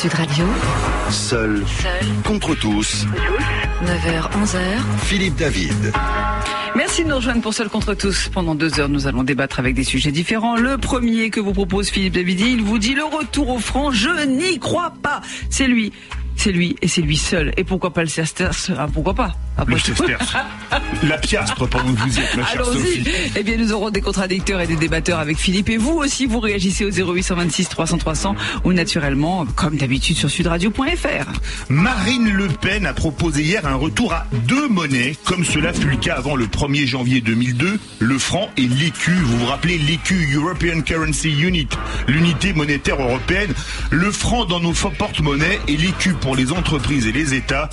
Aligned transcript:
Sud 0.00 0.14
Radio, 0.14 0.44
Seul 1.10 1.62
seul, 1.66 2.06
contre 2.24 2.54
tous, 2.54 3.06
9h, 3.84 4.30
11h. 4.32 4.58
Philippe 5.04 5.36
David. 5.36 5.92
Merci 6.74 7.04
de 7.04 7.10
nous 7.10 7.16
rejoindre 7.16 7.42
pour 7.42 7.52
Seul 7.52 7.68
contre 7.68 7.94
tous. 7.94 8.30
Pendant 8.32 8.54
deux 8.54 8.80
heures, 8.80 8.88
nous 8.88 9.06
allons 9.06 9.22
débattre 9.22 9.58
avec 9.58 9.74
des 9.74 9.84
sujets 9.84 10.10
différents. 10.10 10.56
Le 10.56 10.78
premier 10.78 11.30
que 11.30 11.38
vous 11.38 11.52
propose 11.52 11.90
Philippe 11.90 12.14
Davidi, 12.14 12.52
il 12.52 12.62
vous 12.62 12.78
dit 12.78 12.94
le 12.94 13.04
retour 13.04 13.50
au 13.50 13.58
franc. 13.58 13.90
Je 13.90 14.26
n'y 14.26 14.58
crois 14.58 14.94
pas. 15.02 15.20
C'est 15.50 15.66
lui. 15.66 15.92
C'est 16.42 16.52
lui 16.52 16.74
et 16.80 16.88
c'est 16.88 17.02
lui 17.02 17.18
seul. 17.18 17.52
Et 17.58 17.64
pourquoi 17.64 17.92
pas 17.92 18.00
le 18.00 18.08
Sesterce 18.08 18.72
ah, 18.74 18.86
Pourquoi 18.90 19.12
pas? 19.12 19.36
Le 19.66 19.78
sesterce. 19.78 20.34
La 21.02 21.18
piastre, 21.18 21.68
pendant 21.68 21.92
que 21.92 22.00
vous 22.00 22.18
y 22.18 22.20
êtes, 22.20 22.36
ma 22.36 22.46
chère. 22.46 22.64
Sophie. 22.64 23.04
Eh 23.36 23.42
bien, 23.42 23.56
nous 23.56 23.72
aurons 23.72 23.90
des 23.90 24.00
contradicteurs 24.00 24.60
et 24.60 24.66
des 24.66 24.76
débatteurs 24.76 25.18
avec 25.18 25.36
Philippe. 25.36 25.68
Et 25.68 25.76
vous 25.76 25.92
aussi, 25.92 26.26
vous 26.26 26.40
réagissez 26.40 26.84
au 26.84 26.90
0826 26.90 27.68
300 27.68 27.98
300 27.98 28.36
ou 28.64 28.72
naturellement, 28.72 29.44
comme 29.56 29.76
d'habitude, 29.76 30.16
sur 30.16 30.30
sudradio.fr. 30.30 31.26
Marine 31.68 32.30
Le 32.30 32.48
Pen 32.48 32.86
a 32.86 32.94
proposé 32.94 33.42
hier 33.42 33.66
un 33.66 33.74
retour 33.74 34.12
à 34.12 34.26
deux 34.46 34.68
monnaies, 34.68 35.16
comme 35.24 35.44
cela 35.44 35.72
fut 35.72 35.88
le 35.88 35.96
cas 35.96 36.14
avant 36.14 36.36
le 36.36 36.46
1er 36.46 36.86
janvier 36.86 37.20
2002, 37.20 37.78
le 37.98 38.18
franc 38.18 38.48
et 38.56 38.66
l'écu. 38.66 39.12
Vous 39.12 39.38
vous 39.38 39.46
rappelez 39.46 39.78
l'écu, 39.78 40.28
European 40.34 40.80
Currency 40.80 41.30
Unit, 41.30 41.68
l'unité 42.08 42.52
monétaire 42.52 43.00
européenne, 43.00 43.52
le 43.90 44.10
franc 44.10 44.46
dans 44.46 44.60
nos 44.60 44.72
porte-monnaies 44.72 45.60
et 45.68 45.76
l'écu 45.76 46.14
pour 46.14 46.34
les 46.34 46.52
entreprises 46.52 47.06
et 47.06 47.12
les 47.12 47.34
États. 47.34 47.68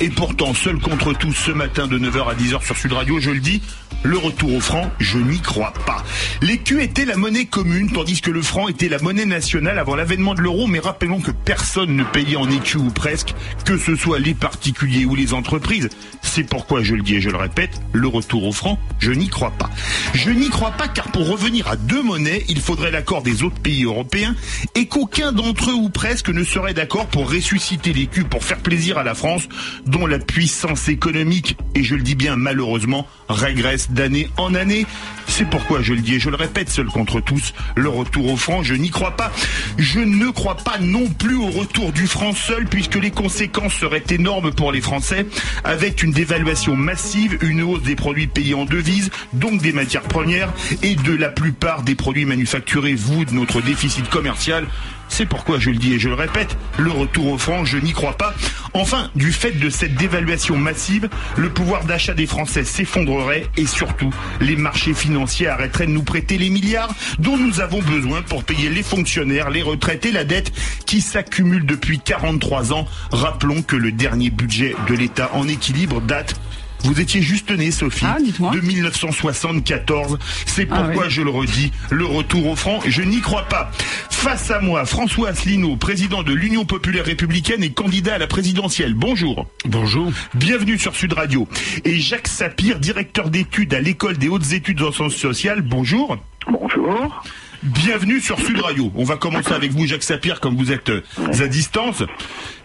Et 0.00 0.08
pourtant, 0.08 0.54
seul 0.54 0.78
contre 0.78 1.12
tous 1.12 1.32
ce 1.32 1.50
matin 1.50 1.86
de 1.86 1.98
9h 1.98 2.28
à 2.28 2.34
10h 2.34 2.64
sur 2.64 2.76
Sud 2.76 2.92
Radio, 2.92 3.20
je 3.20 3.30
le 3.30 3.40
dis, 3.40 3.62
le 4.02 4.18
retour 4.18 4.54
au 4.54 4.60
franc, 4.60 4.90
je 4.98 5.18
n'y 5.18 5.40
crois 5.40 5.72
pas. 5.86 6.02
L'écu 6.40 6.82
était 6.82 7.04
la 7.04 7.16
monnaie 7.16 7.44
commune, 7.44 7.90
tandis 7.92 8.20
que 8.20 8.30
le 8.30 8.42
franc 8.42 8.68
était 8.68 8.88
la 8.88 8.98
monnaie 8.98 9.26
nationale 9.26 9.78
avant 9.78 9.94
l'avènement 9.94 10.34
de 10.34 10.40
l'euro, 10.40 10.66
mais 10.66 10.80
rappelons 10.80 11.20
que 11.20 11.30
personne 11.30 11.94
ne 11.94 12.02
payait 12.02 12.36
en 12.36 12.50
écu 12.50 12.78
ou 12.78 12.90
presque, 12.90 13.34
que 13.64 13.76
ce 13.76 13.94
soit 13.94 14.18
les 14.18 14.34
particuliers 14.34 15.04
ou 15.04 15.14
les 15.14 15.34
entreprises. 15.34 15.88
C'est 16.22 16.44
pourquoi 16.44 16.82
je 16.82 16.94
le 16.94 17.02
dis 17.02 17.16
et 17.16 17.20
je 17.20 17.30
le 17.30 17.36
répète, 17.36 17.80
le 17.92 18.08
retour 18.08 18.44
au 18.44 18.52
franc, 18.52 18.78
je 18.98 19.12
n'y 19.12 19.28
crois 19.28 19.52
pas. 19.52 19.70
Je 20.14 20.30
n'y 20.30 20.48
crois 20.48 20.72
pas 20.72 20.88
car 20.88 21.12
pour 21.12 21.28
revenir 21.28 21.68
à 21.68 21.76
deux 21.76 22.02
monnaies, 22.02 22.44
il 22.48 22.60
faudrait 22.60 22.90
l'accord 22.90 23.22
des 23.22 23.42
autres 23.44 23.60
pays 23.60 23.84
européens 23.84 24.34
et 24.74 24.86
qu'aucun 24.86 25.30
d'entre 25.30 25.70
eux 25.70 25.74
ou 25.74 25.90
presque 25.90 26.30
ne 26.30 26.42
serait 26.42 26.74
d'accord 26.74 27.06
pour 27.06 27.30
ressusciter 27.30 27.92
l'écu 27.92 28.24
pour 28.24 28.42
faire 28.42 28.58
plaisir 28.58 28.98
à 28.98 29.04
la 29.04 29.14
France, 29.14 29.48
dont 29.92 30.06
la 30.06 30.18
puissance 30.18 30.88
économique, 30.88 31.56
et 31.74 31.84
je 31.84 31.94
le 31.94 32.02
dis 32.02 32.14
bien 32.14 32.34
malheureusement, 32.34 33.06
régresse 33.28 33.90
d'année 33.90 34.30
en 34.38 34.54
année. 34.54 34.86
C'est 35.28 35.48
pourquoi 35.48 35.82
je 35.82 35.92
le 35.92 36.00
dis 36.00 36.14
et 36.14 36.20
je 36.20 36.30
le 36.30 36.36
répète, 36.36 36.70
seul 36.70 36.86
contre 36.86 37.20
tous, 37.20 37.52
le 37.76 37.88
retour 37.88 38.32
au 38.32 38.36
franc, 38.36 38.62
je 38.62 38.74
n'y 38.74 38.90
crois 38.90 39.16
pas. 39.16 39.30
Je 39.78 40.00
ne 40.00 40.30
crois 40.30 40.56
pas 40.56 40.78
non 40.80 41.08
plus 41.08 41.36
au 41.36 41.48
retour 41.48 41.92
du 41.92 42.06
franc 42.06 42.32
seul, 42.32 42.66
puisque 42.66 42.96
les 42.96 43.10
conséquences 43.10 43.74
seraient 43.74 44.04
énormes 44.10 44.52
pour 44.52 44.72
les 44.72 44.80
Français, 44.80 45.26
avec 45.62 46.02
une 46.02 46.12
dévaluation 46.12 46.74
massive, 46.74 47.38
une 47.42 47.62
hausse 47.62 47.82
des 47.82 47.96
produits 47.96 48.26
payés 48.26 48.54
en 48.54 48.64
devises, 48.64 49.10
donc 49.34 49.60
des 49.60 49.72
matières 49.72 50.02
premières, 50.02 50.52
et 50.82 50.94
de 50.94 51.12
la 51.12 51.28
plupart 51.28 51.82
des 51.82 51.94
produits 51.94 52.24
manufacturés, 52.24 52.94
vous, 52.94 53.26
de 53.26 53.32
notre 53.32 53.60
déficit 53.60 54.08
commercial. 54.08 54.66
C'est 55.12 55.26
pourquoi 55.26 55.58
je 55.58 55.68
le 55.68 55.76
dis 55.76 55.92
et 55.92 55.98
je 55.98 56.08
le 56.08 56.14
répète, 56.14 56.56
le 56.78 56.90
retour 56.90 57.26
au 57.26 57.36
franc, 57.36 57.66
je 57.66 57.76
n'y 57.76 57.92
crois 57.92 58.16
pas. 58.16 58.32
Enfin, 58.72 59.10
du 59.14 59.30
fait 59.30 59.50
de 59.50 59.68
cette 59.68 59.94
dévaluation 59.94 60.56
massive, 60.56 61.10
le 61.36 61.50
pouvoir 61.50 61.84
d'achat 61.84 62.14
des 62.14 62.24
Français 62.26 62.64
s'effondrerait 62.64 63.46
et 63.58 63.66
surtout, 63.66 64.08
les 64.40 64.56
marchés 64.56 64.94
financiers 64.94 65.48
arrêteraient 65.48 65.86
de 65.86 65.92
nous 65.92 66.02
prêter 66.02 66.38
les 66.38 66.48
milliards 66.48 66.94
dont 67.18 67.36
nous 67.36 67.60
avons 67.60 67.82
besoin 67.82 68.22
pour 68.22 68.42
payer 68.42 68.70
les 68.70 68.82
fonctionnaires, 68.82 69.50
les 69.50 69.60
retraites 69.60 70.06
et 70.06 70.12
la 70.12 70.24
dette 70.24 70.50
qui 70.86 71.02
s'accumule 71.02 71.66
depuis 71.66 71.98
43 71.98 72.72
ans. 72.72 72.88
Rappelons 73.10 73.60
que 73.60 73.76
le 73.76 73.92
dernier 73.92 74.30
budget 74.30 74.74
de 74.88 74.94
l'État 74.94 75.30
en 75.34 75.46
équilibre 75.46 76.00
date 76.00 76.40
vous 76.84 77.00
étiez 77.00 77.22
juste 77.22 77.50
née, 77.50 77.70
Sophie, 77.70 78.04
Ah, 78.06 78.18
de 78.20 78.60
1974. 78.60 80.18
C'est 80.46 80.66
Ah, 80.70 80.76
pourquoi 80.82 81.04
oui. 81.06 81.10
je 81.10 81.22
le 81.22 81.30
redis, 81.30 81.72
le 81.90 82.04
retour 82.04 82.46
au 82.48 82.56
franc, 82.56 82.80
je 82.86 83.02
n'y 83.02 83.20
crois 83.20 83.44
pas. 83.48 83.70
Face 84.10 84.50
à 84.50 84.60
moi, 84.60 84.84
François 84.84 85.30
Asselineau, 85.30 85.76
président 85.76 86.22
de 86.22 86.32
l'Union 86.32 86.64
populaire 86.64 87.04
républicaine 87.04 87.62
et 87.64 87.70
candidat 87.70 88.14
à 88.14 88.18
la 88.18 88.26
présidentielle. 88.26 88.94
Bonjour. 88.94 89.46
Bonjour. 89.64 90.12
Bienvenue 90.34 90.78
sur 90.78 90.94
Sud 90.94 91.12
Radio. 91.12 91.48
Et 91.84 91.98
Jacques 91.98 92.28
Sapir, 92.28 92.78
directeur 92.78 93.30
d'études 93.30 93.74
à 93.74 93.80
l'école 93.80 94.18
des 94.18 94.28
hautes 94.28 94.52
études 94.52 94.82
en 94.82 94.92
sciences 94.92 95.16
sociales. 95.16 95.62
Bonjour. 95.62 96.16
Bonjour. 96.48 97.22
Bienvenue 97.62 98.20
sur 98.20 98.40
Sud 98.40 98.58
Radio. 98.60 98.90
On 98.96 99.04
va 99.04 99.16
commencer 99.16 99.52
avec 99.52 99.70
vous, 99.70 99.86
Jacques 99.86 100.02
Sapir, 100.02 100.40
comme 100.40 100.56
vous 100.56 100.72
êtes 100.72 100.90
euh, 100.90 101.02
à 101.40 101.46
distance. 101.46 102.02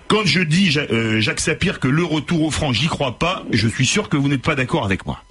Quand 0.07 0.25
je 0.25 0.39
dis, 0.39 0.73
euh, 0.77 1.19
Jacques 1.19 1.41
Sapir, 1.41 1.79
que 1.81 1.87
le 1.89 2.03
retour 2.05 2.43
au 2.43 2.51
franc, 2.51 2.71
j'y 2.71 2.87
crois 2.87 3.19
pas, 3.19 3.43
je 3.51 3.67
suis 3.67 3.85
sûr 3.85 4.07
que 4.07 4.15
vous 4.15 4.29
n'êtes 4.29 4.41
pas 4.41 4.55
d'accord 4.55 4.85
avec 4.85 5.05
moi. 5.05 5.21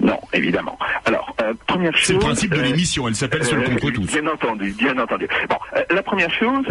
Non, 0.00 0.18
évidemment. 0.32 0.78
Alors, 1.04 1.34
euh, 1.42 1.52
première 1.66 1.96
chose. 1.96 2.06
C'est 2.06 2.12
le 2.14 2.18
principe 2.18 2.54
de 2.54 2.60
euh, 2.60 2.62
l'émission, 2.62 3.08
elle 3.08 3.14
s'appelle 3.14 3.44
Seul 3.44 3.60
euh, 3.60 3.64
contre 3.64 3.90
tous. 3.90 4.06
Bien 4.06 4.26
entendu, 4.26 4.72
bien 4.72 4.98
entendu. 4.98 5.28
Bon, 5.48 5.56
la 5.90 6.02
première 6.02 6.30
chose, 6.30 6.64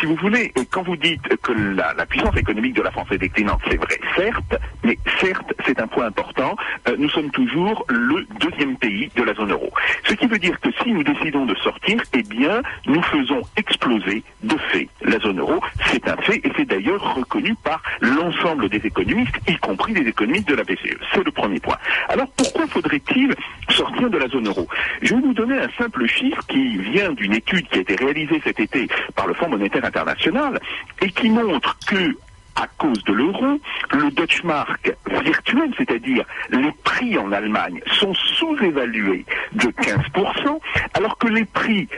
si 0.00 0.06
vous 0.06 0.16
voulez, 0.16 0.52
quand 0.70 0.82
vous 0.82 0.96
dites 0.96 1.36
que 1.42 1.52
la, 1.52 1.94
la 1.94 2.06
puissance 2.06 2.36
économique 2.36 2.74
de 2.74 2.82
la 2.82 2.90
France 2.90 3.08
est 3.10 3.18
déclinante, 3.18 3.60
c'est 3.68 3.76
vrai, 3.76 3.98
certes, 4.16 4.56
mais 4.82 4.98
certes, 5.20 5.52
c'est 5.66 5.80
un 5.80 5.86
point 5.86 6.06
important. 6.06 6.56
nous 6.98 7.08
sommes 7.10 7.30
toujours 7.30 7.84
le 7.88 8.26
deuxième 8.40 8.76
pays 8.76 9.10
de 9.16 9.22
la 9.22 9.34
zone 9.34 9.52
euro. 9.52 9.70
Ce 10.08 10.14
qui 10.14 10.26
veut 10.26 10.38
dire 10.38 10.58
que 10.60 10.70
si 10.82 10.92
nous 10.92 11.02
décidons 11.02 11.46
de 11.46 11.54
sortir, 11.56 12.00
eh 12.12 12.22
bien, 12.22 12.62
nous 12.86 13.02
faisons 13.02 13.42
exploser 13.56 14.22
de 14.42 14.56
fait 14.70 14.88
la 15.02 15.18
zone 15.18 15.40
euro. 15.40 15.60
C'est 15.90 16.08
un 16.08 16.16
fait, 16.18 16.40
et 16.44 16.52
c'est 16.56 16.66
d'ailleurs 16.66 17.14
reconnu 17.14 17.54
par 17.62 17.82
l'ensemble 18.00 18.68
des 18.68 18.84
économistes, 18.84 19.36
y 19.48 19.56
compris 19.56 19.94
les 19.94 20.08
économistes 20.08 20.48
de 20.48 20.54
la 20.54 20.64
BCE. 20.64 20.96
C'est 21.12 21.24
le 21.24 21.30
premier 21.30 21.60
point. 21.60 21.76
Alors, 22.08 22.23
pourquoi 22.36 22.66
faudrait-il 22.66 23.34
sortir 23.68 24.10
de 24.10 24.18
la 24.18 24.28
zone 24.28 24.48
euro? 24.48 24.66
Je 25.02 25.14
vais 25.14 25.20
vous 25.20 25.34
donner 25.34 25.58
un 25.58 25.68
simple 25.78 26.06
chiffre 26.06 26.44
qui 26.46 26.76
vient 26.78 27.12
d'une 27.12 27.34
étude 27.34 27.68
qui 27.68 27.78
a 27.78 27.80
été 27.82 27.96
réalisée 27.96 28.40
cet 28.44 28.60
été 28.60 28.88
par 29.14 29.26
le 29.26 29.34
Fonds 29.34 29.48
monétaire 29.48 29.84
international 29.84 30.60
et 31.00 31.10
qui 31.10 31.30
montre 31.30 31.76
que 31.86 32.16
à 32.56 32.66
cause 32.78 33.02
de 33.04 33.12
l'euro, 33.12 33.58
le 33.92 34.10
Deutschmark 34.12 34.94
virtuel, 35.24 35.72
c'est-à-dire 35.76 36.24
les 36.50 36.70
prix 36.84 37.18
en 37.18 37.32
Allemagne, 37.32 37.80
sont 37.98 38.14
sous-évalués 38.14 39.24
de 39.54 39.66
15%, 39.66 40.60
alors 40.94 41.18
que 41.18 41.26
les 41.26 41.44
prix 41.44 41.88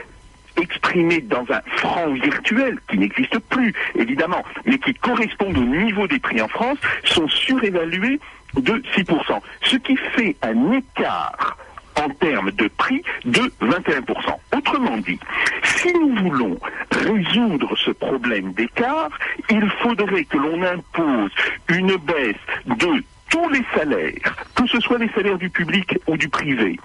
exprimés 0.59 1.21
dans 1.21 1.45
un 1.49 1.61
franc 1.77 2.11
virtuel 2.13 2.79
qui 2.89 2.97
n'existe 2.97 3.37
plus, 3.49 3.73
évidemment, 3.95 4.43
mais 4.65 4.79
qui 4.79 4.93
correspondent 4.95 5.57
au 5.57 5.63
niveau 5.63 6.07
des 6.07 6.19
prix 6.19 6.41
en 6.41 6.47
France, 6.47 6.79
sont 7.03 7.27
surévalués 7.27 8.19
de 8.55 8.81
6%. 8.95 9.41
Ce 9.63 9.75
qui 9.77 9.95
fait 10.15 10.35
un 10.41 10.71
écart 10.71 11.57
en 11.97 12.09
termes 12.09 12.51
de 12.51 12.67
prix 12.77 13.01
de 13.25 13.41
21%. 13.61 14.37
Autrement 14.55 14.97
dit, 14.97 15.19
si 15.63 15.91
nous 15.93 16.15
voulons 16.15 16.57
résoudre 16.91 17.75
ce 17.77 17.91
problème 17.91 18.53
d'écart, 18.53 19.09
il 19.49 19.67
faudrait 19.81 20.25
que 20.25 20.37
l'on 20.37 20.61
impose 20.63 21.31
une 21.69 21.95
baisse 21.97 22.35
de 22.65 23.03
tous 23.29 23.49
les 23.49 23.63
salaires, 23.75 24.35
que 24.55 24.67
ce 24.67 24.79
soit 24.79 24.97
les 24.97 25.09
salaires 25.09 25.37
du 25.37 25.49
public 25.49 25.97
ou 26.07 26.17
du 26.17 26.29
privé, 26.29 26.79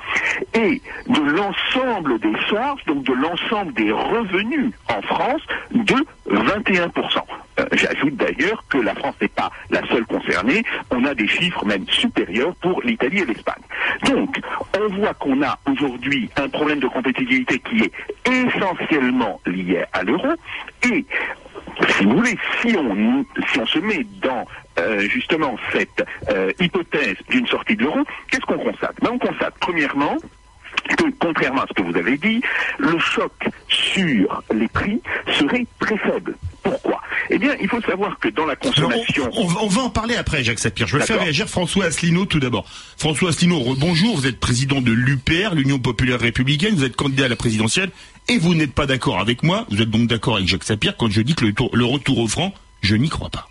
et 0.54 0.80
de 1.08 1.20
l'ensemble 1.20 2.18
des 2.18 2.34
charges, 2.50 2.84
donc 2.86 3.04
de 3.04 3.12
l'ensemble 3.12 3.72
des 3.74 3.90
revenus 3.90 4.72
en 4.88 5.02
France, 5.02 5.42
de 5.72 5.96
21%. 6.28 7.22
Euh, 7.60 7.66
J'ajoute 7.72 8.16
d'ailleurs 8.16 8.64
que 8.68 8.78
la 8.78 8.94
France 8.94 9.14
n'est 9.20 9.28
pas 9.28 9.50
la 9.70 9.86
seule 9.88 10.06
concernée, 10.06 10.62
on 10.90 11.04
a 11.04 11.14
des 11.14 11.28
chiffres 11.28 11.64
même 11.64 11.86
supérieurs 11.88 12.54
pour 12.56 12.80
l'Italie 12.82 13.20
et 13.20 13.26
l'Espagne. 13.26 13.62
Donc, 14.06 14.40
on 14.78 14.94
voit 14.94 15.14
qu'on 15.14 15.42
a 15.42 15.58
aujourd'hui 15.70 16.30
un 16.36 16.48
problème 16.48 16.80
de 16.80 16.88
compétitivité 16.88 17.58
qui 17.58 17.82
est 17.82 17.92
essentiellement 18.30 19.40
lié 19.46 19.84
à 19.92 20.02
l'euro, 20.02 20.28
et 20.90 21.04
si 21.88 22.04
vous 22.04 22.16
voulez, 22.16 22.38
si 22.60 22.76
on, 22.76 23.24
si 23.52 23.60
on 23.60 23.66
se 23.66 23.78
met 23.78 24.06
dans 24.20 24.44
euh, 24.78 25.00
justement 25.08 25.56
cette 25.72 26.04
euh, 26.30 26.52
hypothèse 26.60 27.16
d'une 27.30 27.46
sortie 27.46 27.76
de 27.76 27.82
l'euro, 27.84 28.00
qu'est-ce 28.30 28.42
qu'on 28.46 28.58
constate? 28.58 28.94
Ben, 29.02 29.10
On 29.12 29.18
constate 29.18 29.54
premièrement 29.60 30.16
que, 30.88 31.04
contrairement 31.20 31.62
à 31.62 31.66
ce 31.68 31.74
que 31.74 31.82
vous 31.88 31.96
avez 31.96 32.16
dit, 32.16 32.40
le 32.78 32.98
choc 32.98 33.32
sur 33.68 34.42
les 34.54 34.68
prix 34.68 35.00
serait 35.38 35.66
très 35.78 35.96
faible. 35.98 36.34
Pourquoi? 36.62 37.00
Eh 37.30 37.38
bien, 37.38 37.54
il 37.60 37.68
faut 37.68 37.80
savoir 37.82 38.18
que 38.18 38.28
dans 38.28 38.46
la 38.46 38.56
consommation... 38.56 39.28
on, 39.34 39.42
on 39.42 39.46
va- 39.46 39.60
on 39.62 39.66
va 39.68 39.82
en 39.82 39.90
parler 39.90 40.16
après, 40.16 40.42
Jacques 40.44 40.58
Sapir. 40.58 40.86
Je 40.86 40.96
vais 40.96 41.04
faire 41.04 41.20
réagir 41.20 41.48
François 41.48 41.84
Asselineau 41.86 42.24
tout 42.24 42.40
d'abord. 42.40 42.64
François 42.96 43.30
Asselineau, 43.30 43.74
bonjour. 43.76 44.16
Vous 44.16 44.26
êtes 44.26 44.40
président 44.40 44.80
de 44.80 44.92
l'UPR, 44.92 45.54
l'Union 45.54 45.78
populaire 45.78 46.20
républicaine. 46.20 46.74
Vous 46.74 46.84
êtes 46.84 46.96
candidat 46.96 47.26
à 47.26 47.28
la 47.28 47.36
présidentielle 47.36 47.90
et 48.28 48.38
vous 48.38 48.54
n'êtes 48.54 48.72
pas 48.74 48.86
d'accord 48.86 49.20
avec 49.20 49.42
moi. 49.42 49.66
Vous 49.70 49.82
êtes 49.82 49.90
donc 49.90 50.08
d'accord 50.08 50.36
avec 50.36 50.48
Jacques 50.48 50.64
Sapir 50.64 50.96
quand 50.96 51.10
je 51.10 51.20
dis 51.20 51.34
que 51.34 51.44
le, 51.44 51.52
tour- 51.52 51.70
le 51.74 51.84
retour 51.84 52.18
au 52.18 52.28
franc, 52.28 52.54
Je 52.82 52.96
n'y 52.96 53.08
crois 53.08 53.30
pas. 53.30 53.48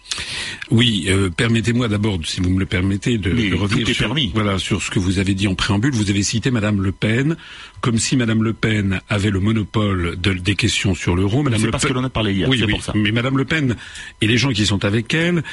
Oui, 0.72 1.06
euh, 1.10 1.30
permettez-moi 1.30 1.88
d'abord, 1.88 2.20
si 2.26 2.42
vous 2.42 2.50
me 2.50 2.60
le 2.60 2.66
permettez, 2.66 3.18
de, 3.18 3.32
de 3.32 3.56
revenir 3.56 3.88
sur, 3.88 4.06
permis. 4.08 4.32
voilà, 4.34 4.58
sur 4.58 4.82
ce 4.82 4.92
que 4.92 5.00
vous 5.00 5.20
avez 5.20 5.34
dit 5.34 5.48
en 5.48 5.56
préambule. 5.56 5.94
Vous 5.94 6.10
avez 6.10 6.22
cité 6.24 6.52
Madame 6.52 6.82
Le 6.82 6.92
Pen, 6.92 7.36
comme 7.82 7.98
si 7.98 8.16
Madame 8.18 8.44
Le 8.44 8.54
Pen 8.54 9.00
avait 9.10 9.32
le 9.32 9.40
monopole 9.40 10.18
de- 10.20 10.34
des 10.34 10.56
questions 10.56 10.96
sur 10.96 11.16
l'euro. 11.16 11.44
Madame 11.44 11.60
C'est 11.60 11.66
Le 11.68 11.72
parce 11.72 11.84
Pen- 11.84 11.94
que 11.94 11.98
l'on 11.98 12.04
a 12.04 12.10
parlé 12.10 12.34
hier, 12.34 12.48
Oui, 12.50 12.62
oui, 12.66 12.72
pour 12.72 12.84
ça. 12.84 12.94
mais 12.96 13.12
Madame 13.12 13.38
Le 13.38 13.46
Pen 13.46 13.76
et 14.22 14.28
les 14.28 14.38
gens 14.38 14.52
qui 14.52 14.66
sont 14.66 14.84
avec 14.86 15.14
elle 15.14 15.44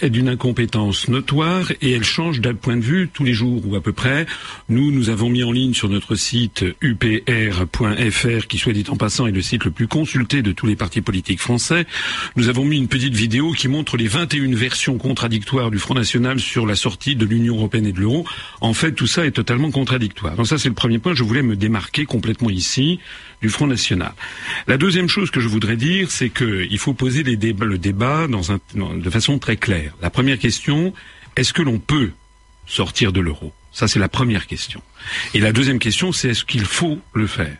est 0.00 0.10
d'une 0.10 0.28
incompétence 0.28 1.08
notoire 1.08 1.70
et 1.82 1.92
elle 1.92 2.04
change 2.04 2.40
d'un 2.40 2.54
point 2.54 2.76
de 2.76 2.82
vue 2.82 3.08
tous 3.12 3.24
les 3.24 3.34
jours 3.34 3.62
ou 3.66 3.76
à 3.76 3.80
peu 3.82 3.92
près. 3.92 4.26
Nous, 4.70 4.90
nous 4.92 5.10
avons 5.10 5.28
mis 5.30 5.42
en 5.44 5.52
ligne 5.52 5.74
sur 5.74 5.88
notre 5.88 6.14
site 6.16 6.64
upr.fr, 6.82 8.46
qui 8.48 8.58
soit 8.58 8.72
dit 8.72 8.84
en 8.88 8.96
passant 8.96 9.26
est 9.26 9.32
le 9.32 9.42
site 9.42 9.64
le 9.64 9.70
plus 9.70 9.88
consulté 9.88 10.42
de 10.42 10.52
tous 10.52 10.66
les 10.66 10.76
partis 10.76 11.00
politiques 11.00 11.40
français. 11.40 11.86
Nous 12.36 12.48
avons 12.48 12.64
mis 12.64 12.76
une 12.78 12.88
petite 12.88 13.09
vidéo 13.16 13.52
qui 13.52 13.68
montre 13.68 13.96
les 13.96 14.06
21 14.08 14.54
versions 14.54 14.98
contradictoires 14.98 15.70
du 15.70 15.78
Front 15.78 15.94
National 15.94 16.38
sur 16.40 16.66
la 16.66 16.74
sortie 16.74 17.16
de 17.16 17.24
l'Union 17.24 17.56
européenne 17.56 17.86
et 17.86 17.92
de 17.92 18.00
l'euro. 18.00 18.26
En 18.60 18.74
fait, 18.74 18.92
tout 18.92 19.06
ça 19.06 19.26
est 19.26 19.30
totalement 19.32 19.70
contradictoire. 19.70 20.36
Donc 20.36 20.46
ça, 20.46 20.58
c'est 20.58 20.68
le 20.68 20.74
premier 20.74 20.98
point. 20.98 21.14
Je 21.14 21.22
voulais 21.24 21.42
me 21.42 21.56
démarquer 21.56 22.04
complètement 22.04 22.50
ici 22.50 22.98
du 23.42 23.48
Front 23.48 23.66
National. 23.66 24.12
La 24.66 24.76
deuxième 24.76 25.08
chose 25.08 25.30
que 25.30 25.40
je 25.40 25.48
voudrais 25.48 25.76
dire, 25.76 26.10
c'est 26.10 26.30
qu'il 26.30 26.78
faut 26.78 26.94
poser 26.94 27.22
le 27.22 27.36
débat 27.78 28.26
dans- 28.28 28.94
de 28.94 29.10
façon 29.10 29.38
très 29.38 29.56
claire. 29.56 29.94
La 30.02 30.10
première 30.10 30.38
question, 30.38 30.92
est-ce 31.36 31.52
que 31.52 31.62
l'on 31.62 31.78
peut 31.78 32.10
sortir 32.66 33.12
de 33.12 33.20
l'euro? 33.20 33.52
Ça, 33.72 33.86
c'est 33.88 34.00
la 34.00 34.08
première 34.08 34.46
question. 34.46 34.82
Et 35.32 35.40
la 35.40 35.52
deuxième 35.52 35.78
question, 35.78 36.12
c'est 36.12 36.30
est-ce 36.30 36.44
qu'il 36.44 36.64
faut 36.64 36.98
le 37.14 37.26
faire? 37.26 37.56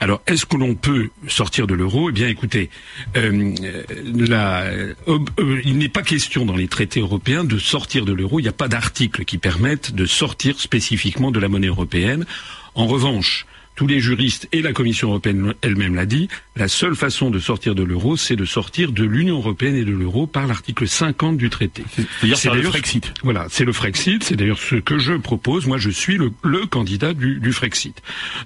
Alors, 0.00 0.22
est-ce 0.26 0.46
que 0.46 0.56
l'on 0.56 0.74
peut 0.74 1.10
sortir 1.28 1.66
de 1.66 1.74
l'euro? 1.74 2.10
Eh 2.10 2.12
bien, 2.12 2.28
écoutez, 2.28 2.70
euh, 3.16 3.54
euh, 3.96 4.94
euh, 5.08 5.60
il 5.64 5.78
n'est 5.78 5.88
pas 5.88 6.02
question 6.02 6.44
dans 6.44 6.56
les 6.56 6.68
traités 6.68 7.00
européens 7.00 7.44
de 7.44 7.58
sortir 7.58 8.04
de 8.04 8.12
l'euro. 8.12 8.40
Il 8.40 8.42
n'y 8.42 8.48
a 8.48 8.52
pas 8.52 8.68
d'article 8.68 9.24
qui 9.24 9.38
permette 9.38 9.94
de 9.94 10.06
sortir 10.06 10.60
spécifiquement 10.60 11.30
de 11.30 11.40
la 11.40 11.48
monnaie 11.48 11.68
européenne. 11.68 12.26
En 12.74 12.86
revanche, 12.86 13.46
tous 13.74 13.86
les 13.86 14.00
juristes 14.00 14.48
et 14.52 14.62
la 14.62 14.72
Commission 14.72 15.08
européenne 15.08 15.54
elle-même 15.62 15.94
l'a 15.94 16.06
dit, 16.06 16.28
la 16.56 16.68
seule 16.68 16.94
façon 16.94 17.30
de 17.30 17.38
sortir 17.38 17.74
de 17.74 17.82
l'euro, 17.82 18.16
c'est 18.16 18.36
de 18.36 18.44
sortir 18.44 18.92
de 18.92 19.04
l'Union 19.04 19.36
européenne 19.36 19.74
et 19.76 19.84
de 19.84 19.92
l'euro 19.92 20.26
par 20.26 20.46
l'article 20.46 20.86
50 20.86 21.36
du 21.36 21.50
traité. 21.50 21.82
C'est-à-dire 22.20 22.54
le 22.54 22.62
Frexit. 22.62 23.12
Voilà, 23.22 23.46
c'est 23.50 23.64
le 23.64 23.72
Frexit, 23.72 24.22
c'est 24.22 24.36
d'ailleurs 24.36 24.58
ce 24.58 24.76
que 24.76 24.98
je 24.98 25.14
propose. 25.14 25.66
Moi, 25.66 25.78
je 25.78 25.90
suis 25.90 26.16
le, 26.16 26.30
le 26.42 26.66
candidat 26.66 27.14
du, 27.14 27.40
du 27.40 27.52
Frexit. 27.52 28.00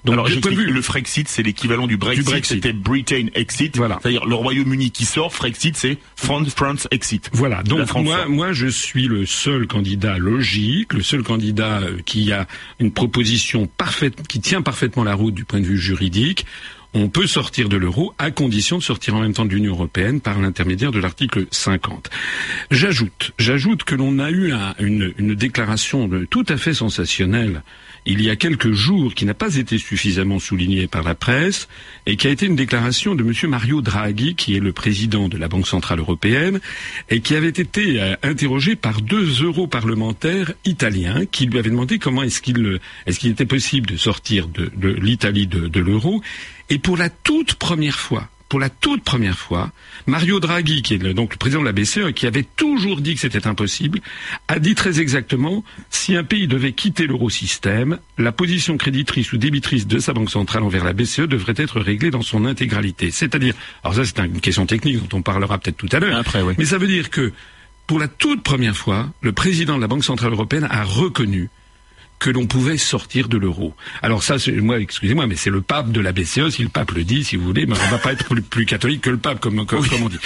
Donc, 0.05 0.13
Alors, 0.13 0.27
j'explique, 0.27 0.57
vue- 0.57 0.71
le 0.71 0.81
Frexit, 0.81 1.27
c'est 1.27 1.43
l'équivalent 1.43 1.85
du 1.87 1.97
Brexit. 1.97 2.23
Du 2.25 2.29
Brexit. 2.31 2.55
C'était 2.63 2.73
Britain 2.73 3.27
Exit. 3.35 3.77
Voilà. 3.77 3.99
C'est-à-dire 4.01 4.25
le 4.25 4.35
Royaume-Uni 4.35 4.91
qui 4.91 5.05
sort, 5.05 5.33
Frexit, 5.33 5.75
c'est 5.77 5.97
France, 6.15 6.49
France 6.55 6.87
Exit. 6.91 7.29
Voilà, 7.33 7.61
donc 7.63 7.93
moi, 7.95 8.25
moi 8.27 8.51
je 8.51 8.67
suis 8.67 9.07
le 9.07 9.25
seul 9.25 9.67
candidat 9.67 10.17
logique, 10.17 10.93
le 10.93 11.01
seul 11.03 11.23
candidat 11.23 11.81
qui 12.05 12.31
a 12.31 12.47
une 12.79 12.91
proposition 12.91 13.67
parfaite, 13.67 14.27
qui 14.27 14.39
tient 14.39 14.61
parfaitement 14.61 15.03
la 15.03 15.15
du 15.31 15.45
point 15.45 15.59
de 15.59 15.65
vue 15.65 15.77
juridique. 15.77 16.45
On 16.95 17.07
peut 17.07 17.27
sortir 17.27 17.69
de 17.69 17.77
l'euro 17.77 18.13
à 18.17 18.31
condition 18.31 18.79
de 18.79 18.83
sortir 18.83 19.15
en 19.15 19.21
même 19.21 19.33
temps 19.33 19.45
de 19.45 19.53
l'Union 19.53 19.73
européenne 19.73 20.21
par 20.21 20.39
l'intermédiaire 20.39 20.91
de 20.91 20.99
l'article 20.99 21.45
50. 21.51 22.09
J'ajoute, 22.71 23.83
que 23.85 23.93
l'on 23.93 24.17
a 24.17 24.31
eu 24.31 24.51
un- 24.53 24.73
une, 24.79 25.13
déclaration 25.35 26.09
tout 26.31 26.45
à 26.49 26.57
fait 26.57 26.73
sensationnelle 26.73 27.61
il 28.09 28.23
y 28.23 28.29
a 28.29 28.35
quelques 28.35 28.71
jours 28.71 29.13
qui 29.13 29.25
n'a 29.25 29.35
pas 29.35 29.55
été 29.55 29.77
suffisamment 29.77 30.39
soulignée 30.39 30.87
par 30.87 31.03
la 31.03 31.13
presse 31.13 31.67
et 32.07 32.15
qui 32.15 32.27
a 32.27 32.31
été 32.31 32.47
une 32.47 32.55
déclaration 32.55 33.13
de 33.13 33.23
M. 33.23 33.49
Mario 33.49 33.81
Draghi, 33.81 34.33
qui 34.33 34.55
est 34.55 34.59
le 34.59 34.73
président 34.73 35.29
de 35.29 35.37
la 35.37 35.47
Banque 35.47 35.67
Centrale 35.67 35.99
Européenne, 35.99 36.59
et 37.09 37.21
qui 37.21 37.35
avait 37.35 37.49
été 37.49 38.01
euh, 38.01 38.15
interrogé 38.23 38.75
par 38.75 39.01
deux 39.01 39.43
europarlementaires 39.43 40.53
italiens 40.65 41.25
qui 41.25 41.45
lui 41.45 41.59
avaient 41.59 41.69
demandé 41.69 41.99
comment 41.99 42.23
est-ce 42.23 42.41
qu'il 42.41 42.65
euh, 42.65 42.79
est-ce 43.05 43.19
qu'il 43.19 43.29
était 43.29 43.45
possible 43.45 43.87
de 43.87 43.97
sortir 43.97 44.47
de, 44.47 44.71
l'Italie 44.81 45.47
de 45.47 45.79
l'euro. 45.79 46.21
Et 46.69 46.79
pour 46.79 46.97
la 46.97 47.09
toute 47.09 47.55
première 47.55 47.99
fois, 47.99 48.27
pour 48.49 48.59
la 48.59 48.69
toute 48.69 49.03
première 49.03 49.37
fois, 49.37 49.71
Mario 50.07 50.39
Draghi, 50.39 50.81
qui 50.81 50.95
est 50.95 50.97
le- 50.97 51.13
donc 51.13 51.33
le 51.33 51.37
président 51.37 51.61
de 51.61 51.65
la 51.67 51.71
BCE, 51.71 52.11
qui 52.15 52.25
avait 52.25 52.43
toujours 52.55 52.99
dit 52.99 53.13
que 53.13 53.19
c'était 53.21 53.45
impossible, 53.47 53.99
a 54.47 54.57
dit 54.57 54.73
très 54.73 54.99
exactement 54.99 55.63
si 55.91 56.15
un 56.15 56.23
pays 56.23 56.47
devait 56.47 56.73
quitter 56.73 57.05
l'eurosystème, 57.05 57.99
la 58.17 58.31
position 58.31 58.75
créditrice 58.77 59.31
ou 59.33 59.37
débitrice 59.37 59.85
de 59.87 59.99
sa 59.99 60.13
banque 60.13 60.31
centrale 60.31 60.63
envers 60.63 60.83
la 60.83 60.93
BCE 60.93 61.21
devrait 61.27 61.53
être 61.57 61.79
réglée 61.79 62.09
dans 62.11 62.23
son 62.23 62.45
intégralité. 62.45 63.11
C'est-à-dire, 63.11 63.53
alors 63.83 63.95
ça 63.95 64.03
c'est 64.05 64.17
une 64.19 64.41
question 64.41 64.65
technique 64.65 65.07
dont 65.07 65.17
on 65.19 65.21
parlera 65.21 65.57
peut-être 65.59 65.77
tout 65.77 65.89
à 65.91 65.99
l'heure, 65.99 66.17
Après, 66.17 66.41
oui. 66.41 66.55
mais 66.57 66.65
ça 66.65 66.77
veut 66.79 66.87
dire 66.87 67.09
que 67.11 67.31
pour 67.85 67.99
la 67.99 68.07
toute 68.07 68.41
première 68.43 68.75
fois, 68.75 69.11
le 69.21 69.31
président 69.31 69.75
de 69.77 69.81
la 69.81 69.87
Banque 69.87 70.03
centrale 70.03 70.31
européenne 70.33 70.67
a 70.69 70.83
reconnu 70.83 71.49
que 72.19 72.29
l'on 72.29 72.45
pouvait 72.45 72.77
sortir 72.77 73.29
de 73.29 73.37
l'euro. 73.37 73.73
Alors 74.01 74.23
ça, 74.23 74.35
moi, 74.61 74.79
excusez-moi, 74.79 75.25
mais 75.25 75.35
c'est 75.35 75.49
le 75.49 75.61
pape 75.61 75.91
de 75.91 76.01
la 76.01 76.11
BCE, 76.11 76.49
si 76.49 76.63
le 76.63 76.69
pape 76.69 76.91
le 76.91 77.03
dit, 77.03 77.23
si 77.23 77.37
vous 77.37 77.45
voulez, 77.45 77.65
mais 77.65 77.73
on 77.73 77.91
va 77.91 77.97
pas 77.97 78.11
être 78.11 78.25
plus, 78.25 78.41
plus 78.41 78.65
catholique 78.65 79.01
que 79.01 79.09
le 79.09 79.17
pape, 79.17 79.39
comme, 79.39 79.65
comme, 79.65 79.87
comme 79.87 80.03
on 80.03 80.09
dit. 80.09 80.19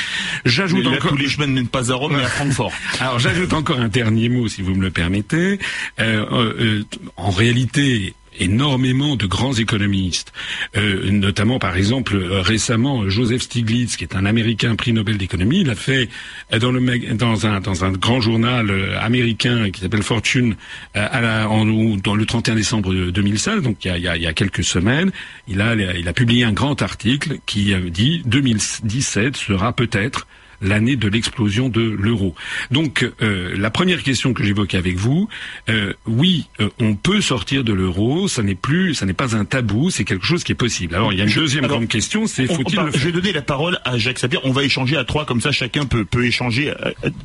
J'ajoute 0.44 0.86
encore... 0.88 1.12
tous 1.12 1.18
les 1.18 1.30
chemins 1.30 1.48
ne 1.48 1.54
mènent 1.54 1.68
pas 1.68 1.92
à 1.92 1.96
Rome, 1.96 2.16
mais 2.18 2.24
à 2.24 2.28
Francfort. 2.28 2.72
Alors 3.00 3.20
j'ajoute 3.20 3.54
encore 3.54 3.80
un 3.80 3.88
dernier 3.88 4.30
mot, 4.30 4.48
si 4.48 4.62
vous 4.62 4.74
me 4.74 4.82
le 4.82 4.92
permettez. 4.92 5.60
Euh, 6.00 6.26
euh, 6.32 6.54
euh, 6.60 6.84
en 7.16 7.30
réalité, 7.30 8.16
énormément 8.40 9.16
de 9.16 9.26
grands 9.26 9.54
économistes, 9.54 10.34
euh, 10.76 11.10
notamment 11.12 11.60
par 11.60 11.76
exemple 11.76 12.16
euh, 12.16 12.42
récemment 12.42 13.10
Joseph 13.10 13.44
Stiglitz, 13.44 13.98
qui 13.98 14.04
est 14.04 14.16
un 14.16 14.26
Américain 14.26 14.76
prix 14.76 14.94
Nobel 14.94 15.18
d'économie, 15.18 15.62
il 15.62 15.70
a 15.70 15.76
fait 15.76 16.10
euh, 16.54 16.60
dans, 16.60 17.46
un, 17.46 17.92
grand 17.92 18.22
journal 18.22 18.70
euh, 18.70 19.00
américain 19.00 19.70
qui 19.72 19.82
s'appelle 19.82 20.04
Fortune, 20.04 20.56
en, 20.96 21.66
dans 21.98 22.16
le 22.16 22.26
31 22.26 22.56
décembre 22.56 22.94
de 22.94 23.12
2016, 23.12 23.62
donc 23.62 23.84
il 23.86 23.98
y 23.98 24.28
a, 24.28 24.34
quelques 24.34 24.64
semaines, 24.64 25.12
il 25.48 25.62
a, 25.62 26.14
publié 26.14 26.44
un 26.44 26.54
grand 26.54 26.82
article 26.82 27.40
qui 27.46 27.74
dit 27.90 28.22
2017 28.26 29.36
sera 29.36 29.74
peut-être 29.74 30.28
l'année 30.64 30.96
de 30.96 31.08
l'explosion 31.08 31.70
de 31.70 31.82
l'euro. 31.82 32.34
Donc 32.72 33.08
euh, 33.22 33.54
la 33.56 33.70
première 33.70 34.02
question 34.02 34.34
que 34.34 34.44
j'évoquais 34.44 34.78
avec 34.78 34.96
vous, 34.98 35.28
euh, 35.70 35.94
oui, 36.08 36.48
euh, 36.60 36.70
on 36.80 36.96
peut 36.96 37.22
sortir 37.22 37.64
de 37.64 37.74
l'euro, 37.74 38.28
ça 38.28 38.42
n'est 38.42 38.56
plus, 38.56 38.96
ça 38.96 39.06
n'est 39.06 39.14
pas 39.14 39.36
un 39.36 39.46
tabou, 39.46 39.92
c'est 39.92 40.06
quelque 40.06 40.26
chose 40.26 40.44
qui 40.44 40.52
est 40.54 40.56
possible. 40.56 40.96
Alors 40.96 41.14
il 41.14 41.20
y 41.20 41.22
a 41.22 41.26
une 41.26 41.30
Je- 41.30 41.40
deuxième 41.40 41.66
alors, 41.66 41.78
grande 41.78 41.90
question, 41.90 42.26
c'est 42.28 42.48
faut-il 42.48 42.80
je 42.94 43.06
vais 43.06 43.12
donner 43.12 43.34
la 43.34 43.42
parole 43.42 43.80
à 43.86 43.98
Jacques 43.98 44.20
Sapir. 44.20 44.40
On 44.44 44.52
va 44.52 44.64
échanger 44.64 44.98
à 44.98 45.04
trois, 45.04 45.26
comme 45.26 45.42
ça 45.42 45.52
chacun 45.52 45.86
peut, 45.86 46.06
peut 46.06 46.26
échanger 46.26 46.74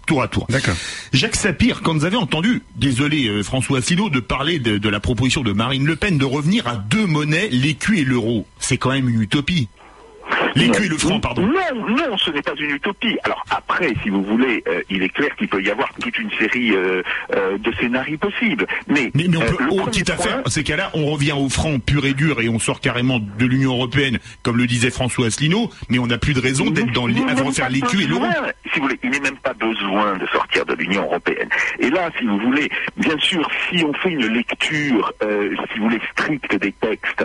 tour 0.07 0.23
à 0.23 0.29
tour. 0.29 0.47
D'accord. 0.49 0.75
Jacques 1.13 1.37
Sapir, 1.37 1.81
quand 1.83 1.95
vous 1.95 2.05
avez 2.05 2.17
entendu, 2.17 2.63
désolé 2.77 3.43
François 3.43 3.79
Asselineau, 3.79 4.11
de 4.11 4.21
parler 4.21 4.59
de, 4.59 4.79
de 4.79 4.89
la 4.89 5.01
proposition 5.01 5.43
de 5.43 5.53
Marine 5.53 5.87
Le 5.87 5.97
Pen 5.97 6.19
de 6.19 6.25
revenir 6.25 6.67
à 6.67 6.77
deux 6.77 7.07
monnaies, 7.07 7.49
l'écu 7.51 7.99
et 7.99 8.05
l'euro, 8.05 8.47
c'est 8.59 8.77
quand 8.79 8.91
même 8.91 9.09
une 9.09 9.23
utopie. 9.23 9.69
L'écu 10.55 10.87
et 10.87 10.89
le 10.89 10.99
franc, 10.99 11.21
pardon. 11.21 11.43
Non, 11.43 11.87
non, 11.89 12.17
ce 12.19 12.31
n'est 12.31 12.43
pas 12.43 12.55
une 12.59 12.71
utopie. 12.71 13.17
Alors 13.25 13.45
après, 13.51 13.93
si 14.03 14.09
vous 14.11 14.23
voulez, 14.23 14.63
euh, 14.69 14.83
il 14.91 15.03
est 15.03 15.09
clair 15.09 15.35
qu'il 15.37 15.49
peut 15.49 15.63
y 15.63 15.71
avoir 15.71 15.93
toute 16.01 16.19
une 16.19 16.31
série 16.33 16.73
euh, 16.73 17.03
euh, 17.35 17.59
de 17.59 17.73
scénarios 17.81 18.19
possibles. 18.19 18.67
Mais, 18.89 19.11
Mais, 19.15 19.27
mais 19.29 19.37
on 19.37 19.41
peut, 19.41 19.57
oh, 19.71 19.81
à 19.81 19.91
point- 19.91 20.17
faire, 20.17 20.43
ces 20.47 20.65
cas-là, 20.65 20.91
on 20.95 21.07
revient 21.07 21.33
au 21.33 21.49
franc 21.49 21.79
pur 21.79 22.05
et 22.07 22.15
dur 22.15 22.41
et 22.41 22.49
on 22.49 22.59
sort 22.59 22.81
carrément 22.81 23.19
de 23.21 23.47
l'Union 23.47 23.73
Européenne, 23.75 24.19
comme 24.43 24.57
le 24.57 24.67
disait 24.67 24.91
François 24.91 25.27
Asselineau, 25.27 25.71
mais 25.89 25.99
on 25.99 26.07
n'a 26.07 26.19
plus 26.19 26.35
de 26.35 26.41
raison 26.41 26.71
d'être 26.71 26.93
dans 26.93 27.07
les, 27.07 27.21
refaire 27.21 27.67
pas 27.67 27.71
l'écu 27.73 28.03
et 28.03 28.07
l'euro. 28.07 28.27
Si 28.73 28.79
vous 28.81 28.87
voulez, 28.87 28.99
il 29.03 29.11
n'est 29.11 29.21
même 29.21 29.37
pas 29.37 29.55
besoin 29.55 30.17
de 30.19 30.27
sortir 30.27 30.65
de 30.67 30.75
l'Union 30.75 31.03
européenne. 31.05 31.49
Et 31.79 31.91
là, 31.91 32.11
si 32.19 32.25
vous 32.25 32.39
voulez, 32.39 32.69
bien 32.97 33.17
sûr, 33.19 33.49
si 33.71 33.85
on 33.85 33.93
fait 33.95 34.11
une 34.11 34.27
lecture, 34.27 35.13
si 35.23 35.79
vous 35.79 35.85
voulez, 35.85 36.01
stricte 36.13 36.55
des 36.57 36.73
textes, 36.73 37.25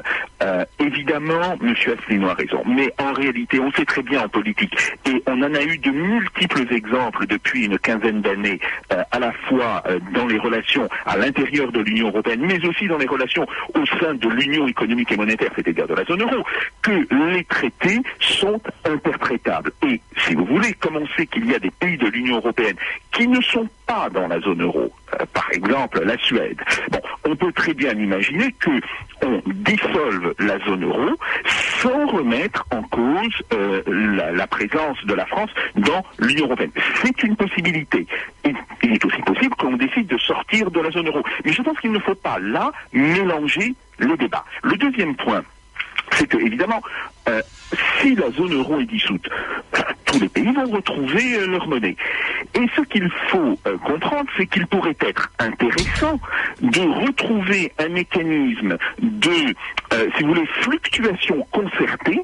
évidemment, 0.80 1.58
M. 1.62 1.74
Asselineau 1.76 2.30
a 2.30 2.34
raison. 2.34 2.62
Mais 2.66 2.93
en 3.00 3.14
réalité, 3.14 3.60
on 3.60 3.72
sait 3.72 3.86
très 3.86 4.04
bien 4.04 4.24
en 4.24 4.30
politique, 4.30 4.76
et 5.06 5.22
on 5.28 5.42
en 5.42 5.54
a 5.54 5.64
eu 5.64 5.78
de 5.78 5.92
multiples 5.92 6.72
exemples 6.74 7.26
depuis 7.28 7.66
une 7.66 7.78
quinzaine 7.80 8.22
d'années, 8.22 8.60
euh, 8.92 9.04
à 9.12 9.20
la 9.20 9.32
fois 9.32 9.84
euh, 9.88 10.00
dans 10.14 10.28
les 10.28 10.38
relations 10.38 10.88
à 11.06 11.18
l'intérieur 11.18 11.72
de 11.72 11.80
l'Union 11.82 12.08
européenne, 12.10 12.42
mais 12.42 12.64
aussi 12.66 12.88
dans 12.88 12.98
les 12.98 13.08
relations 13.08 13.46
au 13.76 13.86
sein 13.86 14.14
de 14.14 14.30
l'Union 14.30 14.68
économique 14.68 15.12
et 15.12 15.18
monétaire, 15.18 15.52
c'est-à-dire 15.56 15.88
de 15.88 15.94
la 15.94 16.04
zone 16.06 16.22
euro, 16.22 16.44
que 16.82 17.08
les 17.34 17.44
traités 17.46 18.00
sont 18.20 18.60
interprétables. 18.86 19.72
Et 19.88 20.00
si 20.18 20.36
vous 20.36 20.46
voulez, 20.46 20.74
comme 20.74 20.98
on 20.98 21.08
sait 21.16 21.28
qu'il 21.28 21.50
y 21.50 21.56
a 21.56 21.60
des 21.60 21.72
pays 21.72 21.98
de 21.98 22.08
l'Union 22.08 22.38
européenne 22.38 22.76
qui 23.12 23.28
ne 23.28 23.42
sont 23.42 23.68
pas 23.86 24.10
dans 24.10 24.28
la 24.28 24.40
zone 24.40 24.62
euro, 24.62 24.92
euh, 25.13 25.25
par 25.34 25.52
exemple 25.52 26.04
la 26.04 26.18
Suède, 26.18 26.60
bon, 26.92 27.02
on 27.25 27.36
peut 27.36 27.52
très 27.52 27.74
bien 27.74 27.94
imaginer 27.94 28.52
que 28.60 28.72
on 29.22 29.42
dissolve 29.46 30.34
la 30.40 30.60
zone 30.60 30.84
euro 30.84 31.16
sans 31.82 32.08
remettre 32.08 32.66
en 32.72 32.84
cause 32.84 33.44
euh, 33.54 33.82
la, 34.34 34.48
présence 34.48 34.98
de 35.06 35.13
la 35.13 35.25
France 35.25 35.50
dans 35.75 36.04
l'Union 36.20 36.46
européenne. 36.46 36.72
C'est 37.04 37.24
une 37.24 37.36
possibilité. 37.36 38.06
Il 38.46 38.94
est 38.94 39.06
aussi 39.06 39.22
possible 39.22 39.56
qu'on 39.56 39.78
décide 39.78 40.08
de 40.08 40.18
sortir 40.18 40.72
de 40.72 40.80
la 40.80 40.92
zone 40.92 41.08
euro. 41.08 41.24
Mais 41.46 41.54
je 41.54 41.62
pense 41.62 41.80
qu'il 41.80 41.92
ne 41.92 42.00
faut 42.00 42.16
pas 42.16 42.40
là 42.40 42.72
mélanger 42.92 43.74
les 44.00 44.18
débats. 44.18 44.46
Le 44.63 44.75
deuxième 44.78 45.16
point, 45.16 45.44
c'est 46.12 46.28
que 46.28 46.38
évidemment, 46.38 46.82
euh, 47.30 47.42
si 48.01 48.15
la 48.15 48.30
zone 48.32 48.53
euro 48.53 48.80
est 48.80 48.86
dissoute, 48.86 49.27
tous 50.06 50.20
les 50.20 50.30
pays 50.30 50.51
vont 50.51 50.70
retrouver 50.70 51.36
euh, 51.38 51.48
leur 51.48 51.68
monnaie. 51.68 51.96
Et 52.53 52.65
ce 52.75 52.82
qu'il 52.82 53.10
faut 53.30 53.58
euh, 53.65 53.77
comprendre, 53.77 54.30
c'est 54.38 54.46
qu'il 54.48 54.68
pourrait 54.68 54.98
être 55.01 55.32
intéressant 55.39 56.20
de 56.62 56.82
retrouver 57.06 57.72
un 57.80 57.89
mécanisme 57.89 58.77
de, 59.01 59.56
euh, 59.94 60.10
si 60.15 60.24
vous 60.24 60.30
voulez, 60.30 60.46
fluctuation 60.62 61.46
concertée 61.51 62.24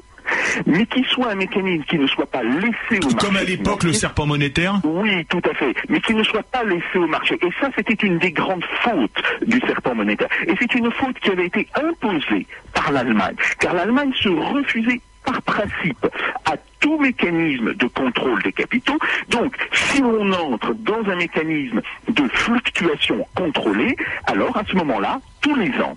mais 0.66 0.86
qui 0.86 1.04
soit 1.04 1.30
un 1.30 1.34
mécanisme 1.34 1.84
qui 1.84 1.98
ne 1.98 2.06
soit 2.06 2.26
pas 2.26 2.42
laissé 2.42 3.02
au 3.02 3.10
marché. 3.10 3.26
Comme 3.26 3.36
à 3.36 3.44
l'époque 3.44 3.84
le 3.84 3.92
serpent 3.92 4.26
monétaire 4.26 4.80
Oui, 4.84 5.24
tout 5.26 5.42
à 5.50 5.54
fait, 5.54 5.74
mais 5.88 6.00
qui 6.00 6.14
ne 6.14 6.22
soit 6.22 6.42
pas 6.42 6.64
laissé 6.64 6.96
au 6.96 7.06
marché. 7.06 7.38
Et 7.42 7.50
ça, 7.60 7.68
c'était 7.76 8.06
une 8.06 8.18
des 8.18 8.32
grandes 8.32 8.64
fautes 8.82 9.22
du 9.46 9.60
serpent 9.60 9.94
monétaire. 9.94 10.28
Et 10.46 10.54
c'est 10.58 10.74
une 10.74 10.90
faute 10.92 11.18
qui 11.20 11.30
avait 11.30 11.46
été 11.46 11.66
imposée 11.74 12.46
par 12.72 12.92
l'Allemagne, 12.92 13.36
car 13.58 13.74
l'Allemagne 13.74 14.12
se 14.20 14.28
refusait 14.28 15.00
par 15.24 15.42
principe 15.42 16.06
à 16.44 16.56
tout 16.80 16.98
mécanisme 16.98 17.74
de 17.74 17.86
contrôle 17.86 18.42
des 18.42 18.52
capitaux. 18.52 18.98
Donc, 19.28 19.54
si 19.72 20.02
on 20.02 20.32
entre 20.32 20.74
dans 20.74 21.04
un 21.10 21.16
mécanisme 21.16 21.80
de 22.08 22.26
fluctuation 22.28 23.26
contrôlée, 23.34 23.96
alors 24.26 24.56
à 24.56 24.62
ce 24.64 24.74
moment-là, 24.76 25.20
tous 25.42 25.54
les 25.54 25.70
ans, 25.80 25.96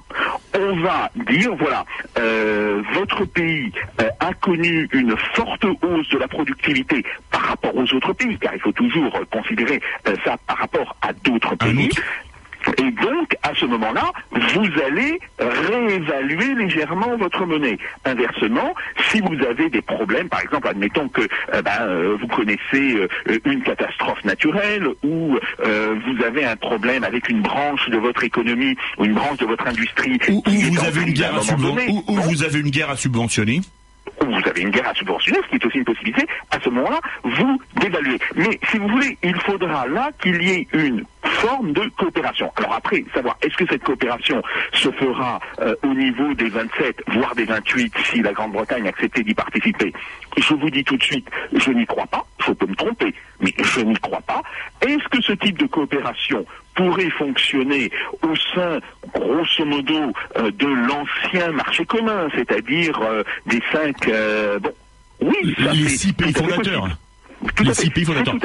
on 0.57 0.75
va 0.81 1.09
dire, 1.27 1.55
voilà, 1.55 1.85
euh, 2.17 2.81
votre 2.93 3.25
pays 3.25 3.71
euh, 4.01 4.09
a 4.19 4.33
connu 4.33 4.87
une 4.93 5.15
forte 5.33 5.65
hausse 5.65 6.09
de 6.09 6.17
la 6.17 6.27
productivité 6.27 7.03
par 7.31 7.41
rapport 7.41 7.75
aux 7.75 7.93
autres 7.93 8.13
pays, 8.13 8.37
car 8.37 8.53
il 8.53 8.59
faut 8.59 8.71
toujours 8.71 9.19
considérer 9.31 9.81
euh, 10.07 10.15
ça 10.23 10.37
par 10.47 10.57
rapport 10.57 10.95
à 11.01 11.13
d'autres 11.13 11.55
pays. 11.55 11.89
Et 12.77 12.91
donc, 12.91 13.35
à 13.43 13.51
ce 13.55 13.65
moment-là, 13.65 14.11
vous 14.31 14.67
allez 14.85 15.19
réévaluer 15.39 16.55
légèrement 16.55 17.15
votre 17.17 17.45
monnaie. 17.45 17.77
Inversement, 18.05 18.73
si 19.11 19.21
vous 19.21 19.35
avez 19.45 19.69
des 19.69 19.81
problèmes, 19.81 20.29
par 20.29 20.41
exemple, 20.41 20.67
admettons 20.67 21.07
que 21.09 21.21
euh, 21.53 21.61
ben, 21.61 21.71
euh, 21.81 22.17
vous 22.19 22.27
connaissez 22.27 22.95
euh, 22.95 23.39
une 23.45 23.61
catastrophe 23.63 24.23
naturelle 24.23 24.87
ou 25.03 25.37
euh, 25.65 25.95
vous 26.05 26.23
avez 26.23 26.45
un 26.45 26.55
problème 26.55 27.03
avec 27.03 27.29
une 27.29 27.41
branche 27.41 27.89
de 27.89 27.97
votre 27.97 28.23
économie 28.23 28.75
ou 28.97 29.05
une 29.05 29.13
branche 29.13 29.37
de 29.37 29.45
votre 29.45 29.67
industrie 29.67 30.19
Ou, 30.29 30.41
vous 30.45 30.83
avez 30.85 31.01
une 31.01 31.09
à 31.09 31.11
guerre 31.11 31.35
à 31.35 31.55
donné, 31.55 31.87
ou- 31.89 32.03
ou 32.07 32.15
vous 32.15 32.43
avez 32.43 32.59
une 32.59 32.69
guerre 32.69 32.89
à 32.89 32.95
subventionner 32.97 33.61
ou 34.21 34.25
vous 34.25 34.47
avez 34.49 34.61
une 34.61 34.69
guerre 34.69 34.87
à 34.89 34.93
subventionner, 34.93 35.39
ce 35.43 35.49
qui 35.49 35.55
est 35.55 35.65
aussi 35.65 35.77
une 35.79 35.85
possibilité, 35.85 36.25
à 36.51 36.59
ce 36.63 36.69
moment-là, 36.69 36.99
vous 37.23 37.59
dévaluez. 37.81 38.19
Mais 38.35 38.59
si 38.69 38.77
vous 38.77 38.87
voulez, 38.87 39.17
il 39.23 39.35
faudra 39.41 39.87
là 39.87 40.11
qu'il 40.21 40.41
y 40.43 40.51
ait 40.51 40.67
une 40.73 41.03
forme 41.23 41.73
de 41.73 41.89
coopération. 41.97 42.51
Alors 42.57 42.73
après, 42.73 43.03
savoir 43.13 43.37
est-ce 43.41 43.55
que 43.55 43.65
cette 43.67 43.83
coopération 43.83 44.41
se 44.73 44.89
fera 44.91 45.39
euh, 45.59 45.75
au 45.83 45.93
niveau 45.93 46.33
des 46.33 46.49
27, 46.49 47.03
voire 47.07 47.35
des 47.35 47.45
28, 47.45 47.93
si 48.11 48.21
la 48.21 48.33
Grande-Bretagne 48.33 48.87
acceptait 48.87 49.23
d'y 49.23 49.33
participer 49.33 49.93
Je 50.37 50.53
vous 50.53 50.69
dis 50.69 50.83
tout 50.83 50.97
de 50.97 51.03
suite, 51.03 51.27
je 51.53 51.71
n'y 51.71 51.85
crois 51.85 52.07
pas, 52.07 52.25
faut 52.39 52.55
pas 52.55 52.65
me 52.65 52.75
tromper, 52.75 53.13
mais 53.39 53.53
je 53.61 53.81
n'y 53.81 53.95
crois 53.97 54.21
pas. 54.21 54.41
Est-ce 54.81 55.07
que 55.09 55.21
ce 55.21 55.33
type 55.33 55.57
de 55.59 55.65
coopération 55.67 56.45
pourrait 56.75 57.09
fonctionner 57.11 57.91
au 58.21 58.35
sein, 58.55 58.79
grosso 59.13 59.65
modo, 59.65 60.11
euh, 60.37 60.51
de 60.51 60.67
l'ancien 60.67 61.51
marché 61.51 61.85
commun, 61.85 62.27
c'est-à-dire 62.35 62.99
euh, 63.01 63.23
des 63.45 63.61
cinq... 63.71 64.07
euh, 64.07 64.59
bon, 64.59 64.73
oui, 65.21 65.55
ça, 65.57 65.71
Les 65.71 65.89
six 65.89 66.13
pays 66.13 66.33
fondateurs. 66.33 66.87
Les 67.59 67.69
à 67.69 67.73
fait. 67.73 67.81
six 67.83 67.89
pays 67.91 68.05
fondateurs. 68.05 68.35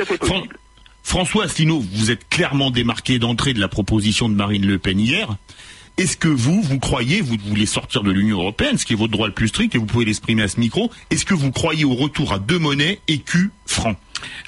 François 1.08 1.44
Asselineau, 1.44 1.82
vous 1.94 2.10
êtes 2.10 2.28
clairement 2.28 2.70
démarqué 2.70 3.18
d'entrée 3.18 3.54
de 3.54 3.60
la 3.60 3.68
proposition 3.68 4.28
de 4.28 4.34
Marine 4.34 4.66
Le 4.66 4.78
Pen 4.78 5.00
hier. 5.00 5.38
Est-ce 5.96 6.18
que 6.18 6.28
vous, 6.28 6.60
vous 6.60 6.78
croyez, 6.78 7.22
vous 7.22 7.38
voulez 7.46 7.64
sortir 7.64 8.02
de 8.02 8.10
l'Union 8.10 8.40
Européenne, 8.40 8.76
ce 8.76 8.84
qui 8.84 8.92
est 8.92 8.96
votre 8.96 9.12
droit 9.12 9.26
le 9.26 9.32
plus 9.32 9.48
strict, 9.48 9.74
et 9.74 9.78
vous 9.78 9.86
pouvez 9.86 10.04
l'exprimer 10.04 10.42
à 10.42 10.48
ce 10.48 10.60
micro, 10.60 10.90
est-ce 11.08 11.24
que 11.24 11.32
vous 11.32 11.50
croyez 11.50 11.86
au 11.86 11.94
retour 11.94 12.34
à 12.34 12.38
deux 12.38 12.58
monnaies, 12.58 13.00
écu, 13.08 13.52
franc 13.64 13.96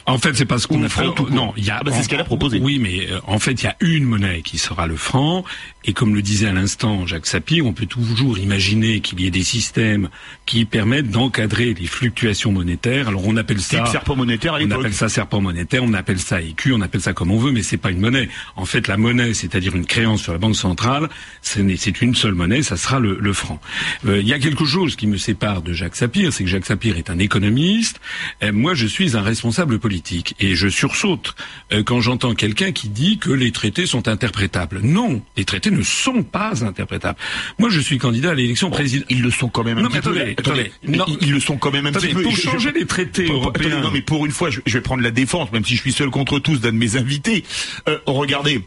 En 0.07 0.19
fait, 0.19 0.35
c'est 0.35 0.47
parce 0.47 0.67
qu'on 0.67 0.83
a 0.83 0.89
franc 0.89 1.15
fait. 1.15 1.31
Non, 1.31 1.53
il 1.57 1.65
y 1.65 1.71
a. 1.71 1.79
Ah 1.81 1.85
bah, 1.85 1.93
c'est 1.95 2.03
ce 2.03 2.09
qu'elle 2.09 2.21
a 2.21 2.25
proposé. 2.25 2.59
Oui, 2.61 2.79
mais 2.79 3.11
euh, 3.11 3.21
en 3.27 3.39
fait, 3.39 3.53
il 3.53 3.65
y 3.65 3.69
a 3.69 3.77
une 3.81 4.05
monnaie 4.05 4.43
qui 4.43 4.59
sera 4.59 4.87
le 4.87 4.97
franc. 4.97 5.45
Et 5.85 5.93
comme 5.95 6.15
le 6.15 6.21
disait 6.21 6.49
à 6.49 6.53
l'instant 6.53 7.07
Jacques 7.07 7.27
Sapir, 7.27 7.65
on 7.65 7.73
peut 7.73 7.87
toujours 7.87 8.39
imaginer 8.39 9.01
qu'il 9.01 9.21
y 9.21 9.27
ait 9.27 9.31
des 9.31 9.43
systèmes 9.45 10.11
qui 10.45 10.65
permettent 10.67 11.11
d'encadrer 11.11 11.75
les 11.75 11.87
fluctuations 11.87 12.53
monétaires. 12.53 13.09
Alors 13.09 13.27
on 13.27 13.37
appelle 13.37 13.61
ça. 13.61 13.87
Serpent 13.87 14.17
monétaire 14.17 14.55
à 14.55 14.59
On 14.61 14.71
appelle 14.71 14.93
ça 14.93 15.09
serpent 15.09 15.41
monétaire, 15.41 15.83
on 15.83 15.95
appelle 15.95 16.19
ça 16.19 16.41
écu, 16.43 16.73
on 16.73 16.81
appelle 16.81 17.01
ça 17.01 17.13
comme 17.13 17.31
on 17.31 17.39
veut, 17.39 17.53
mais 17.53 17.63
c'est 17.63 17.77
pas 17.79 17.91
une 17.91 18.01
monnaie. 18.01 18.29
En 18.57 18.67
fait, 18.67 18.89
la 18.89 18.97
monnaie, 18.97 19.33
c'est-à-dire 19.33 19.75
une 19.75 19.87
créance 19.87 20.23
sur 20.23 20.33
la 20.33 20.39
banque 20.39 20.57
centrale, 20.57 21.09
c'est 21.41 22.01
une 22.03 22.15
seule 22.15 22.35
monnaie, 22.35 22.63
ça 22.63 22.77
sera 22.77 22.99
le, 22.99 23.19
le 23.21 23.33
franc. 23.33 23.61
Euh, 24.07 24.21
Il 24.21 24.29
y 24.29 24.35
a 24.35 24.39
quelque 24.39 24.65
chose 24.65 24.97
qui 24.97 25.07
me 25.07 25.17
sépare 25.17 25.63
de 25.63 25.73
Jacques 25.73 25.97
Sapir, 25.97 26.33
c'est 26.33 26.45
que 26.45 26.51
Jacques 26.51 26.67
Sapir 26.67 26.99
est 26.99 27.11
un 27.11 27.19
économiste. 27.19 28.01
Euh, 28.43 28.53
moi, 28.53 28.75
je 28.75 28.87
suis 28.87 29.17
un 29.17 29.23
responsable 29.23 29.60
politique 29.67 30.35
et 30.41 30.55
je 30.55 30.69
sursaute 30.69 31.35
euh, 31.73 31.83
quand 31.83 32.01
j'entends 32.01 32.35
quelqu'un 32.35 32.73
qui 32.73 32.89
dit 32.89 33.19
que 33.19 33.31
les 33.31 33.53
traités 33.53 33.87
sont 33.87 34.09
interprétables. 34.09 34.81
Non, 34.83 35.23
les 35.37 35.45
traités 35.45 35.71
ne 35.71 35.83
sont 35.83 36.23
pas 36.23 36.65
interprétables. 36.65 37.19
Moi, 37.59 37.69
je 37.71 37.81
suis 37.81 37.99
candidat 37.99 38.31
à 38.31 38.35
l'élection 38.35 38.71
présidentielle. 38.71 39.17
Ils 39.19 39.23
le 39.23 39.31
sont 39.31 39.49
quand 39.49 39.65
même 39.65 39.79
un 39.79 39.83
Non, 39.83 39.89
petit 39.89 39.97
mais 39.97 40.03
peu. 40.03 40.11
attendez, 40.39 40.71
attendez. 40.71 40.73
Non. 40.99 41.05
Ils, 41.21 41.33
le 41.33 41.41
sont 41.41 41.57
quand 41.57 41.71
même 41.73 41.87
un 41.87 41.91
Attendez, 41.91 42.09
petit 42.09 42.15
peu. 42.15 42.23
pour 42.23 42.33
je- 42.37 42.41
changer 42.43 42.73
les 42.73 42.87
traités 42.87 43.25
Pour- 43.25 43.37
européens. 43.37 43.69
attendez, 43.69 43.83
non, 43.83 43.91
mais 43.93 44.03
pour 44.03 44.27
une 44.27 44.33
fois, 44.33 44.51
je, 44.51 44.61
je 44.67 44.73
vais 44.75 44.81
prendre 44.83 45.03
la 45.03 45.11
défense, 45.11 45.51
même 45.53 45.65
si 45.65 45.77
je 45.77 45.81
suis 45.83 45.93
seul 45.93 46.11
contre 46.11 46.39
tous 46.39 46.61
d'un 46.61 46.73
de 46.73 46.77
mes 46.77 46.97
invités. 46.97 47.45
Euh, 47.89 47.99
regardez. 48.07 48.63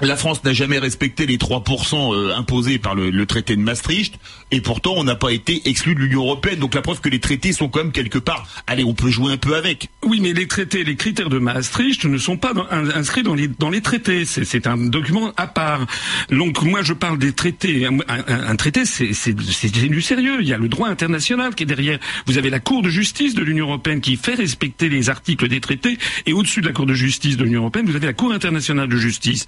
La 0.00 0.16
France 0.16 0.44
n'a 0.44 0.52
jamais 0.52 0.78
respecté 0.78 1.26
les 1.26 1.38
3% 1.38 2.14
euh, 2.14 2.36
imposés 2.36 2.78
par 2.78 2.94
le, 2.94 3.26
traité 3.26 3.56
de 3.56 3.60
Maastricht, 3.60 4.14
et 4.52 4.60
pourtant 4.60 4.94
on 4.96 5.02
n'a 5.02 5.16
pas 5.16 5.32
été 5.32 5.62
exclu 5.68 5.94
de 5.96 6.00
l'Union 6.00 6.22
européenne. 6.22 6.60
Donc 6.60 6.74
la 6.74 6.82
preuve 6.82 7.00
que 7.00 7.08
les 7.08 7.18
traités 7.18 7.52
sont 7.52 7.68
quand 7.68 7.80
même 7.80 7.90
quelque 7.92 8.18
part. 8.18 8.46
Allez, 8.68 8.84
on 8.84 8.94
peut 8.94 9.10
jouer 9.10 9.32
un 9.32 9.36
peu 9.36 9.56
avec. 9.56 9.88
Oui, 10.04 10.20
mais 10.20 10.32
les 10.32 10.46
traités, 10.46 10.84
les 10.84 10.94
critères 10.94 11.28
de 11.30 11.38
Maastricht 11.38 12.04
ne 12.04 12.16
sont 12.16 12.36
pas 12.36 12.52
inscrits 12.70 13.24
dans 13.24 13.34
les 13.70 13.80
traités. 13.80 14.24
C'est 14.24 14.66
un 14.68 14.76
document 14.76 15.32
à 15.36 15.48
part. 15.48 15.86
Donc 16.30 16.62
moi, 16.62 16.82
je 16.82 16.92
parle 16.92 17.18
des 17.18 17.32
traités. 17.32 17.86
Un, 17.86 17.98
un- 18.28 18.56
traité, 18.56 18.84
c'est 18.84 19.32
du 19.32 20.00
sérieux. 20.02 20.38
Il 20.40 20.46
y 20.48 20.52
a 20.52 20.58
le 20.58 20.68
droit 20.68 20.88
international 20.88 21.54
qui 21.56 21.64
est 21.64 21.66
derrière. 21.66 21.98
Vous 22.26 22.38
avez 22.38 22.50
la 22.50 22.60
Cour 22.60 22.82
de 22.82 22.88
justice 22.90 23.34
de 23.34 23.42
l'Union 23.42 23.66
européenne 23.66 24.00
qui 24.00 24.16
fait 24.16 24.34
respecter 24.34 24.88
les 24.88 25.10
articles 25.10 25.48
des 25.48 25.60
traités, 25.60 25.98
et 26.26 26.32
au-dessus 26.32 26.60
de 26.60 26.66
la 26.66 26.72
Cour 26.72 26.86
de 26.86 26.94
justice 26.94 27.36
de 27.36 27.44
l'Union 27.44 27.60
européenne, 27.62 27.86
vous 27.86 27.96
avez 27.96 28.06
la 28.06 28.12
Cour 28.12 28.32
internationale 28.32 28.88
de 28.88 28.96
justice. 28.96 29.46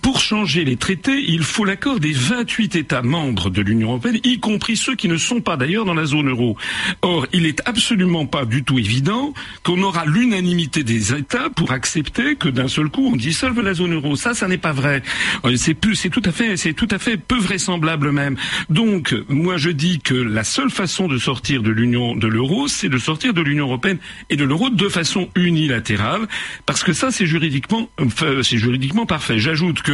Pour 0.00 0.20
changer 0.20 0.64
les 0.64 0.76
traités, 0.76 1.24
il 1.28 1.42
faut 1.42 1.64
l'accord 1.64 2.00
des 2.00 2.12
28 2.12 2.76
États 2.76 3.02
membres 3.02 3.50
de 3.50 3.62
l'Union 3.62 3.88
européenne, 3.88 4.18
y 4.24 4.38
compris 4.38 4.76
ceux 4.76 4.96
qui 4.96 5.08
ne 5.08 5.16
sont 5.16 5.40
pas 5.40 5.56
d'ailleurs 5.56 5.84
dans 5.84 5.94
la 5.94 6.04
zone 6.04 6.28
euro. 6.28 6.56
Or, 7.02 7.26
il 7.32 7.46
est 7.46 7.60
absolument 7.66 8.26
pas 8.26 8.44
du 8.44 8.64
tout 8.64 8.78
évident 8.78 9.34
qu'on 9.62 9.82
aura 9.82 10.04
l'unanimité 10.06 10.82
des 10.82 11.14
États 11.14 11.50
pour 11.50 11.72
accepter 11.72 12.36
que 12.36 12.48
d'un 12.48 12.68
seul 12.68 12.88
coup 12.88 13.10
on 13.12 13.16
dissolve 13.16 13.60
la 13.60 13.74
zone 13.74 13.94
euro. 13.94 14.16
Ça, 14.16 14.34
ça 14.34 14.48
n'est 14.48 14.58
pas 14.58 14.72
vrai. 14.72 15.02
Euh, 15.44 15.56
C'est 15.56 15.74
tout 15.74 16.22
à 16.24 16.98
fait, 16.98 17.16
peu 17.16 17.38
vraisemblable 17.38 18.12
même. 18.12 18.36
Donc, 18.70 19.14
moi, 19.28 19.56
je 19.56 19.70
dis 19.70 20.00
que 20.00 20.14
la 20.14 20.44
seule 20.44 20.70
façon 20.70 21.08
de 21.08 21.18
sortir 21.18 21.62
de 21.62 21.70
l'union 21.70 22.14
de 22.14 22.26
l'euro, 22.26 22.68
c'est 22.68 22.88
de 22.88 22.98
sortir 22.98 23.34
de 23.34 23.40
l'Union 23.40 23.66
européenne 23.66 23.98
et 24.30 24.36
de 24.36 24.44
l'euro 24.44 24.70
de 24.70 24.88
façon 24.88 25.28
unilatérale, 25.34 26.26
parce 26.66 26.82
que 26.82 26.92
ça, 26.92 27.10
c'est 27.10 27.26
juridiquement, 27.26 27.88
juridiquement 28.42 29.06
parfait. 29.06 29.38
Que 29.62 29.92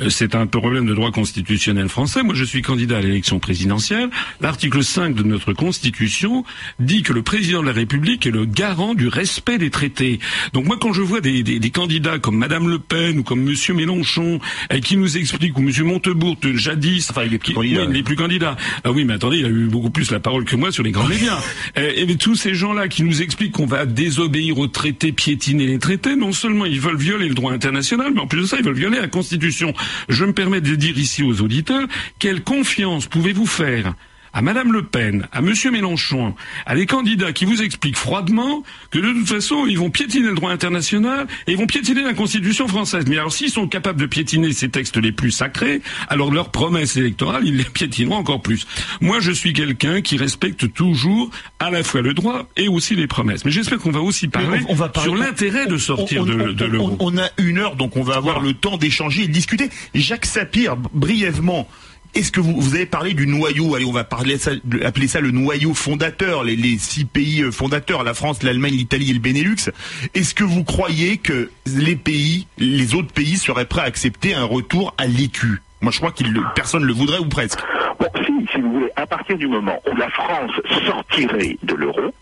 euh, 0.00 0.08
c'est 0.10 0.34
un 0.34 0.46
problème 0.46 0.86
de 0.86 0.94
droit 0.94 1.10
constitutionnel 1.10 1.88
français. 1.88 2.22
Moi, 2.22 2.34
je 2.34 2.44
suis 2.44 2.62
candidat 2.62 2.98
à 2.98 3.00
l'élection 3.00 3.38
présidentielle. 3.40 4.08
L'article 4.40 4.84
5 4.84 5.14
de 5.14 5.22
notre 5.24 5.52
Constitution 5.52 6.44
dit 6.78 7.02
que 7.02 7.12
le 7.12 7.22
président 7.22 7.60
de 7.62 7.66
la 7.66 7.72
République 7.72 8.26
est 8.26 8.30
le 8.30 8.44
garant 8.44 8.94
du 8.94 9.08
respect 9.08 9.58
des 9.58 9.70
traités. 9.70 10.20
Donc 10.52 10.66
moi, 10.66 10.76
quand 10.80 10.92
je 10.92 11.02
vois 11.02 11.20
des, 11.20 11.42
des- 11.42 11.58
des 11.58 11.70
candidats 11.70 12.18
comme 12.18 12.36
Madame 12.36 12.68
Le 12.68 12.78
Pen 12.78 13.18
ou 13.18 13.22
comme 13.22 13.42
Monsieur 13.42 13.74
Mélenchon 13.74 14.40
qui 14.84 14.96
nous 14.96 15.16
expliquent 15.16 15.58
ou 15.58 15.62
Monsieur 15.62 15.84
Montebourg 15.84 16.36
euh, 16.44 16.56
jadis, 16.56 17.08
Enfin, 17.10 17.22
il 17.26 17.34
est 17.34 17.38
plus 17.38 17.52
qui- 17.54 17.58
oui, 17.58 17.76
il 17.90 17.96
est 17.96 18.02
plus 18.02 18.16
candidat. 18.16 18.56
Ah 18.84 18.92
oui, 18.92 19.04
mais 19.04 19.14
attendez, 19.14 19.38
il 19.38 19.44
a 19.46 19.48
eu 19.48 19.66
beaucoup 19.66 19.90
plus 19.90 20.10
la 20.10 20.20
parole 20.20 20.44
que 20.44 20.54
moi 20.56 20.70
sur 20.70 20.82
les 20.84 20.92
grands 20.92 21.08
médias. 21.08 21.38
Et 21.76 22.16
tous 22.16 22.34
ces 22.36 22.54
gens-là 22.54 22.88
qui 22.88 23.02
nous 23.02 23.22
expliquent 23.22 23.52
qu'on 23.52 23.66
va 23.66 23.86
désobéir 23.86 24.58
aux 24.58 24.66
traités, 24.66 25.12
piétiner 25.12 25.66
les 25.66 25.78
traités, 25.78 26.16
non 26.16 26.32
seulement 26.32 26.64
ils 26.66 26.80
veulent 26.80 26.96
violer 26.96 27.28
le 27.28 27.34
droit 27.34 27.52
international, 27.52 28.12
mais 28.14 28.20
en 28.20 28.26
plus 28.26 28.42
de 28.42 28.46
ça, 28.46 28.56
ils 28.58 28.64
veulent 28.64 28.74
violer 28.74 28.98
la 29.00 29.08
Constitution. 29.08 29.74
Je 30.08 30.24
me 30.24 30.32
permets 30.32 30.60
de 30.60 30.74
dire 30.74 30.98
ici 30.98 31.22
aux 31.22 31.40
auditeurs, 31.40 31.86
quelle 32.18 32.42
confiance 32.42 33.06
pouvez-vous 33.06 33.46
faire 33.46 33.94
à 34.32 34.42
Madame 34.42 34.72
Le 34.72 34.82
Pen, 34.82 35.26
à 35.32 35.40
Monsieur 35.40 35.70
Mélenchon, 35.70 36.34
à 36.66 36.74
les 36.74 36.86
candidats 36.86 37.32
qui 37.32 37.44
vous 37.44 37.62
expliquent 37.62 37.96
froidement 37.96 38.62
que 38.90 38.98
de 38.98 39.12
toute 39.12 39.28
façon 39.28 39.66
ils 39.66 39.78
vont 39.78 39.90
piétiner 39.90 40.28
le 40.28 40.34
droit 40.34 40.50
international 40.52 41.26
et 41.46 41.52
ils 41.52 41.58
vont 41.58 41.66
piétiner 41.66 42.02
la 42.02 42.14
Constitution 42.14 42.68
française. 42.68 43.04
Mais 43.08 43.18
alors 43.18 43.32
s'ils 43.32 43.50
sont 43.50 43.66
capables 43.68 44.00
de 44.00 44.06
piétiner 44.06 44.52
ces 44.52 44.68
textes 44.68 44.96
les 44.96 45.12
plus 45.12 45.30
sacrés, 45.32 45.82
alors 46.08 46.30
leurs 46.32 46.50
promesses 46.50 46.96
électorales 46.96 47.42
ils 47.46 47.56
les 47.56 47.64
piétineront 47.64 48.16
encore 48.16 48.42
plus. 48.42 48.66
Moi 49.00 49.18
je 49.20 49.32
suis 49.32 49.52
quelqu'un 49.52 50.00
qui 50.00 50.16
respecte 50.16 50.72
toujours 50.72 51.30
à 51.58 51.70
la 51.70 51.82
fois 51.82 52.00
le 52.02 52.14
droit 52.14 52.48
et 52.56 52.68
aussi 52.68 52.94
les 52.94 53.06
promesses. 53.06 53.44
Mais 53.44 53.50
j'espère 53.50 53.78
qu'on 53.78 53.90
va 53.90 54.00
aussi 54.00 54.28
parler, 54.28 54.60
on 54.68 54.74
va 54.74 54.88
parler- 54.88 55.10
sur 55.10 55.16
l'intérêt 55.20 55.66
de 55.66 55.76
sortir 55.76 56.22
on, 56.22 56.26
de, 56.26 56.52
de 56.52 56.64
on- 56.64 56.68
l'euro. 56.68 56.96
On, 57.00 57.18
a 57.18 57.28
une 57.38 57.58
heure, 57.58 57.76
donc 57.76 57.96
on 57.96 58.02
va 58.02 58.14
avoir 58.16 58.36
Voilà. 58.36 58.48
le 58.48 58.54
temps 58.54 58.76
d'échanger 58.76 59.24
et 59.24 59.28
de 59.28 59.32
discuter. 59.32 59.70
Jacques 59.94 60.26
Sapir, 60.26 60.76
brièvement, 60.76 61.68
est-ce 62.14 62.32
que 62.32 62.40
vous, 62.40 62.60
vous 62.60 62.74
avez 62.74 62.86
parlé 62.86 63.14
du 63.14 63.26
noyau? 63.26 63.74
Allez, 63.74 63.84
on 63.84 63.92
va 63.92 64.04
parler 64.04 64.36
appeler 64.84 65.08
ça 65.08 65.20
le 65.20 65.30
noyau 65.30 65.74
fondateur, 65.74 66.44
les, 66.44 66.56
les 66.56 66.78
six 66.78 67.04
pays 67.04 67.42
euh, 67.42 67.50
fondateurs, 67.50 68.02
la 68.04 68.14
France, 68.14 68.42
l'Allemagne, 68.42 68.74
l'Italie 68.74 69.10
et 69.10 69.14
le 69.14 69.20
Benelux. 69.20 69.70
Est-ce 70.14 70.34
que 70.34 70.44
vous 70.44 70.64
croyez 70.64 71.18
que 71.18 71.50
les 71.66 71.96
pays, 71.96 72.46
les 72.58 72.94
autres 72.94 73.12
pays 73.12 73.36
seraient 73.36 73.66
prêts 73.66 73.82
à 73.82 73.84
accepter 73.84 74.34
un 74.34 74.44
retour 74.44 74.94
à 74.98 75.06
l'écu? 75.06 75.62
Moi, 75.80 75.92
je 75.92 75.98
crois 75.98 76.12
que 76.12 76.24
personne 76.54 76.82
ne 76.82 76.86
le 76.86 76.92
voudrait 76.92 77.18
ou 77.18 77.26
presque. 77.26 77.60
Bon, 77.98 78.06
si, 78.24 78.32
si 78.52 78.60
vous 78.60 78.72
voulez, 78.72 78.90
à 78.96 79.06
partir 79.06 79.38
du 79.38 79.46
moment 79.46 79.78
où 79.90 79.96
la 79.96 80.10
France 80.10 80.52
sortirait 80.86 81.56
de 81.62 81.74
l'euro, 81.74 82.12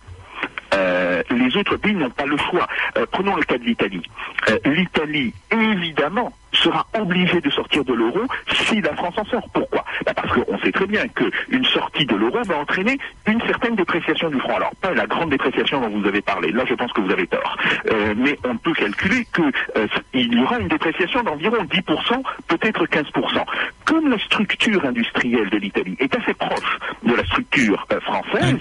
euh, 0.74 1.22
les 1.30 1.56
autres 1.56 1.76
pays 1.76 1.94
n'ont 1.94 2.10
pas 2.10 2.26
le 2.26 2.36
choix. 2.36 2.66
Euh, 2.96 3.06
prenons 3.10 3.36
le 3.36 3.42
cas 3.42 3.58
de 3.58 3.64
l'Italie. 3.64 4.02
Euh, 4.48 4.58
L'Italie, 4.64 5.32
évidemment, 5.50 6.32
sera 6.52 6.86
obligée 6.98 7.40
de 7.40 7.50
sortir 7.50 7.84
de 7.84 7.92
l'euro 7.94 8.20
si 8.66 8.80
la 8.80 8.94
France 8.94 9.14
en 9.18 9.24
sort. 9.24 9.48
Pourquoi? 9.52 9.84
Parce 10.28 10.44
qu'on 10.44 10.58
sait 10.58 10.72
très 10.72 10.86
bien 10.86 11.06
qu'une 11.08 11.64
sortie 11.64 12.04
de 12.04 12.14
l'euro 12.14 12.42
va 12.42 12.58
entraîner 12.58 12.98
une 13.26 13.40
certaine 13.42 13.76
dépréciation 13.76 14.28
du 14.28 14.38
franc. 14.38 14.56
Alors, 14.56 14.74
pas 14.80 14.92
la 14.92 15.06
grande 15.06 15.30
dépréciation 15.30 15.80
dont 15.80 15.88
vous 15.88 16.06
avez 16.06 16.20
parlé. 16.20 16.52
Là, 16.52 16.64
je 16.68 16.74
pense 16.74 16.92
que 16.92 17.00
vous 17.00 17.10
avez 17.10 17.26
tort. 17.26 17.56
Euh, 17.90 18.14
mais 18.16 18.38
on 18.44 18.56
peut 18.56 18.72
calculer 18.72 19.26
qu'il 19.34 19.52
euh, 19.76 19.86
y 20.14 20.40
aura 20.40 20.58
une 20.58 20.68
dépréciation 20.68 21.22
d'environ 21.22 21.64
10%, 21.64 22.22
peut-être 22.48 22.84
15%. 22.86 23.44
Comme 23.84 24.10
la 24.10 24.18
structure 24.18 24.84
industrielle 24.84 25.48
de 25.50 25.56
l'Italie 25.56 25.96
est 25.98 26.14
assez 26.14 26.34
proche 26.34 26.78
de 27.02 27.14
la 27.14 27.24
structure 27.24 27.86
euh, 27.92 28.00
française, 28.00 28.60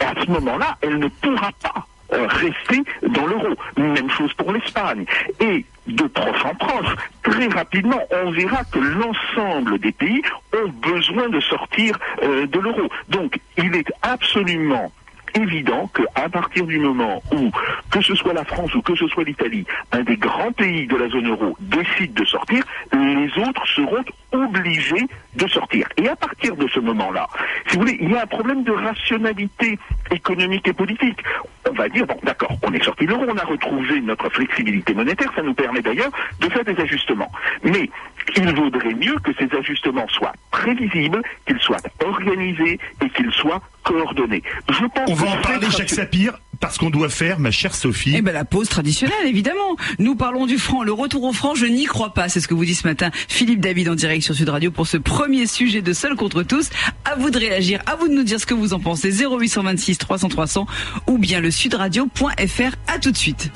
à 0.00 0.12
ce 0.20 0.30
moment-là, 0.30 0.76
elle 0.82 0.98
ne 0.98 1.08
pourra 1.08 1.50
pas 1.62 1.86
euh, 2.12 2.26
rester 2.26 2.82
dans 3.02 3.26
l'euro. 3.26 3.54
Même 3.76 4.08
chose 4.10 4.32
pour 4.34 4.52
l'Espagne. 4.52 5.04
Et 5.40 5.64
de 5.88 6.04
proche 6.04 6.44
en 6.44 6.54
proche, 6.54 6.94
très 7.22 7.48
rapidement, 7.48 8.00
on 8.10 8.30
verra 8.30 8.62
que 8.64 8.78
l'ensemble 8.78 9.78
des 9.78 9.92
pays 9.92 10.22
ont 10.54 10.68
besoin 10.68 11.28
de 11.28 11.40
sortir 11.40 11.98
euh, 12.22 12.46
de 12.46 12.58
l'euro. 12.58 12.88
Donc, 13.08 13.38
il 13.56 13.74
est 13.74 13.90
absolument 14.02 14.92
évident 15.34 15.88
qu'à 15.88 16.28
partir 16.28 16.66
du 16.66 16.78
moment 16.78 17.22
où, 17.32 17.50
que 17.90 18.00
ce 18.00 18.14
soit 18.14 18.32
la 18.32 18.44
France 18.44 18.74
ou 18.74 18.82
que 18.82 18.94
ce 18.94 19.06
soit 19.08 19.24
l'Italie, 19.24 19.64
un 19.92 20.02
des 20.02 20.16
grands 20.16 20.52
pays 20.52 20.86
de 20.86 20.96
la 20.96 21.08
zone 21.08 21.28
euro 21.28 21.56
décide 21.60 22.14
de 22.14 22.24
sortir, 22.24 22.64
les 22.92 23.30
autres 23.38 23.66
seront 23.66 24.04
obligés 24.32 25.06
de 25.34 25.46
sortir. 25.46 25.86
Et 25.96 26.08
à 26.08 26.16
partir 26.16 26.56
de 26.56 26.66
ce 26.68 26.80
moment-là, 26.80 27.26
si 27.68 27.76
vous 27.76 27.82
voulez, 27.82 27.98
il 28.00 28.10
y 28.10 28.16
a 28.16 28.22
un 28.22 28.26
problème 28.26 28.62
de 28.64 28.72
rationalité 28.72 29.78
économique 30.10 30.68
et 30.68 30.72
politique. 30.72 31.20
On 31.68 31.72
va 31.72 31.88
dire, 31.88 32.06
bon, 32.06 32.18
d'accord, 32.22 32.56
on 32.62 32.72
est 32.72 32.82
sorti 32.82 33.04
de 33.04 33.10
l'euro, 33.10 33.24
on 33.28 33.36
a 33.36 33.44
retrouvé 33.44 34.00
notre 34.00 34.28
flexibilité 34.30 34.94
monétaire, 34.94 35.30
ça 35.34 35.42
nous 35.42 35.54
permet 35.54 35.82
d'ailleurs 35.82 36.10
de 36.40 36.48
faire 36.48 36.64
des 36.64 36.78
ajustements. 36.80 37.30
Mais 37.62 37.90
il 38.36 38.54
vaudrait 38.54 38.94
mieux 38.94 39.16
que 39.22 39.32
ces 39.38 39.48
ajustements 39.56 40.08
soient 40.08 40.34
prévisibles, 40.50 41.22
qu'ils 41.46 41.58
soient 41.60 41.78
organisés 42.04 42.78
et 43.02 43.10
qu'ils 43.10 43.32
soient 43.32 43.62
coordonnés. 43.82 44.42
Je 44.68 44.84
pense 44.94 45.10
On 45.10 45.14
va 45.14 45.30
en 45.30 45.40
parler, 45.40 45.66
Jacques 45.70 45.90
Sapir, 45.90 46.38
parce 46.60 46.78
qu'on 46.78 46.90
doit 46.90 47.08
faire, 47.08 47.38
ma 47.38 47.50
chère 47.50 47.74
Sophie. 47.74 48.14
Eh 48.16 48.22
ben 48.22 48.32
la 48.32 48.44
pause 48.44 48.68
traditionnelle, 48.68 49.26
évidemment. 49.26 49.76
Nous 49.98 50.14
parlons 50.14 50.46
du 50.46 50.58
franc, 50.58 50.82
le 50.82 50.92
retour 50.92 51.24
au 51.24 51.32
franc, 51.32 51.54
je 51.54 51.66
n'y 51.66 51.84
crois 51.84 52.12
pas. 52.14 52.28
C'est 52.28 52.40
ce 52.40 52.48
que 52.48 52.54
vous 52.54 52.64
dit 52.64 52.74
ce 52.74 52.86
matin 52.86 53.10
Philippe 53.28 53.60
David 53.60 53.88
en 53.88 53.94
direct 53.94 54.22
sur 54.22 54.34
Sud 54.34 54.48
Radio 54.48 54.70
pour 54.70 54.86
ce 54.86 54.96
premier 54.96 55.46
sujet 55.46 55.82
de 55.82 55.92
Seul 55.92 56.16
contre 56.16 56.42
tous. 56.42 56.70
À 57.04 57.16
vous 57.16 57.30
de 57.30 57.38
réagir, 57.38 57.80
à 57.86 57.96
vous 57.96 58.08
de 58.08 58.14
nous 58.14 58.24
dire 58.24 58.40
ce 58.40 58.46
que 58.46 58.54
vous 58.54 58.74
en 58.74 58.80
pensez. 58.80 59.10
0826 59.24 59.98
300 59.98 60.28
300 60.28 60.66
ou 61.06 61.18
bien 61.18 61.40
le 61.40 61.50
sudradio.fr. 61.50 62.76
À 62.86 62.98
tout 62.98 63.10
de 63.10 63.16
suite. 63.16 63.50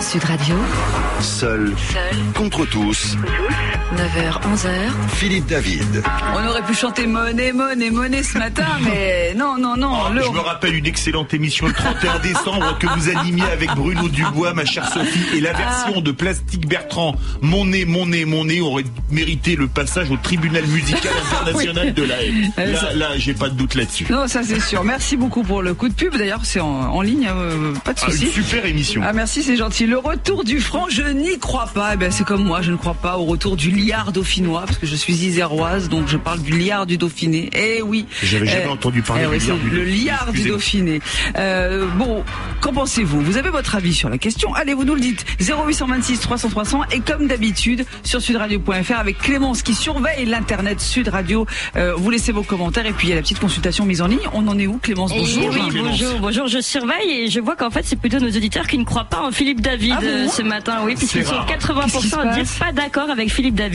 Sud 0.00 0.24
Radio, 0.24 0.56
Seul. 1.22 1.72
Seul. 1.76 2.32
Contre 2.34 2.66
tous, 2.66 3.16
9h, 3.16 3.71
11h. 3.96 4.68
Philippe 5.16 5.46
David. 5.46 6.02
On 6.34 6.48
aurait 6.48 6.62
pu 6.62 6.74
chanter 6.74 7.06
monnaie, 7.06 7.52
monnaie, 7.52 7.90
monnaie 7.90 8.22
ce 8.22 8.38
matin, 8.38 8.64
mais 8.84 9.34
non, 9.36 9.58
non, 9.58 9.76
non. 9.76 9.92
Oh, 10.08 10.12
le- 10.14 10.22
Je 10.22 10.30
me 10.30 10.38
rappelle 10.40 10.74
une 10.74 10.86
excellente 10.86 11.34
émission 11.34 11.66
le 11.66 11.74
31 11.74 12.18
décembre 12.20 12.78
que 12.78 12.86
vous 12.86 13.10
animiez 13.10 13.44
avec 13.52 13.70
Bruno 13.74 14.08
Dubois, 14.08 14.54
ma 14.54 14.64
chère 14.64 14.88
Sophie, 14.90 15.36
et 15.36 15.40
la 15.40 15.52
version 15.52 16.00
de 16.00 16.10
Plastique 16.10 16.66
Bertrand, 16.66 17.14
Mon 17.42 17.66
nez, 17.66 17.84
mon 17.84 18.06
nez, 18.06 18.24
mon 18.24 18.44
nez, 18.46 18.60
aurait 18.62 18.84
mérité 19.10 19.56
le 19.56 19.66
passage 19.68 20.10
au 20.10 20.16
tribunal 20.16 20.64
musical 20.68 21.12
international 21.42 21.92
de 21.92 22.02
la 22.02 22.22
haie. 22.22 22.32
Euh, 22.58 22.72
Là, 22.96 23.08
j'ai 23.18 23.34
pas 23.34 23.48
de 23.50 23.54
doute 23.54 23.74
là-dessus. 23.74 24.06
Non, 24.10 24.26
ça 24.26 24.42
c'est 24.42 24.60
sûr. 24.60 24.84
Merci 24.84 25.16
beaucoup 25.18 25.42
pour 25.42 25.60
le 25.62 25.74
coup 25.74 25.88
de 25.88 25.94
pub. 25.94 26.16
D'ailleurs, 26.16 26.40
c'est 26.44 26.60
en, 26.60 26.66
en 26.68 27.00
ligne, 27.02 27.28
euh, 27.28 27.74
pas 27.84 27.92
de 27.92 27.98
Ah, 28.02 28.06
une 28.06 28.12
souci. 28.12 28.30
super 28.30 28.64
émission. 28.64 29.02
Ah 29.04 29.12
merci, 29.12 29.42
c'est 29.42 29.56
gentil. 29.56 29.86
Le 29.86 29.98
retour 29.98 30.44
du 30.44 30.60
franc, 30.60 30.86
je 30.88 31.02
n'y 31.02 31.38
crois 31.38 31.66
pas. 31.74 31.90
Eh 31.94 31.96
ben, 31.96 32.10
c'est 32.10 32.24
comme 32.24 32.42
moi, 32.44 32.62
je 32.62 32.70
ne 32.72 32.76
crois 32.76 32.94
pas 32.94 33.18
au 33.18 33.24
retour 33.24 33.56
du 33.56 33.70
liard 33.84 34.12
dauphinois, 34.12 34.62
parce 34.66 34.78
que 34.78 34.86
je 34.86 34.94
suis 34.96 35.14
iséroise, 35.14 35.88
donc 35.88 36.08
je 36.08 36.16
parle 36.16 36.40
du 36.40 36.52
liard 36.58 36.86
du 36.86 36.96
Dauphiné. 36.98 37.50
Eh 37.52 37.82
oui. 37.82 38.06
J'avais 38.22 38.46
jamais 38.46 38.64
Eh, 38.66 38.68
entendu 38.70 39.02
parler 39.02 39.24
eh 39.32 39.38
du 39.38 39.44
oui, 39.44 39.46
liard 39.46 39.58
du 39.58 39.70
Le 39.70 39.78
Dauphiné. 39.84 40.04
liard 40.04 40.32
du. 40.32 40.48
Dauphiné. 40.48 41.00
Euh, 41.36 41.86
bon, 41.96 42.24
qu'en 42.60 42.72
pensez-vous? 42.72 43.20
Vous 43.20 43.36
avez 43.36 43.50
votre 43.50 43.74
avis 43.74 43.94
sur 43.94 44.08
la 44.08 44.18
question 44.18 44.54
Allez, 44.54 44.74
vous 44.74 44.84
nous 44.84 44.94
le 44.94 45.00
dites. 45.00 45.24
0826 45.40 46.20
300 46.20 46.48
300 46.50 46.80
et 46.92 47.00
comme 47.00 47.26
d'habitude 47.26 47.84
sur 48.04 48.20
sudradio.fr 48.20 48.98
avec 48.98 49.18
Clémence 49.18 49.62
qui 49.62 49.74
surveille 49.74 50.24
l'internet 50.26 50.80
Sud 50.80 51.08
Radio. 51.08 51.46
Euh, 51.76 51.94
vous 51.96 52.10
laissez 52.10 52.32
vos 52.32 52.42
commentaires 52.42 52.86
et 52.86 52.92
puis 52.92 53.08
il 53.08 53.10
y 53.10 53.12
a 53.12 53.16
la 53.16 53.22
petite 53.22 53.40
consultation 53.40 53.84
mise 53.84 54.02
en 54.02 54.06
ligne. 54.06 54.20
On 54.32 54.46
en 54.48 54.58
est 54.58 54.66
où, 54.66 54.78
Clémence? 54.78 55.10
Bonjour. 55.12 55.50
oui, 55.52 55.68
Clémence. 55.70 55.98
bonjour, 56.00 56.20
bonjour. 56.20 56.46
Je 56.46 56.60
surveille 56.60 57.10
et 57.10 57.30
je 57.30 57.40
vois 57.40 57.56
qu'en 57.56 57.70
fait, 57.70 57.82
c'est 57.84 57.96
plutôt 57.98 58.18
nos 58.20 58.28
auditeurs 58.28 58.66
qui 58.66 58.78
ne 58.78 58.84
croient 58.84 59.04
pas 59.04 59.20
en 59.22 59.30
Philippe 59.32 59.60
David 59.60 59.94
Ah 59.98 60.00
bon 60.00 60.06
euh, 60.06 60.28
ce 60.28 60.42
matin. 60.42 60.78
Oui, 60.84 60.94
puisqu'ils 60.96 61.24
sont 61.24 61.34
rare. 61.34 61.46
80% 61.48 62.18
à 62.20 62.34
dire 62.34 62.44
pas 62.58 62.72
d'accord 62.72 63.10
avec 63.10 63.30
Philippe 63.32 63.54
David. 63.54 63.71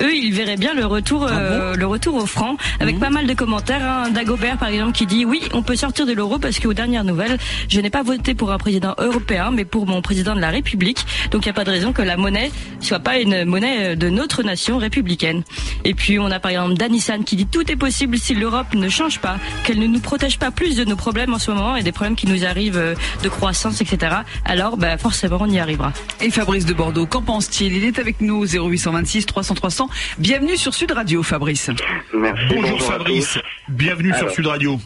Eux, 0.00 0.14
ils 0.14 0.32
verraient 0.32 0.56
bien 0.56 0.74
le 0.74 0.86
retour, 0.86 1.26
Ah 1.28 1.34
euh, 1.34 1.74
le 1.74 1.86
retour 1.86 2.14
au 2.14 2.26
franc, 2.26 2.56
avec 2.80 2.98
pas 2.98 3.10
mal 3.10 3.26
de 3.26 3.34
commentaires. 3.34 3.82
Hein. 3.82 4.10
Dagobert, 4.10 4.58
par 4.58 4.68
exemple, 4.68 4.92
qui 4.92 5.06
dit 5.06 5.24
oui, 5.24 5.42
on 5.52 5.62
peut 5.62 5.76
sortir 5.76 6.06
de 6.06 6.12
l'euro 6.12 6.38
parce 6.38 6.58
qu'aux 6.58 6.74
dernières 6.74 7.04
nouvelles, 7.04 7.38
je 7.68 7.80
n'ai 7.80 7.90
pas 7.90 8.02
voté 8.02 8.34
pour 8.34 8.52
un 8.52 8.58
président 8.58 8.94
européen, 8.98 9.50
mais 9.52 9.64
pour 9.64 9.86
mon 9.86 10.02
président 10.02 10.34
de 10.34 10.40
la 10.40 10.50
République. 10.50 11.04
Donc, 11.30 11.44
il 11.44 11.48
n'y 11.48 11.50
a 11.50 11.54
pas 11.54 11.64
de 11.64 11.70
raison 11.70 11.92
que 11.92 12.02
la 12.02 12.16
monnaie 12.16 12.50
soit 12.80 13.00
pas 13.00 13.18
une 13.18 13.44
monnaie 13.44 13.92
euh, 13.92 13.96
de 13.96 14.08
notre 14.08 14.42
nation 14.42 14.78
républicaine. 14.78 15.42
Et 15.84 15.94
puis, 15.94 16.18
on 16.18 16.30
a 16.30 16.40
par 16.40 16.50
exemple 16.50 16.74
Danissan 16.74 17.24
qui 17.24 17.36
dit 17.36 17.46
tout 17.46 17.70
est 17.70 17.76
possible 17.76 18.18
si 18.18 18.34
l'Europe 18.34 18.74
ne 18.74 18.88
change 18.88 19.18
pas, 19.18 19.36
qu'elle 19.64 19.78
ne 19.78 19.86
nous 19.86 20.00
protège 20.00 20.38
pas 20.38 20.50
plus 20.50 20.76
de 20.76 20.84
nos 20.84 20.96
problèmes 20.96 21.34
en 21.34 21.38
ce 21.38 21.50
moment 21.50 21.76
et 21.76 21.82
des 21.82 21.92
problèmes 21.92 22.16
qui 22.16 22.26
nous 22.26 22.44
arrivent 22.44 22.78
euh, 22.78 22.94
de 23.22 23.28
croissance, 23.28 23.80
etc. 23.80 24.16
Alors, 24.44 24.76
bah, 24.76 24.96
forcément, 24.98 25.38
on 25.40 25.50
y 25.50 25.58
arrivera. 25.58 25.92
Et 26.20 26.30
Fabrice 26.30 26.66
de 26.66 26.72
Bordeaux, 26.72 27.06
qu'en 27.06 27.22
pense-t-il? 27.22 27.76
Il 27.76 27.84
est 27.84 27.98
avec 27.98 28.20
nous 28.20 28.44
0826 28.46 29.21
300 29.26 29.54
300. 29.54 29.88
Bienvenue 30.18 30.56
sur 30.56 30.74
Sud 30.74 30.90
Radio, 30.92 31.22
Fabrice. 31.22 31.70
Merci. 32.14 32.44
Bonjour 32.54 32.82
à 32.82 32.92
Fabrice, 32.92 33.38
bienvenue 33.68 34.12
sur. 34.14 34.30
Sud 34.30 34.46
Radio. 34.46 34.78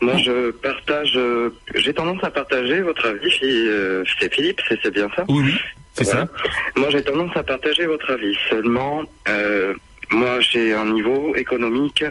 Moi, 0.00 0.16
je 0.18 0.50
partage. 0.52 1.12
euh, 1.16 1.50
J'ai 1.74 1.92
tendance 1.92 2.22
à 2.24 2.30
partager 2.30 2.80
votre 2.80 3.06
avis. 3.06 3.38
Euh, 3.42 4.02
C'est 4.18 4.32
Philippe, 4.32 4.60
c'est 4.68 4.78
c'est 4.82 4.92
bien 4.92 5.08
ça 5.14 5.24
Oui, 5.28 5.42
oui, 5.44 5.54
c'est 5.94 6.04
Voilà. 6.04 6.20
ça. 6.26 6.28
Moi, 6.76 6.88
j'ai 6.90 7.02
tendance 7.02 7.36
à 7.36 7.42
partager 7.42 7.84
votre 7.86 8.10
avis. 8.10 8.34
Seulement, 8.48 9.02
euh, 9.28 9.74
moi, 10.12 10.40
j'ai 10.40 10.72
un 10.72 10.86
niveau 10.86 11.34
économique, 11.36 12.04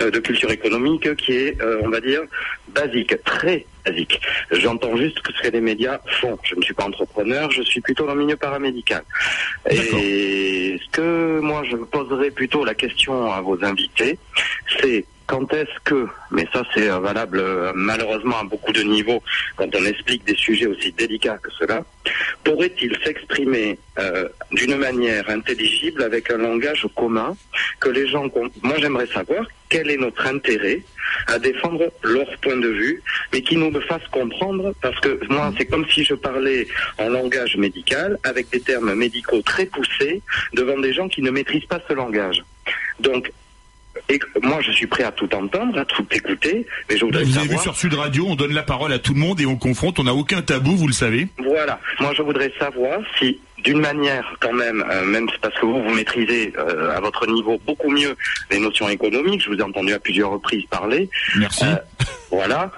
euh, 0.00 0.10
de 0.10 0.18
culture 0.20 0.50
économique, 0.52 1.14
qui 1.16 1.32
est, 1.32 1.60
euh, 1.60 1.80
on 1.82 1.88
va 1.90 2.00
dire, 2.00 2.20
basique, 2.68 3.14
très 3.24 3.66
basique. 3.84 4.20
J'entends 4.50 4.96
juste 4.96 5.18
ce 5.18 5.42
que 5.42 5.48
les 5.48 5.60
médias 5.60 6.00
font. 6.20 6.38
Je 6.42 6.54
ne 6.54 6.62
suis 6.62 6.74
pas 6.74 6.84
entrepreneur, 6.84 7.50
je 7.50 7.62
suis 7.62 7.80
plutôt 7.80 8.06
dans 8.06 8.14
le 8.14 8.24
milieu 8.24 8.36
paramédical. 8.36 9.02
Et 9.70 10.78
ce 10.82 10.90
que 10.90 11.40
moi, 11.40 11.62
je 11.70 11.76
poserais 11.76 12.30
plutôt 12.30 12.64
la 12.64 12.74
question 12.74 13.32
à 13.32 13.40
vos 13.40 13.62
invités, 13.64 14.18
c'est 14.80 15.04
quand 15.26 15.52
est-ce 15.52 15.78
que, 15.84 16.06
mais 16.30 16.46
ça 16.52 16.62
c'est 16.74 16.88
valable 16.88 17.40
euh, 17.40 17.72
malheureusement 17.74 18.38
à 18.40 18.44
beaucoup 18.44 18.72
de 18.72 18.82
niveaux 18.82 19.22
quand 19.56 19.68
on 19.74 19.84
explique 19.84 20.24
des 20.24 20.34
sujets 20.36 20.66
aussi 20.66 20.92
délicats 20.92 21.38
que 21.38 21.50
cela, 21.58 21.84
pourrait-il 22.44 22.96
s'exprimer 23.04 23.78
euh, 23.98 24.28
d'une 24.52 24.76
manière 24.76 25.28
intelligible 25.30 26.02
avec 26.02 26.30
un 26.30 26.38
langage 26.38 26.86
commun 26.96 27.36
que 27.80 27.88
les 27.88 28.06
gens... 28.08 28.28
Moi 28.62 28.76
j'aimerais 28.78 29.06
savoir 29.06 29.44
quel 29.68 29.90
est 29.90 29.96
notre 29.96 30.26
intérêt 30.26 30.82
à 31.26 31.38
défendre 31.38 31.92
leur 32.02 32.26
point 32.38 32.56
de 32.56 32.68
vue, 32.68 33.02
mais 33.32 33.42
qui 33.42 33.56
nous 33.56 33.70
le 33.70 33.80
fasse 33.80 34.06
comprendre, 34.10 34.74
parce 34.82 34.98
que 35.00 35.20
moi 35.28 35.52
c'est 35.56 35.66
comme 35.66 35.86
si 35.88 36.04
je 36.04 36.14
parlais 36.14 36.66
en 36.98 37.08
langage 37.08 37.56
médical 37.56 38.18
avec 38.24 38.50
des 38.50 38.60
termes 38.60 38.94
médicaux 38.94 39.42
très 39.42 39.66
poussés 39.66 40.22
devant 40.54 40.78
des 40.78 40.92
gens 40.92 41.08
qui 41.08 41.22
ne 41.22 41.30
maîtrisent 41.30 41.66
pas 41.66 41.80
ce 41.88 41.92
langage. 41.94 42.42
Donc, 43.00 43.32
et 44.08 44.18
moi, 44.42 44.60
je 44.60 44.72
suis 44.72 44.86
prêt 44.86 45.04
à 45.04 45.12
tout 45.12 45.32
entendre, 45.34 45.78
à 45.78 45.84
tout 45.84 46.06
écouter, 46.12 46.66
mais 46.90 46.96
je 46.96 47.04
voudrais 47.04 47.24
Vous 47.24 47.36
avez 47.38 47.46
vu 47.48 47.56
savoir. 47.56 47.62
sur 47.62 47.76
Sud 47.76 47.94
Radio, 47.94 48.26
on 48.28 48.34
donne 48.34 48.52
la 48.52 48.62
parole 48.62 48.92
à 48.92 48.98
tout 48.98 49.14
le 49.14 49.20
monde 49.20 49.40
et 49.40 49.46
on 49.46 49.56
confronte, 49.56 49.98
on 49.98 50.04
n'a 50.04 50.14
aucun 50.14 50.42
tabou, 50.42 50.76
vous 50.76 50.86
le 50.86 50.92
savez. 50.92 51.28
Voilà. 51.38 51.80
Moi, 52.00 52.12
je 52.16 52.22
voudrais 52.22 52.52
savoir 52.58 53.00
si, 53.18 53.40
d'une 53.64 53.80
manière, 53.80 54.36
quand 54.40 54.52
même, 54.52 54.84
euh, 54.90 55.04
même 55.04 55.28
parce 55.40 55.54
que 55.58 55.66
vous, 55.66 55.82
vous 55.82 55.94
maîtrisez 55.94 56.52
euh, 56.58 56.96
à 56.96 57.00
votre 57.00 57.26
niveau 57.26 57.60
beaucoup 57.66 57.90
mieux 57.90 58.16
les 58.50 58.58
notions 58.58 58.88
économiques, 58.88 59.42
je 59.42 59.50
vous 59.50 59.56
ai 59.58 59.62
entendu 59.62 59.92
à 59.92 59.98
plusieurs 59.98 60.30
reprises 60.30 60.64
parler. 60.70 61.08
Merci. 61.38 61.64
Euh, 61.64 61.76
Voilà. 62.30 62.70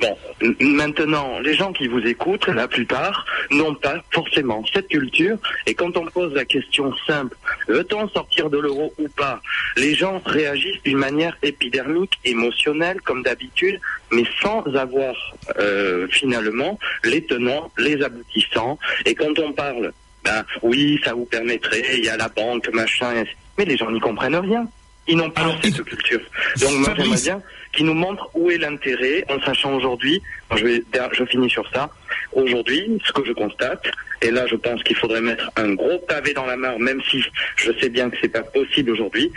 Bon, 0.00 0.16
maintenant, 0.60 1.40
les 1.40 1.54
gens 1.54 1.72
qui 1.72 1.86
vous 1.86 2.00
écoutent, 2.00 2.46
la 2.46 2.68
plupart, 2.68 3.26
n'ont 3.50 3.74
pas 3.74 4.02
forcément 4.10 4.64
cette 4.72 4.88
culture. 4.88 5.36
Et 5.66 5.74
quand 5.74 5.94
on 5.96 6.06
pose 6.06 6.32
la 6.32 6.46
question 6.46 6.94
simple, 7.06 7.36
veut-on 7.68 8.08
sortir 8.08 8.48
de 8.48 8.58
l'euro 8.58 8.94
ou 8.98 9.08
pas 9.08 9.42
Les 9.76 9.94
gens 9.94 10.22
réagissent 10.24 10.82
d'une 10.84 10.96
manière 10.96 11.36
épidermique, 11.42 12.18
émotionnelle, 12.24 13.00
comme 13.02 13.22
d'habitude, 13.22 13.78
mais 14.10 14.24
sans 14.40 14.64
avoir 14.74 15.14
euh, 15.58 16.06
finalement 16.08 16.78
les 17.04 17.22
tenants, 17.24 17.70
les 17.76 18.02
aboutissants. 18.02 18.78
Et 19.04 19.14
quand 19.14 19.38
on 19.38 19.52
parle, 19.52 19.92
ben 20.24 20.44
oui, 20.62 20.98
ça 21.04 21.12
vous 21.12 21.26
permettrait, 21.26 21.82
il 21.98 22.04
y 22.04 22.08
a 22.08 22.16
la 22.16 22.28
banque, 22.28 22.68
machin, 22.72 23.24
mais 23.58 23.66
les 23.66 23.76
gens 23.76 23.90
n'y 23.90 24.00
comprennent 24.00 24.36
rien. 24.36 24.66
Ils 25.10 25.16
n'ont 25.16 25.30
pas 25.30 25.42
cette 25.62 25.82
culture. 25.82 26.20
Donc 26.60 26.70
moi 26.78 26.94
j'aimerais 26.96 27.20
bien 27.20 27.42
qu'ils 27.72 27.86
nous 27.86 27.94
montrent 27.94 28.30
où 28.34 28.50
est 28.50 28.58
l'intérêt, 28.58 29.24
en 29.28 29.40
sachant 29.40 29.74
aujourd'hui, 29.74 30.22
je, 30.56 30.64
vais, 30.64 30.82
je 31.12 31.24
finis 31.24 31.50
sur 31.50 31.68
ça, 31.72 31.90
aujourd'hui, 32.32 32.98
ce 33.04 33.12
que 33.12 33.24
je 33.24 33.32
constate, 33.32 33.84
et 34.22 34.30
là 34.30 34.46
je 34.46 34.54
pense 34.56 34.82
qu'il 34.84 34.96
faudrait 34.96 35.20
mettre 35.20 35.50
un 35.56 35.74
gros 35.74 35.98
pavé 35.98 36.32
dans 36.32 36.46
la 36.46 36.56
mare, 36.56 36.78
même 36.78 37.02
si 37.10 37.24
je 37.56 37.72
sais 37.80 37.88
bien 37.88 38.08
que 38.08 38.16
c'est 38.20 38.28
pas 38.28 38.42
possible 38.42 38.92
aujourd'hui, 38.92 39.32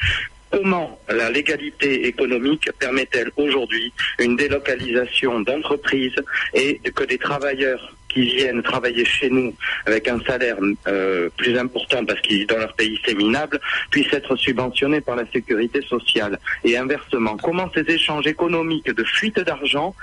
comment 0.52 1.00
la 1.10 1.32
légalité 1.32 2.06
économique 2.08 2.70
permet-elle 2.80 3.32
aujourd'hui 3.38 3.92
une 4.20 4.36
délocalisation 4.36 5.40
d'entreprises 5.42 6.16
et 6.54 6.80
que 6.94 7.04
des 7.04 7.18
travailleurs 7.18 7.96
qui 8.14 8.22
viennent 8.22 8.62
travailler 8.62 9.06
chez 9.06 9.30
nous 9.30 9.54
avec 9.86 10.08
un 10.08 10.20
salaire 10.22 10.58
euh, 10.88 11.30
plus 11.38 11.58
important 11.58 12.06
parce 12.06 12.22
qu'ils 12.22 12.46
dans 12.48 12.58
leur 12.58 12.74
pays 12.74 13.00
c'est 13.06 13.16
minable, 13.16 13.60
puissent 13.90 14.14
être 14.14 14.36
subventionnés 14.36 15.02
par 15.02 15.16
la 15.16 15.26
sécurité 15.32 15.82
sociale. 15.82 16.40
Et 16.64 16.78
inversement, 16.78 17.38
comment 17.38 17.70
ces 17.74 17.86
échanges 17.92 18.28
économiques 18.28 18.92
de 18.92 19.04
fuite 19.04 19.40
d'argent 19.40 19.96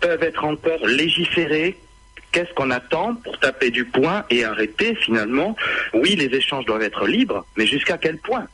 peuvent 0.00 0.22
être 0.22 0.44
encore 0.44 0.86
légiférés? 0.86 1.76
Qu'est-ce 2.32 2.52
qu'on 2.54 2.70
attend 2.70 3.16
pour 3.16 3.38
taper 3.40 3.70
du 3.70 3.84
poing 3.84 4.24
et 4.30 4.44
arrêter 4.44 4.94
finalement? 4.94 5.56
Oui, 5.92 6.14
les 6.16 6.34
échanges 6.36 6.64
doivent 6.64 6.82
être 6.82 7.06
libres, 7.06 7.44
mais 7.56 7.66
jusqu'à 7.66 7.98
quel 7.98 8.18
point? 8.18 8.46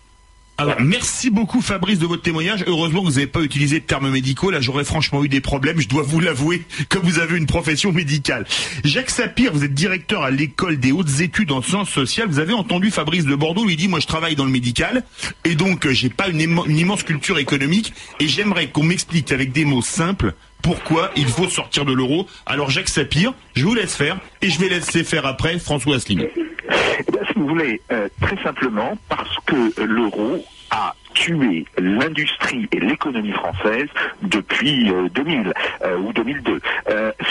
Alors, 0.59 0.81
merci 0.81 1.29
beaucoup 1.29 1.61
Fabrice 1.61 1.99
de 1.99 2.07
votre 2.07 2.23
témoignage. 2.23 2.65
Heureusement 2.67 3.01
que 3.01 3.07
vous 3.07 3.15
n'avez 3.15 3.27
pas 3.27 3.43
utilisé 3.43 3.79
de 3.81 3.85
termes 3.85 4.11
médicaux. 4.11 4.51
Là, 4.51 4.59
j'aurais 4.61 4.85
franchement 4.85 5.23
eu 5.23 5.29
des 5.29 5.43
problèmes. 5.43 5.79
Je 5.79 5.89
dois 5.89 6.03
vous 6.03 6.19
l'avouer, 6.19 6.63
comme 6.89 7.03
vous 7.03 7.19
avez 7.19 7.37
une 7.37 7.45
profession 7.45 7.93
médicale. 7.93 8.47
Jacques 8.83 9.11
Sapir, 9.11 9.53
vous 9.53 9.65
êtes 9.65 9.75
directeur 9.75 10.23
à 10.23 10.31
l'école 10.31 10.79
des 10.79 10.93
hautes 10.93 11.21
études 11.21 11.53
en 11.53 11.61
sciences 11.61 11.91
sociales. 11.91 12.29
Vous 12.29 12.39
avez 12.39 12.55
entendu 12.55 12.91
Fabrice 12.91 13.27
de 13.27 13.35
Bordeaux 13.35 13.67
lui 13.67 13.77
dit, 13.77 13.89
moi, 13.89 14.01
je 14.01 14.07
travaille 14.07 14.35
dans 14.35 14.47
le 14.47 14.51
médical 14.51 15.05
et 15.45 15.57
donc 15.57 15.87
euh, 15.87 15.93
j'ai 15.93 16.09
pas 16.09 16.29
une, 16.29 16.41
une 16.41 16.79
immense 16.79 17.03
culture 17.03 17.39
économique 17.39 17.93
et 18.19 18.27
j'aimerais 18.27 18.69
qu'on 18.69 18.85
m'explique 18.85 19.33
avec 19.33 19.53
des 19.53 19.67
mots 19.67 19.83
simples 19.83 20.35
pourquoi 20.63 21.11
il 21.17 21.29
faut 21.29 21.49
sortir 21.49 21.85
de 21.85 21.93
l'euro. 21.93 22.27
Alors 22.45 22.71
Jacques 22.71 22.89
Sapir, 22.89 23.33
je 23.55 23.65
vous 23.65 23.75
laisse 23.75 23.95
faire 23.95 24.19
et 24.43 24.51
je 24.51 24.59
vais 24.59 24.69
laisser 24.69 25.05
faire 25.05 25.27
après 25.27 25.59
François 25.59 25.97
Asselineau. 25.97 26.27
Eh 26.37 27.13
bien, 27.13 27.21
si 27.27 27.39
vous 27.39 27.47
voulez, 27.47 27.81
euh, 27.93 28.09
très 28.21 28.37
simplement 28.43 28.97
parce 29.09 29.37
que 29.47 29.83
l'euro 29.83 30.45
a 30.71 30.95
tué 31.15 31.65
l'industrie 31.79 32.69
et 32.73 32.81
l'économie 32.81 33.33
française 33.33 33.89
depuis 34.23 34.91
2000 35.15 35.47
euh, 35.49 35.53
euh, 35.85 35.99
ou 35.99 36.13
2002. 36.13 36.61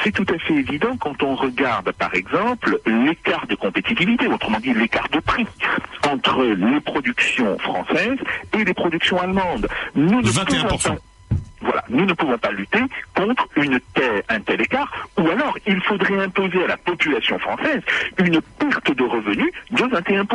c'est 0.04 0.12
tout 0.12 0.26
à 0.34 0.40
fait 0.40 0.54
évident 0.54 0.96
quand 0.98 1.22
on 1.22 1.36
regarde, 1.36 1.92
par 1.92 2.14
exemple, 2.16 2.80
l'écart 2.86 3.46
de 3.48 3.56
compétitivité, 3.56 4.28
autrement 4.28 4.60
dit 4.60 4.74
l'écart 4.74 5.10
de 5.10 5.20
prix 5.20 5.46
entre 6.10 6.44
les 6.44 6.80
productions 6.80 7.58
françaises 7.60 8.18
et 8.58 8.64
les 8.64 8.74
productions 8.74 9.20
allemandes. 9.20 9.68
Nous 9.96 10.22
21%. 10.22 10.98
Voilà, 11.66 11.84
nous 11.90 12.06
ne 12.06 12.14
pouvons 12.14 12.38
pas 12.38 12.52
lutter 12.52 12.80
contre 13.16 13.48
une 13.56 13.80
telle, 13.94 14.24
un 14.30 14.40
tel 14.40 14.62
écart, 14.62 14.92
ou 15.18 15.28
alors 15.28 15.58
il 15.66 15.82
faudrait 15.82 16.24
imposer 16.24 16.64
à 16.64 16.68
la 16.68 16.78
population 16.78 17.40
française 17.40 17.82
une 18.20 18.40
perte 18.60 18.96
de 18.96 19.04
revenus 19.04 19.52
de 19.72 19.84
21%. 19.84 20.28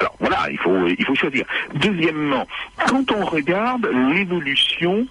Alors 0.00 0.16
voilà, 0.18 0.46
il 0.50 0.58
faut, 0.58 0.86
il 0.86 1.04
faut 1.04 1.14
choisir. 1.14 1.46
Deuxièmement, 1.74 2.46
quand 2.86 3.10
on 3.12 3.24
regarde 3.24 3.88
l'évolution 4.12 5.06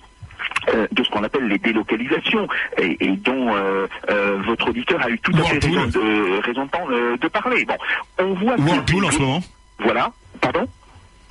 euh, 0.73 0.87
de 0.91 1.03
ce 1.03 1.09
qu'on 1.09 1.23
appelle 1.23 1.47
les 1.47 1.57
délocalisations 1.57 2.47
et, 2.77 3.07
dont 3.17 3.55
euh, 3.55 3.87
euh, 4.09 4.41
votre 4.45 4.69
auditeur 4.69 5.01
a 5.01 5.09
eu 5.09 5.19
tout 5.19 5.31
à 5.37 5.43
fait 5.43 5.59
raison 5.59 5.87
de, 5.87 6.41
raison 6.41 6.65
de, 6.65 7.27
parler. 7.27 7.65
Bon, 7.65 7.77
on 8.19 8.33
voit 8.33 8.55
Whirlpool 8.55 9.05
en 9.05 9.11
ce 9.11 9.19
moment. 9.19 9.43
Voilà, 9.79 10.11
pardon? 10.41 10.67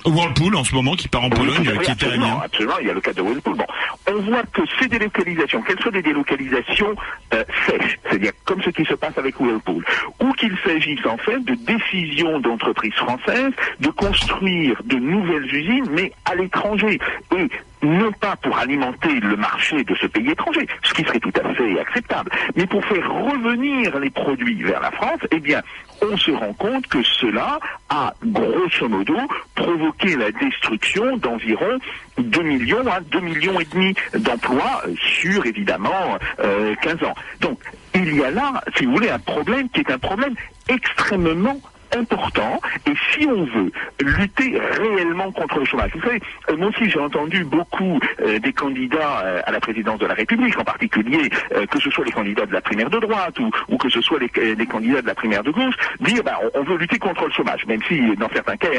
Whirlpool 0.05 0.55
en 0.55 0.63
ce 0.63 0.75
moment 0.75 0.95
qui 0.95 1.07
part 1.07 1.23
en 1.23 1.29
Pologne, 1.29 1.63
qui 1.63 1.69
est 1.69 1.89
absolument, 1.89 2.41
absolument, 2.41 2.75
il 2.81 2.87
y 2.87 2.89
a 2.89 2.93
le 2.93 3.01
cas 3.01 3.13
de 3.13 3.21
Whirlpool. 3.21 3.55
Bon, 3.55 3.65
on 4.09 4.21
voit 4.21 4.43
que 4.43 4.61
ces 4.79 4.87
délocalisations, 4.87 5.61
qu'elles 5.61 5.79
soient 5.79 5.91
des 5.91 6.01
délocalisations 6.01 6.95
euh, 7.33 7.43
sèches, 7.65 7.99
c'est-à-dire 8.03 8.31
comme 8.45 8.61
ce 8.61 8.69
qui 8.69 8.85
se 8.85 8.93
passe 8.93 9.17
avec 9.17 9.39
Whirlpool, 9.39 9.83
ou 10.21 10.31
qu'il 10.33 10.55
s'agisse 10.65 11.05
en 11.05 11.17
fait 11.17 11.39
de 11.43 11.55
décisions 11.55 12.39
d'entreprises 12.39 12.93
françaises 12.93 13.53
de 13.79 13.89
construire 13.89 14.81
de 14.83 14.97
nouvelles 14.97 15.53
usines, 15.53 15.87
mais 15.91 16.11
à 16.25 16.35
l'étranger. 16.35 16.99
Et 17.35 17.49
non 17.83 18.11
pas 18.13 18.35
pour 18.37 18.57
alimenter 18.57 19.19
le 19.19 19.35
marché 19.35 19.83
de 19.83 19.93
ce 19.95 20.07
pays 20.07 20.29
étranger, 20.29 20.65
ce 20.83 20.93
qui 20.93 21.03
serait 21.03 21.19
tout 21.19 21.33
à 21.43 21.53
fait 21.53 21.79
acceptable, 21.79 22.31
mais 22.55 22.65
pour 22.65 22.83
faire 22.85 23.11
revenir 23.11 23.99
les 23.99 24.09
produits 24.09 24.63
vers 24.63 24.79
la 24.79 24.91
France, 24.91 25.19
eh 25.31 25.39
bien, 25.39 25.61
on 26.03 26.17
se 26.17 26.31
rend 26.31 26.53
compte 26.53 26.87
que 26.87 27.01
cela 27.03 27.59
a, 27.89 28.13
grosso 28.23 28.89
modo, 28.89 29.15
provoqué 29.55 30.15
la 30.15 30.31
destruction 30.31 31.17
d'environ 31.17 31.79
2 32.17 32.43
millions 32.43 32.85
à 32.87 32.99
2 32.99 33.19
millions 33.19 33.59
et 33.59 33.65
demi 33.65 33.95
d'emplois 34.17 34.83
sur, 34.97 35.45
évidemment, 35.45 36.17
15 36.37 36.97
euh, 37.01 37.05
ans. 37.05 37.15
Donc, 37.41 37.59
il 37.95 38.15
y 38.15 38.23
a 38.23 38.31
là, 38.31 38.61
si 38.77 38.85
vous 38.85 38.93
voulez, 38.93 39.09
un 39.09 39.19
problème 39.19 39.69
qui 39.69 39.81
est 39.81 39.91
un 39.91 39.99
problème 39.99 40.35
extrêmement 40.67 41.59
important. 41.97 42.59
Et 42.87 42.93
si 43.11 43.25
on 43.27 43.43
veut 43.45 43.71
lutter 43.99 44.59
réellement 44.59 45.31
contre 45.31 45.59
le 45.59 45.65
chômage, 45.65 45.91
vous 45.95 46.01
savez, 46.01 46.21
euh, 46.49 46.57
moi 46.57 46.69
aussi 46.69 46.89
j'ai 46.89 46.99
entendu 46.99 47.43
beaucoup 47.43 47.99
euh, 48.21 48.39
des 48.39 48.53
candidats 48.53 49.21
euh, 49.23 49.41
à 49.45 49.51
la 49.51 49.59
présidence 49.59 49.99
de 49.99 50.05
la 50.05 50.13
République, 50.13 50.57
en 50.57 50.63
particulier 50.63 51.29
que 51.69 51.79
ce 51.79 51.89
soit 51.89 52.05
les 52.05 52.11
candidats 52.11 52.45
de 52.45 52.53
la 52.53 52.61
primaire 52.61 52.89
de 52.89 52.99
droite 52.99 53.37
ou, 53.39 53.77
que 53.77 53.89
ce 53.89 54.01
soit 54.01 54.19
les, 54.19 54.65
candidats 54.65 55.01
de 55.01 55.07
la 55.07 55.15
primaire 55.15 55.43
de 55.43 55.51
gauche, 55.51 55.75
dire 55.99 56.23
bah, 56.23 56.39
on, 56.53 56.63
veut 56.63 56.77
lutter 56.77 56.97
contre 56.97 57.25
le 57.25 57.31
chômage, 57.31 57.65
même 57.65 57.81
si 57.87 58.15
dans 58.17 58.29
certains 58.33 58.57
cas 58.57 58.69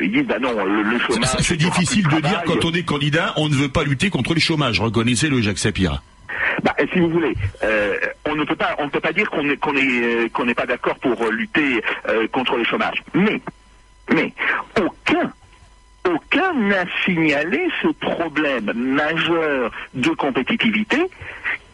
ils 0.00 0.10
disent 0.10 0.26
bah 0.26 0.38
non 0.38 0.52
le, 0.64 0.98
chômage. 0.98 1.28
C'est 1.40 1.56
difficile 1.56 2.06
de 2.08 2.20
dire 2.20 2.42
quand 2.46 2.64
on 2.64 2.72
est 2.72 2.82
candidat, 2.82 3.34
on 3.36 3.48
ne 3.48 3.54
veut 3.54 3.68
pas 3.68 3.84
lutter 3.84 4.10
contre 4.10 4.34
le 4.34 4.40
chômage. 4.40 4.80
Reconnaissez-le, 4.80 5.40
Jacques 5.40 5.58
Sapir. 5.58 6.02
Bah, 6.62 6.74
si 6.92 6.98
vous 6.98 7.08
voulez, 7.08 7.34
euh, 7.62 7.94
on 8.78 8.84
ne 8.84 8.90
peut 8.90 9.00
pas, 9.00 9.12
dire 9.12 9.30
qu'on 9.30 9.42
qu'on 9.56 10.44
n'est 10.44 10.54
pas 10.54 10.66
d'accord 10.66 10.98
pour 10.98 11.28
lutter 11.30 11.82
euh, 12.08 12.26
contre 12.28 12.56
le 12.56 12.64
chômage. 12.64 13.02
Mais, 13.14 13.40
mais 14.12 14.32
aucun, 14.80 15.32
n'a 16.56 16.84
signalé 17.04 17.68
ce 17.82 17.88
problème 17.88 18.72
majeur 18.74 19.70
de 19.94 20.10
compétitivité 20.10 20.98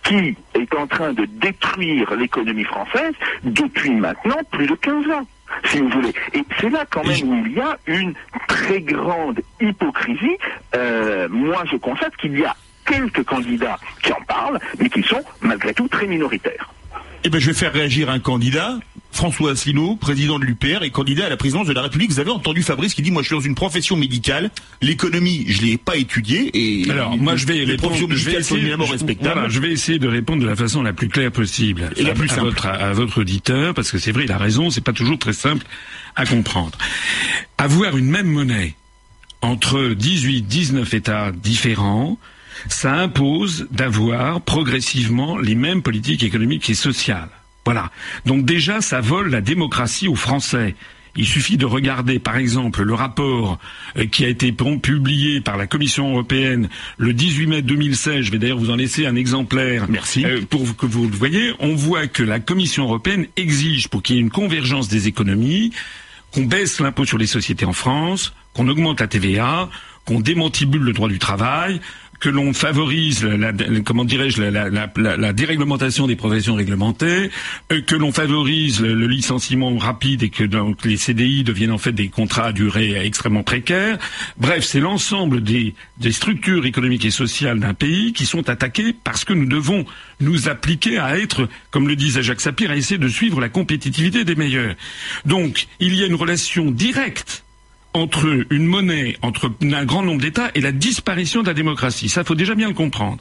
qui 0.03 0.37
est 0.55 0.75
en 0.75 0.87
train 0.87 1.13
de 1.13 1.25
détruire 1.27 2.15
l'économie 2.17 2.65
française 2.65 3.15
depuis 3.45 3.95
maintenant 3.95 4.39
plus 4.51 4.67
de 4.67 4.75
15 4.75 5.11
ans 5.11 5.27
si 5.67 5.79
vous 5.79 5.89
voulez. 5.91 6.13
Et 6.33 6.43
c'est 6.59 6.71
là 6.71 6.85
quand 6.91 7.07
même 7.07 7.29
où 7.29 7.47
il 7.47 7.53
y 7.53 7.61
a 7.61 7.77
une 7.87 8.15
très 8.49 8.81
grande 8.81 9.41
hypocrisie. 9.61 10.39
Euh, 10.75 11.29
moi, 11.29 11.63
je 11.71 11.77
constate 11.77 12.17
qu'il 12.17 12.39
y 12.39 12.45
a 12.45 12.57
quelques 12.85 13.25
candidats 13.25 13.79
qui 14.03 14.13
en 14.13 14.23
parlent, 14.27 14.59
mais 14.79 14.89
qui 14.89 15.03
sont 15.03 15.23
malgré 15.41 15.73
tout 15.75 15.89
très 15.89 16.07
minoritaires. 16.07 16.73
Eh 17.25 17.31
bien, 17.31 17.39
je 17.39 17.47
vais 17.47 17.57
faire 17.57 17.73
réagir 17.73 18.11
un 18.11 18.19
candidat, 18.19 18.81
François 19.13 19.53
Asselineau, 19.53 19.95
président 19.95 20.41
de 20.41 20.45
l'UPR 20.45 20.83
et 20.83 20.91
candidat 20.91 21.27
à 21.27 21.29
la 21.29 21.37
présidence 21.37 21.69
de 21.69 21.73
la 21.73 21.83
République. 21.83 22.11
Vous 22.11 22.19
avez 22.19 22.31
entendu 22.31 22.63
Fabrice 22.63 22.95
qui 22.95 23.03
dit, 23.03 23.13
moi 23.13 23.23
je 23.23 23.29
suis 23.29 23.37
dans 23.37 23.41
une 23.41 23.55
profession 23.55 23.97
médicale, 23.97 24.51
l'économie, 24.81 25.45
je 25.47 25.63
l'ai 25.63 25.77
pas 25.77 25.97
étudiée 25.97 26.51
et 26.55 26.91
alors 26.91 27.17
moi 27.17 27.37
je 27.37 27.47
vais 27.47 27.65
les 27.65 27.77
professions 27.77 28.09
médicales 28.09 28.43
sont 28.43 28.57
évidemment 28.57 28.87
respectables. 28.87 29.49
je 29.51 29.61
vais 29.61 29.71
essayer 29.71 29.99
de 30.01 30.09
répondre 30.09 30.43
de 30.43 30.49
la 30.49 30.57
façon 30.57 30.83
la 30.83 30.93
plus 30.93 31.09
claire 31.09 31.31
possible 31.31 31.91
et 31.97 32.03
la 32.03 32.15
plus 32.15 32.33
à, 32.33 32.41
votre, 32.41 32.67
à 32.67 32.93
votre 32.93 33.21
auditeur 33.21 33.75
parce 33.75 33.93
que 33.93 33.99
c'est 33.99 34.13
vrai, 34.13 34.25
il 34.25 34.33
a 34.33 34.39
raison, 34.39 34.71
c'est 34.71 34.81
pas 34.81 34.93
toujours 34.93 35.19
très 35.19 35.35
simple 35.35 35.65
à 36.17 36.27
comprendre. 36.27 36.77
Avoir 37.59 37.97
une 37.97 38.09
même 38.09 38.27
monnaie 38.27 38.75
entre 39.43 39.89
18, 39.91 40.43
19 40.43 40.95
États 40.95 41.33
différents, 41.33 42.19
ça 42.69 42.93
impose 42.93 43.67
d'avoir 43.71 44.41
progressivement 44.41 45.39
les 45.39 45.55
mêmes 45.55 45.83
politiques 45.83 46.23
économiques 46.23 46.69
et 46.71 46.75
sociales. 46.75 47.29
Voilà. 47.65 47.91
Donc 48.27 48.45
déjà, 48.45 48.81
ça 48.81 49.01
vole 49.01 49.31
la 49.31 49.41
démocratie 49.41 50.09
aux 50.09 50.17
Français. 50.17 50.75
Il 51.15 51.27
suffit 51.27 51.59
de 51.59 51.67
regarder, 51.67 52.19
par 52.19 52.39
exemple, 52.39 52.83
le 52.83 52.95
rapport 52.95 53.59
euh, 53.99 54.07
qui 54.07 54.25
a 54.25 54.29
été 54.29 54.51
publié 54.51 55.43
par 55.43 55.59
la 55.59 55.67
Commission 55.67 56.11
européenne 56.11 56.69
le 56.97 57.13
18 57.13 57.47
mai 57.47 57.63
2016. 57.63 58.23
Je 58.23 58.31
vais 58.31 58.39
d'ailleurs 58.39 58.59
vous 58.59 58.71
en 58.71 58.77
laisser 58.77 59.07
un 59.07 59.15
exemplaire. 59.15 59.87
Merci. 59.91 60.25
Euh, 60.25 60.41
pour 60.49 60.75
que 60.75 60.87
vous 60.87 61.07
le 61.07 61.15
voyez, 61.15 61.53
on 61.61 61.75
voit 61.75 62.07
que 62.07 62.23
la 62.23 62.41
Commission 62.41 62.85
européenne 62.85 63.27
exige, 63.37 63.89
pour 63.89 64.03
qu'il 64.03 64.17
y 64.17 64.19
ait 64.19 64.23
une 64.23 64.31
convergence 64.31 64.89
des 64.89 65.07
économies, 65.07 65.73
qu'on 66.33 66.45
baisse 66.45 66.81
l'impôt 66.81 67.05
sur 67.05 67.19
les 67.19 67.27
sociétés 67.27 67.67
en 67.67 67.75
France, 67.75 68.33
qu'on 68.55 68.69
augmente 68.69 69.01
la 69.01 69.07
TVA, 69.07 69.69
qu'on 70.07 70.21
démantibule 70.21 70.83
le 70.83 70.95
droit 70.95 71.09
du 71.09 71.19
travail, 71.19 71.81
que 72.23 72.29
l'on 72.29 72.53
favorise, 72.53 73.25
la, 73.25 73.53
comment 73.85 74.05
dirais-je, 74.05 74.41
la, 74.41 75.33
déréglementation 75.33 76.07
des 76.07 76.15
professions 76.15 76.55
réglementées, 76.55 77.31
euh, 77.73 77.81
que 77.81 77.97
l'on 77.97 78.13
favorise 78.13 78.81
le, 78.81 78.95
le 78.95 79.09
licenciement 79.09 79.77
rapide 79.77 80.23
et 80.23 80.31
que 80.31 80.45
donc 80.45 80.85
les 80.85 80.97
CDI 80.97 81.43
deviennent 81.43 81.73
en 81.73 81.79
fait 81.79 81.91
des 81.91 82.09
contrats 82.09 82.47
à 82.47 82.53
durée 82.53 82.95
extrêmement 83.05 83.43
précaires. 83.43 83.99
Bref, 84.39 84.63
c'est 84.63 84.79
l'ensemble 84.79 85.43
des, 85.43 85.75
des 85.99 86.13
structures 86.13 86.65
économiques 86.65 87.05
et 87.05 87.11
sociales 87.11 87.59
d'un 87.59 87.75
pays 87.75 88.13
qui 88.13 88.25
sont 88.25 88.49
attaquées 88.49 88.95
parce 89.03 89.25
que 89.25 89.33
nous 89.33 89.47
devons 89.47 89.85
nous 90.21 90.49
appliquer 90.49 90.99
à 90.99 91.19
être, 91.19 91.49
comme 91.73 91.89
le 91.89 91.97
disait 91.97 92.23
Jacques 92.23 92.41
Sapir, 92.41 92.71
à 92.71 92.77
essayer 92.77 92.99
de 92.99 93.09
suivre 93.09 93.41
la 93.41 93.49
compétitivité 93.49 94.23
des 94.25 94.37
meilleurs. 94.37 94.77
Donc, 95.25 95.67
il 95.81 95.97
y 95.97 96.05
a 96.05 96.07
une 96.07 96.15
relation 96.15 96.71
directe 96.71 97.43
entre 97.95 98.47
une 98.51 98.67
monnaie, 98.67 99.17
entre 99.23 99.53
un 99.63 99.85
grand 99.85 100.03
nombre 100.03 100.21
d'États 100.21 100.51
et 100.55 100.61
la 100.61 100.73
disparition 100.73 101.43
de 101.43 101.47
la 101.47 101.55
démocratie. 101.55 102.09
Ça, 102.09 102.25
faut 102.25 102.35
déjà 102.35 102.55
bien 102.55 102.69
le 102.69 102.75
comprendre. 102.75 103.19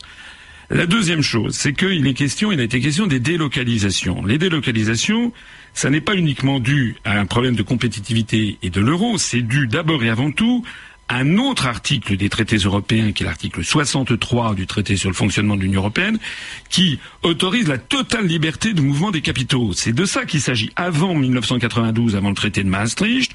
La 0.70 0.86
deuxième 0.86 1.22
chose, 1.22 1.54
c'est 1.54 1.74
qu'il 1.74 2.08
est 2.08 2.14
question, 2.14 2.50
il 2.52 2.60
a 2.62 2.64
été 2.64 2.80
question 2.80 3.06
des 3.06 3.20
délocalisations. 3.20 4.24
Les 4.26 4.38
délocalisations, 4.38 5.34
ça 5.74 5.90
n'est 5.90 6.00
pas 6.00 6.16
uniquement 6.16 6.62
dû 6.62 6.96
à 7.04 7.20
un 7.20 7.26
problème 7.26 7.56
de 7.56 7.64
compétitivité 7.64 8.58
et 8.64 8.70
de 8.70 8.80
l'euro, 8.80 9.18
c'est 9.18 9.42
dû 9.42 9.68
d'abord 9.68 10.02
et 10.02 10.10
avant 10.10 10.32
tout 10.32 10.64
à 11.10 11.18
un 11.18 11.38
autre 11.40 11.68
article 11.68 12.16
des 12.16 12.30
traités 12.30 12.56
européens, 12.56 13.12
qui 13.12 13.24
est 13.24 13.26
l'article 13.26 13.66
63 13.66 14.56
du 14.56 14.66
traité 14.66 14.96
sur 14.96 15.10
le 15.10 15.14
fonctionnement 15.14 15.58
de 15.58 15.62
l'Union 15.62 15.82
européenne, 15.82 16.18
qui 16.70 17.00
autorise 17.22 17.68
la 17.68 17.78
totale 17.78 18.26
liberté 18.26 18.72
de 18.72 18.80
mouvement 18.80 19.12
des 19.12 19.20
capitaux. 19.20 19.74
C'est 19.74 19.92
de 19.92 20.06
ça 20.06 20.24
qu'il 20.24 20.40
s'agit. 20.40 20.72
Avant 20.78 21.14
1992, 21.14 22.16
avant 22.16 22.30
le 22.30 22.36
traité 22.36 22.64
de 22.64 22.70
Maastricht, 22.70 23.34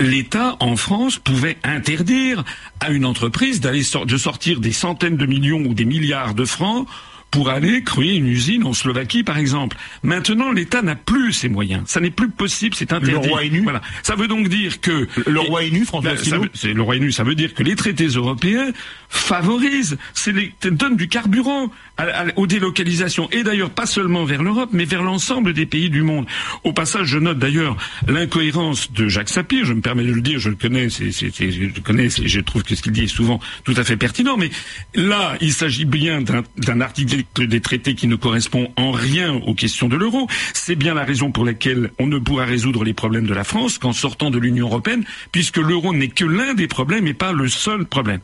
l'État 0.00 0.56
en 0.60 0.76
France 0.76 1.18
pouvait 1.18 1.56
interdire 1.62 2.44
à 2.80 2.90
une 2.90 3.04
entreprise 3.04 3.60
d'aller 3.60 3.82
de 4.06 4.16
sortir 4.16 4.60
des 4.60 4.72
centaines 4.72 5.16
de 5.16 5.26
millions 5.26 5.64
ou 5.64 5.74
des 5.74 5.84
milliards 5.84 6.34
de 6.34 6.44
francs 6.44 6.86
pour 7.34 7.48
aller 7.48 7.82
créer 7.82 8.14
une 8.14 8.28
usine 8.28 8.62
en 8.62 8.72
Slovaquie, 8.72 9.24
par 9.24 9.38
exemple. 9.38 9.76
Maintenant, 10.04 10.52
l'État 10.52 10.82
n'a 10.82 10.94
plus 10.94 11.32
ces 11.32 11.48
moyens. 11.48 11.82
Ça 11.86 11.98
n'est 11.98 12.12
plus 12.12 12.30
possible, 12.30 12.76
c'est 12.76 12.92
interdit. 12.92 13.10
Le 13.10 13.28
roi 13.28 13.44
est 13.44 13.50
nu 13.50 13.62
Voilà. 13.62 13.82
Ça 14.04 14.14
veut 14.14 14.28
donc 14.28 14.48
dire 14.48 14.80
que... 14.80 15.08
Le 15.26 15.40
roi 15.40 15.64
est 15.64 15.70
nu, 15.72 15.84
François 15.84 16.12
c'est 16.54 16.72
le 16.72 16.82
roi 16.82 16.94
est 16.94 17.00
nu, 17.00 17.10
ça 17.10 17.24
veut 17.24 17.34
dire 17.34 17.52
que 17.52 17.64
les 17.64 17.74
traités 17.74 18.06
européens 18.06 18.70
favorisent, 19.08 19.98
c'est 20.12 20.30
les, 20.30 20.54
donnent 20.62 20.96
du 20.96 21.08
carburant 21.08 21.72
à- 21.96 22.02
à- 22.04 22.26
aux 22.36 22.46
délocalisations. 22.46 23.28
Et 23.30 23.42
d'ailleurs, 23.42 23.70
pas 23.70 23.86
seulement 23.86 24.24
vers 24.24 24.42
l'Europe, 24.42 24.70
mais 24.72 24.84
vers 24.84 25.02
l'ensemble 25.02 25.52
des 25.52 25.66
pays 25.66 25.90
du 25.90 26.02
monde. 26.02 26.26
Au 26.64 26.72
passage, 26.72 27.06
je 27.08 27.18
note 27.18 27.38
d'ailleurs 27.38 27.76
l'incohérence 28.08 28.92
de 28.92 29.08
Jacques 29.08 29.28
Sapir. 29.28 29.64
Je 29.64 29.72
me 29.72 29.80
permets 29.80 30.04
de 30.04 30.12
le 30.12 30.20
dire, 30.20 30.38
je 30.38 30.48
le 30.50 30.56
connais, 30.56 30.88
c'est, 30.90 31.10
je 31.12 31.64
le 31.66 31.80
connais, 31.82 32.08
je 32.10 32.40
trouve 32.40 32.62
que 32.62 32.74
ce 32.74 32.82
qu'il 32.82 32.92
dit 32.92 33.04
est 33.04 33.06
souvent 33.06 33.40
tout 33.64 33.74
à 33.76 33.84
fait 33.84 33.96
pertinent. 33.96 34.36
Mais 34.36 34.50
là, 34.94 35.36
il 35.40 35.52
s'agit 35.52 35.84
bien 35.84 36.22
d'un 36.22 36.80
article 36.80 37.22
des 37.46 37.60
traités 37.60 37.94
qui 37.94 38.06
ne 38.06 38.16
correspond 38.16 38.72
en 38.76 38.90
rien 38.90 39.32
aux 39.34 39.54
questions 39.54 39.88
de 39.88 39.96
l'euro. 39.96 40.28
C'est 40.52 40.76
bien 40.76 40.94
la 40.94 41.04
raison 41.04 41.30
pour 41.30 41.44
laquelle 41.44 41.90
on 41.98 42.06
ne 42.06 42.18
pourra 42.18 42.44
résoudre 42.44 42.84
les 42.84 42.94
problèmes 42.94 43.26
de 43.26 43.34
la 43.34 43.44
France 43.44 43.78
qu'en 43.78 43.92
sortant 43.92 44.30
de 44.30 44.38
l'Union 44.38 44.66
européenne, 44.66 45.04
puisque 45.32 45.58
l'euro 45.58 45.92
n'est 45.94 46.08
que 46.08 46.24
l'un 46.24 46.54
des 46.54 46.66
problèmes 46.66 47.06
et 47.06 47.14
pas 47.14 47.32
le 47.32 47.48
seul 47.48 47.84
problème. 47.86 48.20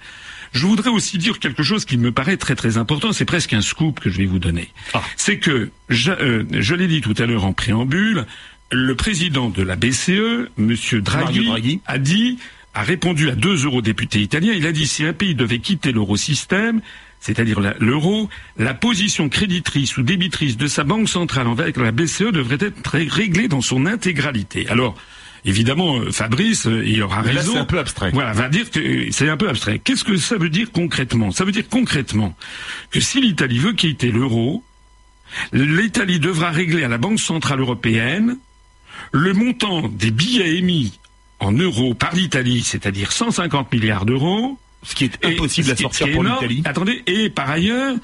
Je 0.52 0.66
voudrais 0.66 0.90
aussi 0.90 1.16
dire 1.18 1.38
quelque 1.38 1.62
chose 1.62 1.84
qui 1.84 1.96
me 1.96 2.10
paraît 2.12 2.36
très 2.36 2.54
très 2.56 2.76
important, 2.76 3.12
c'est 3.12 3.24
presque 3.24 3.52
un 3.52 3.60
scoop 3.62 4.00
que 4.00 4.10
je 4.10 4.18
vais 4.18 4.26
vous 4.26 4.38
donner. 4.40 4.68
C'est 5.16 5.38
que, 5.38 5.70
je, 5.88 6.10
euh, 6.10 6.44
je 6.50 6.74
l'ai 6.74 6.88
dit 6.88 7.00
tout 7.00 7.14
à 7.18 7.26
l'heure 7.26 7.44
en 7.44 7.52
préambule, 7.52 8.26
le 8.72 8.94
président 8.94 9.48
de 9.48 9.62
la 9.62 9.76
BCE, 9.76 10.48
Monsieur 10.56 11.00
Draghi, 11.02 11.46
Draghi. 11.46 11.80
a 11.86 11.98
dit, 11.98 12.38
a 12.74 12.82
répondu 12.82 13.28
à 13.30 13.34
deux 13.34 13.64
eurodéputés 13.64 14.20
italiens, 14.20 14.52
il 14.52 14.66
a 14.66 14.72
dit 14.72 14.86
si 14.86 15.04
un 15.04 15.12
pays 15.12 15.34
devait 15.34 15.58
quitter 15.58 15.92
l'eurosystème, 15.92 16.80
c'est-à-dire 17.20 17.60
l'euro, 17.80 18.28
la 18.56 18.72
position 18.74 19.28
créditrice 19.28 19.96
ou 19.98 20.02
débitrice 20.02 20.56
de 20.56 20.66
sa 20.66 20.84
banque 20.84 21.08
centrale 21.08 21.46
envers 21.48 21.70
la 21.76 21.92
BCE 21.92 22.32
devrait 22.32 22.58
être 22.60 22.88
ré- 22.90 23.08
réglée 23.10 23.46
dans 23.46 23.60
son 23.60 23.86
intégralité. 23.86 24.68
Alors, 24.68 24.96
évidemment, 25.44 25.98
euh, 25.98 26.11
Fabrice, 26.11 26.66
euh, 26.66 26.85
il 26.87 27.03
aura 27.03 27.22
Mais 27.22 27.33
raison. 27.33 27.53
c'est 27.53 27.59
un 27.59 27.64
peu 27.64 27.79
abstrait. 27.79 28.11
Voilà, 28.12 28.33
va 28.33 28.48
dire 28.48 28.70
que 28.70 28.81
euh, 28.81 29.09
c'est 29.11 29.29
un 29.29 29.37
peu 29.37 29.48
abstrait. 29.48 29.79
Qu'est-ce 29.79 30.05
que 30.05 30.16
ça 30.16 30.37
veut 30.37 30.48
dire 30.48 30.70
concrètement? 30.72 31.31
Ça 31.31 31.44
veut 31.44 31.53
dire 31.53 31.68
concrètement 31.68 32.37
que 32.90 33.00
si 33.00 33.20
l'Italie 33.20 33.59
veut 33.59 33.72
quitter 33.72 34.11
l'euro, 34.11 34.62
l'Italie 35.53 36.18
devra 36.18 36.50
régler 36.50 36.85
à 36.85 36.88
la 36.88 36.98
Banque 36.98 37.20
centrale 37.20 37.61
européenne 37.61 38.38
le 39.12 39.33
montant 39.33 39.88
des 39.88 40.11
billets 40.11 40.57
émis 40.57 40.98
en 41.38 41.53
euros 41.53 41.94
par 41.94 42.14
l'Italie, 42.14 42.62
c'est-à-dire 42.62 43.12
150 43.12 43.72
milliards 43.72 44.05
d'euros. 44.05 44.59
Ce 44.83 44.94
qui 44.94 45.05
est 45.05 45.24
impossible 45.24 45.70
à 45.70 45.76
sortir 45.76 46.09
est 46.09 46.12
pour 46.12 46.24
l'Italie. 46.24 46.62
Attendez, 46.64 47.03
et 47.07 47.29
par 47.29 47.50
ailleurs, 47.50 47.96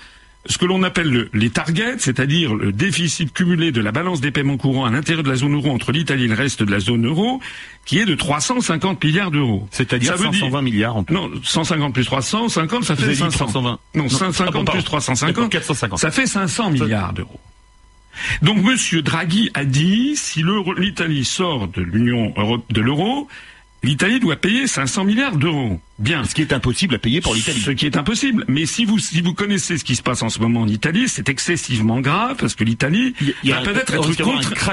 ce 0.49 0.59
que 0.59 0.65
l'on 0.65 0.83
appelle 0.83 1.11
le- 1.11 1.29
les 1.35 1.51
targets, 1.51 1.97
c'est-à-dire 1.99 2.55
le 2.55 2.73
déficit 2.73 3.33
cumulé 3.33 3.73
de 3.73 3.81
la 3.81 3.93
balance 3.93 4.21
des 4.21 4.31
paiements 4.31 4.57
courants 4.57 4.85
à 4.85 4.91
l'intérieur 4.91 5.23
de 5.23 5.29
la 5.29 5.37
zone 5.37 5.55
euro 5.55 5.71
entre 5.71 5.93
l'Italie 5.93 6.25
et 6.25 6.29
le 6.29 6.35
reste 6.35 6.63
de 6.63 6.71
la 6.71 6.81
zone 6.81 7.07
euro, 7.07 7.41
qui 7.85 7.99
est 7.99 8.05
de 8.05 8.15
350 8.15 9.03
milliards 9.05 9.31
d'euros. 9.31 9.69
C'est-à-dire 9.71 10.11
Ça 10.13 10.17
veut 10.17 10.31
dire- 10.31 10.41
520 10.41 10.63
milliards 10.63 10.97
en 10.97 11.05
tout. 11.05 11.15
Non, 11.15 11.31
150 11.43 11.93
plus 11.95 12.05
350, 12.05 12.85
ça 12.85 12.97
fait 12.97 13.05
avez 13.05 13.13
dit 13.13 13.19
500. 13.19 13.31
320. 13.47 13.79
Non, 13.95 14.03
Non, 14.05 14.09
150 14.09 14.55
ah 14.55 14.59
bon, 14.59 14.65
plus 14.73 14.85
350, 14.85 15.35
D'accord, 15.35 15.51
450. 15.51 15.99
ça 15.99 16.11
fait 16.11 16.27
500 16.27 16.71
milliards 16.71 17.13
d'euros. 17.13 17.41
Donc 18.43 18.63
Monsieur 18.63 19.03
Draghi 19.03 19.51
a 19.55 19.65
dit 19.65 20.15
si 20.17 20.43
l'Italie 20.79 21.25
sort 21.25 21.69
de 21.69 21.83
l'Union 21.83 22.33
de 22.71 22.81
l'euro, 22.81 23.29
l'Italie 23.83 24.19
doit 24.21 24.37
payer 24.37 24.67
500 24.67 25.05
milliards 25.05 25.37
d'euros. 25.37 25.81
Bien. 25.99 26.25
Ce 26.25 26.35
qui 26.35 26.43
est 26.43 26.53
impossible 26.53 26.95
à 26.97 26.99
payer 26.99 27.21
pour 27.21 27.35
l'Italie. 27.35 27.61
Ce 27.61 27.71
qui 27.71 27.87
est 27.87 27.97
impossible. 27.97 28.45
Mais 28.49 28.67
si 28.67 28.85
vous, 28.85 28.99
si 28.99 29.21
vous 29.21 29.33
connaissez 29.35 29.79
ce 29.79 29.85
qui 29.85 29.95
se 29.97 30.03
passe 30.03 30.23
en 30.23 30.29
ce 30.29 30.41
moment 30.41 30.63
en 30.63 30.69
Italie, 30.69 31.09
c'est 31.09 31.29
excessivement 31.29 32.01
grave 32.01 32.37
parce 32.39 32.55
que 32.55 32.65
l'Italie 32.65 33.15
peut-être 33.73 33.95
être, 33.95 34.13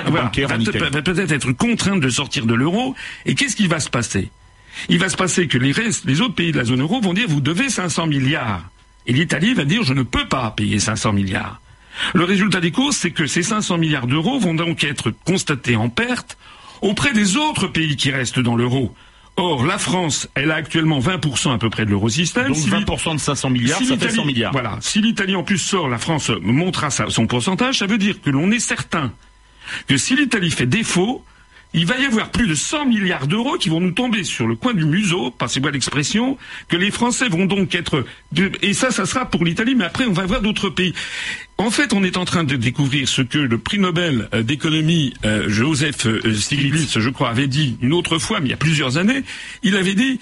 voilà, 0.10 0.30
peut- 0.66 0.72
va 0.90 1.02
peut-être 1.02 1.32
être 1.32 1.52
contrainte 1.52 2.00
de 2.02 2.10
sortir 2.10 2.46
de 2.46 2.54
l'euro. 2.54 2.96
Et 3.26 3.36
qu'est-ce 3.36 3.56
qui 3.56 3.68
va 3.68 3.80
se 3.80 3.90
passer? 3.90 4.30
Il 4.90 4.98
va 4.98 5.10
se 5.10 5.16
passer 5.18 5.48
que 5.48 5.58
les 5.60 5.72
restes, 5.72 6.06
les 6.06 6.20
autres 6.22 6.34
pays 6.36 6.52
de 6.52 6.58
la 6.58 6.64
zone 6.66 6.82
euro 6.82 7.00
vont 7.00 7.14
dire 7.14 7.26
vous 7.28 7.42
devez 7.42 7.70
500 7.70 8.08
milliards. 8.08 8.64
Et 9.06 9.14
l'Italie 9.14 9.54
va 9.54 9.66
dire 9.66 9.84
je 9.84 9.94
ne 9.94 10.02
peux 10.04 10.26
pas 10.28 10.50
payer 10.52 10.80
500 10.80 11.14
milliards. 11.14 11.60
Le 12.16 12.24
résultat 12.24 12.60
des 12.60 12.72
courses, 12.72 12.98
c'est 12.98 13.12
que 13.12 13.28
ces 13.28 13.44
500 13.44 13.78
milliards 13.78 14.08
d'euros 14.08 14.40
vont 14.40 14.56
donc 14.56 14.84
être 14.84 15.12
constatés 15.26 15.76
en 15.76 15.90
perte 15.90 16.38
auprès 16.84 17.14
des 17.14 17.38
autres 17.38 17.68
pays 17.68 17.96
qui 17.96 18.12
restent 18.12 18.40
dans 18.40 18.56
l'euro. 18.56 18.94
Or, 19.36 19.66
la 19.66 19.80
France, 19.80 20.30
elle 20.36 20.52
a 20.52 20.56
actuellement 20.56 21.00
20% 21.00 21.54
à 21.54 21.58
peu 21.58 21.72
près 21.72 21.86
de 21.86 21.90
l'eurosystème. 21.90 22.50
Donc 22.50 22.56
Si 22.56 22.70
20% 22.70 23.16
de 23.16 23.20
500 23.20 23.50
milliards, 23.50 23.80
si 23.80 23.86
ça 23.88 23.96
fait 23.96 24.02
l'Italie- 24.02 24.16
100 24.16 24.26
milliards. 24.26 24.52
Voilà. 24.52 24.78
Si 24.82 25.02
l'Italie 25.02 25.36
en 25.36 25.42
plus 25.44 25.58
sort, 25.58 25.90
la 25.90 25.98
France 25.98 26.30
montera 26.42 26.92
son 26.92 27.26
pourcentage, 27.26 27.80
ça 27.80 27.88
veut 27.88 27.98
dire 27.98 28.22
que 28.22 28.30
l'on 28.30 28.52
est 28.52 28.60
certain 28.60 29.12
que 29.88 29.98
si 29.98 30.16
l'Italie 30.16 30.52
fait 30.52 30.68
défaut, 30.68 31.26
il 31.74 31.86
va 31.86 31.98
y 31.98 32.06
avoir 32.06 32.30
plus 32.30 32.48
de 32.48 32.56
100 32.56 32.86
milliards 32.86 33.28
d'euros 33.28 33.58
qui 33.58 33.70
vont 33.70 33.80
nous 33.80 33.92
tomber 33.92 34.24
sur 34.24 34.48
le 34.48 34.56
coin 34.56 34.74
du 34.74 34.86
museau, 34.86 35.32
passez-moi 35.32 35.72
l'expression, 35.72 36.38
que 36.68 36.78
les 36.78 36.92
Français 36.92 37.30
vont 37.30 37.46
donc 37.46 37.74
être... 37.76 38.06
et 38.62 38.74
ça, 38.74 38.92
ça 38.92 39.06
sera 39.06 39.26
pour 39.26 39.44
l'Italie, 39.44 39.76
mais 39.76 39.86
après 39.86 40.06
on 40.06 40.14
va 40.14 40.26
voir 40.26 40.42
d'autres 40.42 40.70
pays. 40.70 40.94
En 41.58 41.72
fait, 41.72 41.94
on 41.94 42.04
est 42.04 42.18
en 42.18 42.26
train 42.26 42.44
de 42.44 42.56
découvrir 42.56 43.08
ce 43.08 43.22
que 43.22 43.38
le 43.38 43.58
prix 43.58 43.80
Nobel 43.80 44.28
euh, 44.34 44.44
d'économie, 44.44 45.14
euh, 45.24 45.50
Joseph 45.50 46.06
euh, 46.08 46.34
Stiglitz, 46.34 47.00
je 47.00 47.10
crois, 47.10 47.30
avait 47.30 47.48
dit 47.48 47.78
une 47.82 47.94
autre 47.94 48.18
fois, 48.18 48.40
mais 48.40 48.48
il 48.48 48.52
y 48.52 48.56
a 48.56 48.58
plusieurs 48.58 48.98
années. 48.98 49.24
Il 49.62 49.76
avait 49.76 49.94
dit 49.94 50.20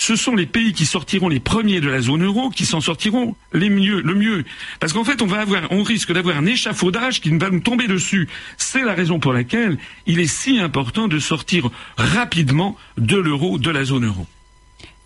ce 0.00 0.16
sont 0.16 0.34
les 0.34 0.46
pays 0.46 0.72
qui 0.72 0.86
sortiront 0.86 1.28
les 1.28 1.40
premiers 1.40 1.82
de 1.82 1.88
la 1.90 2.00
zone 2.00 2.24
euro 2.24 2.48
qui 2.48 2.64
s'en 2.64 2.80
sortiront 2.80 3.36
les 3.52 3.68
mieux, 3.68 4.00
le 4.00 4.14
mieux. 4.14 4.44
Parce 4.80 4.94
qu'en 4.94 5.04
fait, 5.04 5.20
on 5.20 5.26
va 5.26 5.40
avoir, 5.40 5.70
on 5.72 5.82
risque 5.82 6.10
d'avoir 6.10 6.38
un 6.38 6.46
échafaudage 6.46 7.20
qui 7.20 7.28
va 7.36 7.50
nous 7.50 7.60
tomber 7.60 7.86
dessus. 7.86 8.26
C'est 8.56 8.82
la 8.82 8.94
raison 8.94 9.18
pour 9.18 9.34
laquelle 9.34 9.76
il 10.06 10.18
est 10.18 10.26
si 10.26 10.58
important 10.58 11.06
de 11.06 11.18
sortir 11.18 11.68
rapidement 11.98 12.78
de 12.96 13.18
l'euro, 13.18 13.58
de 13.58 13.68
la 13.68 13.84
zone 13.84 14.06
euro. 14.06 14.26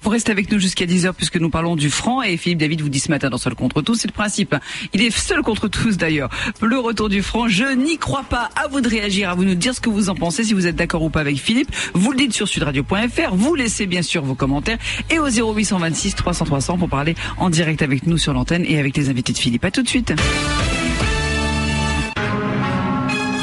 Vous 0.05 0.11
restez 0.11 0.33
avec 0.33 0.53
nous 0.53 0.59
jusqu'à 0.59 0.85
10h 0.85 1.15
puisque 1.15 1.39
nous 1.39 1.49
parlons 1.49 1.77
du 1.77 1.89
franc 1.89 2.21
et 2.21 2.37
Philippe 2.37 2.59
David 2.59 2.83
vous 2.83 2.91
dit 2.91 3.01
ce 3.01 3.11
matin 3.11 3.31
dans 3.31 3.39
Seul 3.39 3.55
contre 3.55 3.81
tous, 3.81 3.95
c'est 3.95 4.07
le 4.07 4.13
principe. 4.13 4.55
Il 4.93 5.03
est 5.03 5.11
seul 5.11 5.41
contre 5.41 5.67
tous 5.67 5.97
d'ailleurs. 5.97 6.29
Le 6.61 6.79
retour 6.79 7.09
du 7.09 7.23
franc, 7.23 7.49
je 7.49 7.65
n'y 7.75 7.97
crois 7.97 8.23
pas. 8.23 8.51
À 8.55 8.69
vous 8.69 8.83
de 8.83 8.89
réagir, 8.89 9.31
à 9.31 9.35
vous 9.35 9.45
de 9.45 9.49
nous 9.49 9.55
dire 9.55 9.75
ce 9.75 9.81
que 9.81 9.89
vous 9.89 10.11
en 10.11 10.15
pensez, 10.15 10.45
si 10.45 10.53
vous 10.53 10.67
êtes 10.67 10.77
d'accord 10.77 11.03
ou 11.03 11.09
pas 11.09 11.21
avec 11.21 11.39
Philippe. 11.39 11.75
Vous 11.95 12.13
le 12.13 12.19
dites 12.19 12.35
sur 12.35 12.47
sudradio.fr, 12.47 13.35
vous 13.35 13.55
laissez 13.55 13.87
bien 13.87 14.03
sûr 14.03 14.23
vos 14.23 14.35
commentaires 14.35 14.77
et 15.09 15.19
au 15.19 15.27
0826 15.27 16.17
300 16.17 16.45
300 16.45 16.77
pour 16.77 16.91
parler 16.91 17.15
en 17.39 17.49
direct 17.49 17.81
avec 17.81 18.07
nous 18.07 18.19
sur 18.19 18.35
l'antenne 18.35 18.67
et 18.69 18.79
avec 18.79 18.99
les 18.99 19.09
invités 19.09 19.33
de 19.33 19.39
Philippe. 19.39 19.65
À 19.65 19.71
tout 19.71 19.83
de 19.83 19.89
suite. 19.89 20.13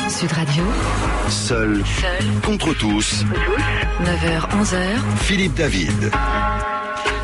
Sud 0.10 0.32
Radio, 0.32 0.64
Seul 1.28 1.84
seul 2.00 2.26
contre 2.46 2.78
tous. 2.78 3.26
9h, 4.04 4.50
11h. 4.62 4.78
Philippe 5.24 5.56
David. 5.56 6.12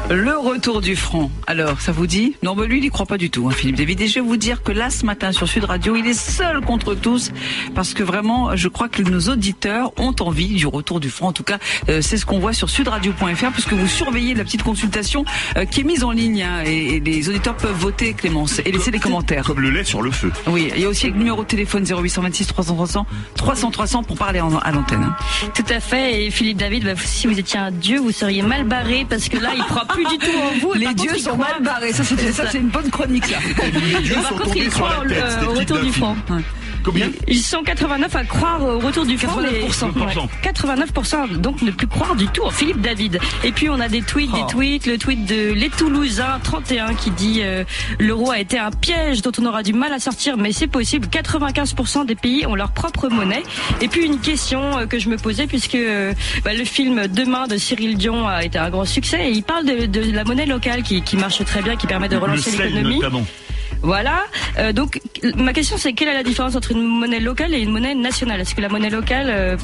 Le 0.09 0.37
retour 0.37 0.79
du 0.79 0.95
franc. 0.95 1.29
Alors, 1.47 1.81
ça 1.81 1.91
vous 1.91 2.07
dit? 2.07 2.37
Non, 2.41 2.55
mais 2.55 2.65
lui, 2.65 2.77
il 2.77 2.81
n'y 2.81 2.89
croit 2.89 3.05
pas 3.05 3.17
du 3.17 3.29
tout, 3.29 3.49
hein, 3.49 3.51
Philippe 3.51 3.75
David. 3.75 3.99
Et 3.99 4.07
je 4.07 4.15
vais 4.15 4.21
vous 4.25 4.37
dire 4.37 4.63
que 4.63 4.71
là, 4.71 4.89
ce 4.89 5.05
matin, 5.05 5.33
sur 5.33 5.49
Sud 5.49 5.65
Radio, 5.65 5.97
il 5.97 6.07
est 6.07 6.13
seul 6.13 6.61
contre 6.61 6.95
tous, 6.95 7.31
parce 7.75 7.93
que 7.93 8.03
vraiment, 8.03 8.55
je 8.55 8.69
crois 8.69 8.87
que 8.87 9.01
nos 9.01 9.19
auditeurs 9.29 9.91
ont 9.99 10.15
envie 10.21 10.47
du 10.55 10.65
retour 10.65 11.01
du 11.01 11.09
franc. 11.09 11.27
En 11.27 11.31
tout 11.33 11.43
cas, 11.43 11.57
euh, 11.89 11.99
c'est 12.01 12.15
ce 12.15 12.25
qu'on 12.25 12.39
voit 12.39 12.53
sur 12.53 12.69
sudradio.fr, 12.69 13.51
puisque 13.51 13.73
vous 13.73 13.87
surveillez 13.87 14.33
la 14.33 14.45
petite 14.45 14.63
consultation 14.63 15.25
euh, 15.57 15.65
qui 15.65 15.81
est 15.81 15.83
mise 15.83 16.05
en 16.05 16.11
ligne, 16.11 16.41
hein, 16.41 16.63
et, 16.65 16.95
et 16.95 16.99
les 17.01 17.27
auditeurs 17.27 17.57
peuvent 17.57 17.75
voter, 17.77 18.13
Clémence, 18.13 18.59
et 18.59 18.71
laisser 18.71 18.91
des 18.91 18.99
commentaires. 18.99 19.43
Comme 19.43 19.59
le 19.59 19.71
lait 19.71 19.83
sur 19.83 20.01
le 20.01 20.11
feu. 20.11 20.31
Oui, 20.47 20.69
il 20.73 20.81
y 20.81 20.85
a 20.85 20.89
aussi 20.89 21.07
le 21.07 21.17
numéro 21.17 21.41
de 21.43 21.47
téléphone 21.47 21.83
0826 21.85 22.47
300 22.47 22.75
300 22.75 23.05
300 23.35 23.71
300 23.71 24.03
pour 24.03 24.17
parler 24.17 24.39
en- 24.39 24.57
à 24.57 24.71
l'antenne. 24.71 25.03
hein. 25.03 25.15
Tout 25.53 25.65
à 25.69 25.81
fait. 25.81 26.23
Et 26.25 26.31
Philippe 26.31 26.57
David, 26.59 26.85
bah, 26.85 26.91
si 26.95 27.27
vous 27.27 27.37
étiez 27.37 27.59
un 27.59 27.71
dieu, 27.71 27.99
vous 27.99 28.11
seriez 28.13 28.41
mal 28.41 28.63
barré 28.63 29.05
parce 29.09 29.27
que 29.27 29.37
là, 29.37 29.49
il 29.53 29.63
croit 29.63 29.85
plus 29.97 30.17
du 30.17 30.17
tout 30.17 30.37
en 30.37 30.59
vous. 30.59 30.75
Et 30.75 30.79
Les 30.79 30.85
contre, 30.85 31.01
dieux 31.01 31.17
sont 31.17 31.37
mal 31.37 31.61
barrés. 31.61 31.93
Ça, 31.93 32.03
c'est 32.03 32.31
ça, 32.31 32.43
c'est 32.51 32.59
une 32.59 32.69
bonne 32.69 32.89
chronique, 32.89 33.25
ça. 33.25 33.37
Les 33.63 34.01
dieux 34.01 34.15
sont 34.15 34.35
contre, 34.35 34.43
tombés 34.43 34.69
sur 34.69 34.87
la 34.87 35.09
tête. 35.09 35.23
au 35.47 35.51
retour 35.51 35.79
du 35.79 35.91
film. 35.91 36.15
Combien 36.87 37.09
Ils 37.27 37.41
sont 37.41 37.63
89 37.63 38.15
à 38.15 38.23
croire 38.23 38.63
au 38.63 38.79
retour 38.79 39.05
du 39.05 39.17
franc. 39.17 39.41
mais- 39.41 39.59
89%. 39.67 40.21
Ouais. 40.21 40.29
89%, 40.41 41.27
donc 41.41 41.61
ne 41.61 41.71
plus 41.71 41.85
croire 41.87 42.15
du 42.15 42.27
tout 42.27 42.43
en 42.43 42.49
Philippe 42.49 42.79
David. 42.79 43.19
Et 43.43 43.51
puis 43.51 43.69
on 43.69 43.77
a 43.81 43.89
des 43.89 44.01
tweets, 44.01 44.29
Oh. 44.33 44.37
des 44.37 44.53
tweets, 44.53 44.85
le 44.85 44.97
tweet 44.97 45.25
de 45.25 45.51
Les 45.51 45.69
Toulousains 45.69 46.39
31 46.41 46.93
qui 46.93 47.11
dit 47.11 47.41
euh, 47.43 47.65
l'euro 47.99 48.31
a 48.31 48.39
été 48.39 48.57
un 48.57 48.71
piège 48.71 49.21
dont 49.21 49.33
on 49.37 49.45
aura 49.45 49.63
du 49.63 49.73
mal 49.73 49.91
à 49.91 49.99
sortir, 49.99 50.37
mais 50.37 50.53
c'est 50.53 50.67
possible. 50.67 51.07
95% 51.07 52.05
des 52.05 52.15
pays 52.15 52.45
ont 52.45 52.55
leur 52.55 52.71
propre 52.71 53.09
monnaie. 53.09 53.43
Et 53.81 53.89
puis 53.89 54.05
une 54.05 54.19
question 54.21 54.77
euh, 54.79 54.85
que 54.85 54.97
je 54.97 55.09
me 55.09 55.17
posais 55.17 55.45
puisque 55.45 55.75
euh, 55.75 56.13
bah, 56.45 56.53
le 56.53 56.63
film 56.63 57.07
Demain 57.07 57.47
de 57.47 57.57
Cyril 57.57 57.97
Dion 57.97 58.25
a 58.27 58.45
été 58.45 58.57
un 58.59 58.69
grand 58.69 58.85
succès 58.85 59.27
et 59.27 59.31
il 59.31 59.43
parle 59.43 59.65
de, 59.65 59.87
de 59.87 60.11
la 60.13 60.23
monnaie 60.23 60.45
locale 60.45 60.83
qui, 60.83 61.01
qui 61.01 61.17
marche 61.17 61.43
très 61.43 61.61
bien, 61.61 61.75
qui 61.75 61.85
permet 61.85 62.07
de 62.07 62.15
relancer 62.15 62.51
l'économie. 62.57 63.01
Voilà. 63.81 64.25
Euh, 64.57 64.73
donc 64.73 64.99
ma 65.35 65.53
question 65.53 65.77
c'est 65.77 65.93
quelle 65.93 66.07
est 66.09 66.13
la 66.13 66.23
différence 66.23 66.55
entre 66.55 66.71
une 66.71 66.83
monnaie 66.83 67.19
locale 67.19 67.53
et 67.53 67.59
une 67.59 67.71
monnaie 67.71 67.95
nationale? 67.95 68.41
Est-ce 68.41 68.55
que 68.55 68.61
la 68.61 68.69
monnaie 68.69 68.89
locale, 68.89 69.27
euh, 69.29 69.57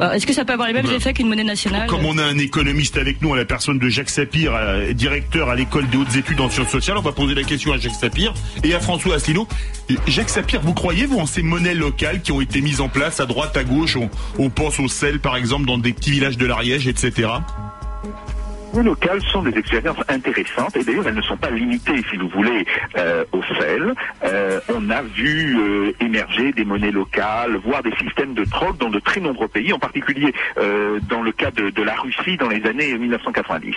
euh, 0.00 0.12
est-ce 0.12 0.26
que 0.26 0.32
ça 0.32 0.44
peut 0.44 0.52
avoir 0.52 0.68
les 0.68 0.74
mêmes 0.74 0.86
Bah, 0.86 0.92
effets 0.94 1.12
qu'une 1.12 1.28
monnaie 1.28 1.44
nationale? 1.44 1.88
Comme 1.88 2.04
on 2.04 2.18
a 2.18 2.24
un 2.24 2.38
économiste 2.38 2.96
avec 2.96 3.22
nous, 3.22 3.32
à 3.32 3.36
la 3.36 3.44
personne 3.44 3.78
de 3.78 3.88
Jacques 3.88 4.10
Sapir, 4.10 4.52
euh, 4.54 4.92
directeur 4.92 5.48
à 5.48 5.54
l'école 5.54 5.88
des 5.88 5.96
hautes 5.96 6.16
études 6.16 6.40
en 6.40 6.50
sciences 6.50 6.70
sociales, 6.70 6.98
on 6.98 7.02
va 7.02 7.12
poser 7.12 7.34
la 7.34 7.44
question 7.44 7.72
à 7.72 7.78
Jacques 7.78 7.94
Sapir 7.94 8.34
et 8.64 8.74
à 8.74 8.80
François 8.80 9.14
Asselineau. 9.16 9.46
Jacques 10.06 10.30
Sapir, 10.30 10.60
vous 10.62 10.74
croyez, 10.74 11.06
vous, 11.06 11.18
en 11.18 11.26
ces 11.26 11.42
monnaies 11.42 11.74
locales 11.74 12.22
qui 12.22 12.32
ont 12.32 12.40
été 12.40 12.60
mises 12.60 12.80
en 12.80 12.88
place 12.88 13.20
à 13.20 13.26
droite, 13.26 13.56
à 13.56 13.64
gauche? 13.64 13.96
On, 13.96 14.10
on 14.38 14.50
pense 14.50 14.80
au 14.80 14.88
sel, 14.88 15.20
par 15.20 15.36
exemple, 15.36 15.66
dans 15.66 15.78
des 15.78 15.92
petits 15.92 16.10
villages 16.10 16.38
de 16.38 16.46
l'Ariège, 16.46 16.88
etc. 16.88 17.28
Les 18.74 18.82
locales 18.82 19.22
sont 19.22 19.42
des 19.42 19.56
expériences 19.56 20.02
intéressantes 20.08 20.76
et 20.76 20.82
d'ailleurs 20.82 21.06
elles 21.06 21.14
ne 21.14 21.22
sont 21.22 21.36
pas 21.36 21.50
limitées, 21.50 22.02
si 22.10 22.16
vous 22.16 22.28
voulez, 22.28 22.66
euh, 22.96 23.24
au 23.30 23.40
sel. 23.60 23.94
Euh, 24.24 24.60
on 24.74 24.90
a 24.90 25.02
vu 25.02 25.56
euh, 25.56 25.92
émerger 26.00 26.50
des 26.52 26.64
monnaies 26.64 26.90
locales, 26.90 27.56
voire 27.64 27.84
des 27.84 27.94
systèmes 27.96 28.34
de 28.34 28.44
troc 28.44 28.76
dans 28.78 28.90
de 28.90 28.98
très 28.98 29.20
nombreux 29.20 29.46
pays, 29.46 29.72
en 29.72 29.78
particulier 29.78 30.34
euh, 30.58 30.98
dans 31.08 31.22
le 31.22 31.30
cas 31.30 31.52
de, 31.52 31.70
de 31.70 31.82
la 31.82 31.94
Russie 31.94 32.36
dans 32.36 32.48
les 32.48 32.66
années 32.66 32.98
1990. 32.98 33.76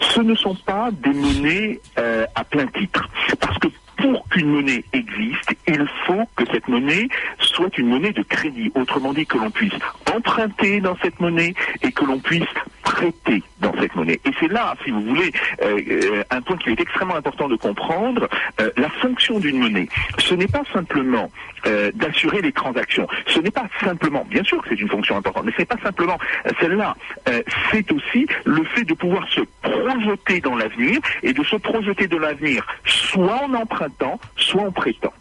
Ce 0.00 0.20
ne 0.20 0.34
sont 0.34 0.56
pas 0.66 0.90
des 0.92 1.14
monnaies 1.14 1.80
euh, 1.98 2.26
à 2.34 2.44
plein 2.44 2.66
titre, 2.66 3.08
parce 3.40 3.58
que 3.58 3.68
pour 4.04 4.28
qu'une 4.28 4.50
monnaie 4.50 4.84
existe, 4.92 5.54
il 5.66 5.86
faut 6.06 6.28
que 6.36 6.44
cette 6.52 6.68
monnaie 6.68 7.08
soit 7.38 7.76
une 7.78 7.88
monnaie 7.88 8.12
de 8.12 8.22
crédit. 8.22 8.70
Autrement 8.74 9.14
dit, 9.14 9.24
que 9.24 9.38
l'on 9.38 9.50
puisse 9.50 9.72
emprunter 10.14 10.80
dans 10.80 10.94
cette 11.02 11.18
monnaie 11.20 11.54
et 11.82 11.90
que 11.90 12.04
l'on 12.04 12.18
puisse 12.18 12.42
prêter 12.82 13.42
dans 13.60 13.72
cette 13.80 13.94
monnaie. 13.94 14.20
Et 14.26 14.30
c'est 14.38 14.48
là, 14.48 14.74
si 14.84 14.90
vous 14.90 15.00
voulez, 15.00 15.32
euh, 15.62 15.80
euh, 15.88 16.22
un 16.30 16.42
point 16.42 16.58
qui 16.58 16.68
est 16.68 16.80
extrêmement 16.80 17.16
important 17.16 17.48
de 17.48 17.56
comprendre, 17.56 18.28
euh, 18.60 18.70
la 18.76 18.90
fonction 18.90 19.38
d'une 19.38 19.58
monnaie. 19.58 19.88
Ce 20.18 20.34
n'est 20.34 20.48
pas 20.48 20.64
simplement 20.70 21.30
euh, 21.66 21.90
d'assurer 21.94 22.40
les 22.40 22.52
transactions. 22.52 23.06
Ce 23.26 23.38
n'est 23.40 23.50
pas 23.50 23.66
simplement, 23.82 24.24
bien 24.28 24.44
sûr 24.44 24.62
que 24.62 24.68
c'est 24.70 24.80
une 24.80 24.88
fonction 24.88 25.16
importante, 25.16 25.44
mais 25.46 25.52
ce 25.52 25.60
n'est 25.60 25.66
pas 25.66 25.78
simplement 25.82 26.18
euh, 26.46 26.50
celle-là. 26.60 26.96
Euh, 27.28 27.42
c'est 27.70 27.90
aussi 27.92 28.26
le 28.44 28.64
fait 28.64 28.84
de 28.84 28.94
pouvoir 28.94 29.28
se 29.28 29.40
projeter 29.62 30.40
dans 30.40 30.56
l'avenir 30.56 30.98
et 31.22 31.32
de 31.32 31.42
se 31.44 31.56
projeter 31.56 32.06
de 32.06 32.16
l'avenir 32.16 32.66
soit 32.84 33.42
en 33.44 33.54
empruntant, 33.54 34.20
soit 34.36 34.62
en 34.62 34.72
prêtant. 34.72 35.12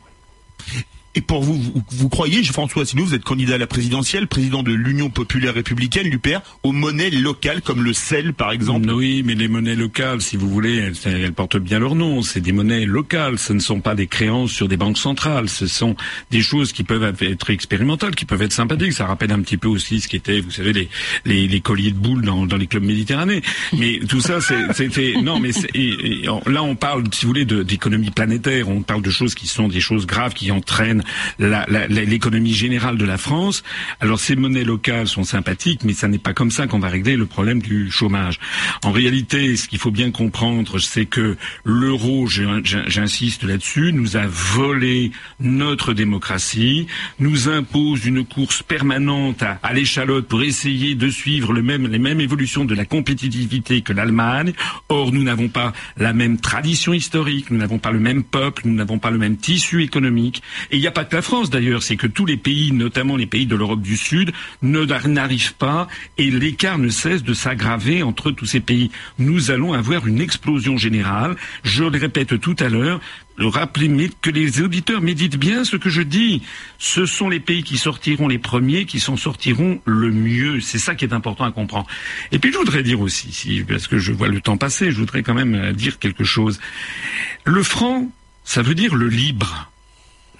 Et 1.15 1.21
pour 1.21 1.43
vous, 1.43 1.53
vous, 1.61 1.83
vous 1.91 2.09
croyez, 2.09 2.43
François 2.43 2.81
Asselineau, 2.81 3.05
vous 3.07 3.13
êtes 3.13 3.23
candidat 3.23 3.55
à 3.55 3.57
la 3.59 3.67
présidentielle, 3.67 4.25
président 4.25 4.63
de 4.63 4.73
l'Union 4.73 5.11
populaire 5.11 5.53
républicaine, 5.53 6.07
l'UPR, 6.07 6.39
aux 6.63 6.71
monnaies 6.71 7.11
locales 7.11 7.61
comme 7.61 7.83
le 7.83 7.93
sel, 7.93 8.33
par 8.33 8.51
exemple? 8.51 8.89
Oui, 8.89 9.21
mais 9.23 9.35
les 9.35 9.47
monnaies 9.47 9.75
locales, 9.75 10.21
si 10.21 10.37
vous 10.37 10.49
voulez, 10.49 10.75
elles, 10.77 10.95
elles 11.05 11.33
portent 11.33 11.57
bien 11.57 11.77
leur 11.77 11.93
nom. 11.93 12.23
C'est 12.23 12.41
des 12.41 12.51
monnaies 12.51 12.85
locales. 12.85 13.37
Ce 13.37 13.53
ne 13.53 13.59
sont 13.59 13.79
pas 13.79 13.93
des 13.93 14.07
créances 14.07 14.51
sur 14.51 14.67
des 14.67 14.75
banques 14.75 14.97
centrales. 14.97 15.49
Ce 15.49 15.67
sont 15.67 15.95
des 16.31 16.41
choses 16.41 16.73
qui 16.73 16.83
peuvent 16.83 17.03
être 17.21 17.49
expérimentales, 17.51 18.15
qui 18.15 18.25
peuvent 18.25 18.41
être 18.41 18.51
sympathiques. 18.53 18.93
Ça 18.93 19.05
rappelle 19.05 19.31
un 19.31 19.41
petit 19.41 19.57
peu 19.57 19.67
aussi 19.67 20.01
ce 20.01 20.07
qu'étaient, 20.07 20.41
vous 20.41 20.49
savez, 20.49 20.73
les, 20.73 20.89
les, 21.25 21.47
les 21.47 21.61
colliers 21.61 21.91
de 21.91 21.97
boules 21.97 22.23
dans, 22.23 22.47
dans 22.47 22.57
les 22.57 22.65
clubs 22.65 22.83
méditerranéens. 22.83 23.41
Mais 23.77 23.99
tout 24.09 24.21
ça, 24.21 24.39
c'était 24.73 25.13
non, 25.21 25.39
mais 25.39 25.51
et- 25.75 26.23
et 26.23 26.25
là, 26.47 26.63
on 26.63 26.75
parle, 26.75 27.03
si 27.13 27.25
vous 27.25 27.33
voulez, 27.33 27.45
d'économie 27.45 28.09
planétaire. 28.09 28.67
On 28.67 28.81
parle 28.81 29.03
de 29.03 29.11
choses 29.11 29.35
qui 29.35 29.45
sont 29.47 29.67
des 29.67 29.79
choses 29.79 30.07
graves 30.07 30.33
qui 30.33 30.49
entraînent 30.49 31.02
l'économie 31.39 32.53
générale 32.53 32.97
de 32.97 33.05
la 33.05 33.17
France. 33.17 33.63
Alors 33.99 34.19
ces 34.19 34.35
monnaies 34.35 34.63
locales 34.63 35.07
sont 35.07 35.23
sympathiques, 35.23 35.81
mais 35.83 35.93
ça 35.93 36.07
n'est 36.07 36.17
pas 36.17 36.33
comme 36.33 36.51
ça 36.51 36.67
qu'on 36.67 36.79
va 36.79 36.89
régler 36.89 37.15
le 37.15 37.25
problème 37.25 37.61
du 37.61 37.91
chômage. 37.91 38.39
En 38.83 38.91
réalité, 38.91 39.55
ce 39.55 39.67
qu'il 39.67 39.79
faut 39.79 39.91
bien 39.91 40.11
comprendre, 40.11 40.79
c'est 40.79 41.05
que 41.05 41.37
l'euro, 41.63 42.27
j'in- 42.27 42.61
j'in- 42.63 42.83
j'insiste 42.87 43.43
là-dessus, 43.43 43.91
nous 43.93 44.17
a 44.17 44.25
volé 44.27 45.11
notre 45.39 45.93
démocratie, 45.93 46.87
nous 47.19 47.49
impose 47.49 48.05
une 48.05 48.25
course 48.25 48.63
permanente 48.63 49.43
à, 49.43 49.59
à 49.63 49.73
l'échalote 49.73 50.27
pour 50.27 50.43
essayer 50.43 50.95
de 50.95 51.09
suivre 51.09 51.53
les 51.53 51.61
mêmes 51.61 52.19
évolutions 52.19 52.65
de 52.65 52.75
la 52.75 52.85
compétitivité 52.85 53.81
que 53.81 53.93
l'Allemagne. 53.93 54.53
Or, 54.89 55.11
nous 55.11 55.23
n'avons 55.23 55.47
pas 55.49 55.73
la 55.97 56.13
même 56.13 56.39
tradition 56.39 56.93
historique, 56.93 57.49
nous 57.51 57.57
n'avons 57.57 57.79
pas 57.79 57.91
le 57.91 57.99
même 57.99 58.23
peuple, 58.23 58.63
nous 58.65 58.73
n'avons 58.73 58.99
pas 58.99 59.11
le 59.11 59.17
même 59.17 59.37
tissu 59.37 59.83
économique. 59.83 60.41
Et 60.71 60.77
il 60.77 60.79
n'y 60.79 60.87
a 60.87 60.91
pas 60.93 61.05
que 61.05 61.15
la 61.15 61.21
France 61.21 61.49
d'ailleurs, 61.49 61.83
c'est 61.83 61.97
que 61.97 62.07
tous 62.07 62.25
les 62.25 62.37
pays, 62.37 62.71
notamment 62.71 63.17
les 63.17 63.25
pays 63.25 63.45
de 63.45 63.55
l'Europe 63.55 63.81
du 63.81 63.97
Sud, 63.97 64.31
ne 64.61 64.85
n'arrivent 65.07 65.55
pas 65.55 65.87
et 66.17 66.29
l'écart 66.29 66.77
ne 66.77 66.89
cesse 66.89 67.23
de 67.23 67.33
s'aggraver 67.33 68.03
entre 68.03 68.31
tous 68.31 68.45
ces 68.45 68.59
pays. 68.59 68.91
Nous 69.19 69.51
allons 69.51 69.73
avoir 69.73 70.07
une 70.07 70.21
explosion 70.21 70.77
générale. 70.77 71.35
Je 71.63 71.83
le 71.83 71.97
répète 71.97 72.39
tout 72.39 72.55
à 72.59 72.69
l'heure, 72.69 73.01
Rappelez 73.37 74.11
que 74.21 74.29
les 74.29 74.61
auditeurs 74.61 75.01
méditent 75.01 75.37
bien 75.37 75.63
ce 75.63 75.75
que 75.75 75.89
je 75.89 76.01
dis. 76.01 76.43
Ce 76.77 77.05
sont 77.05 77.29
les 77.29 77.39
pays 77.39 77.63
qui 77.63 77.77
sortiront 77.77 78.27
les 78.27 78.37
premiers 78.37 78.85
qui 78.85 78.99
s'en 78.99 79.17
sortiront 79.17 79.81
le 79.85 80.11
mieux. 80.11 80.59
C'est 80.59 80.77
ça 80.77 80.93
qui 80.95 81.05
est 81.05 81.13
important 81.13 81.45
à 81.45 81.51
comprendre. 81.51 81.87
Et 82.31 82.39
puis 82.39 82.51
je 82.51 82.57
voudrais 82.57 82.83
dire 82.83 83.01
aussi, 83.01 83.31
si, 83.31 83.63
parce 83.63 83.87
que 83.87 83.97
je 83.97 84.11
vois 84.11 84.27
le 84.27 84.39
temps 84.39 84.57
passer, 84.57 84.91
je 84.91 84.97
voudrais 84.97 85.23
quand 85.23 85.33
même 85.33 85.55
euh, 85.55 85.73
dire 85.73 85.97
quelque 85.97 86.23
chose. 86.23 86.59
Le 87.43 87.63
franc, 87.63 88.11
ça 88.43 88.61
veut 88.61 88.75
dire 88.75 88.93
le 88.93 89.07
libre. 89.07 89.71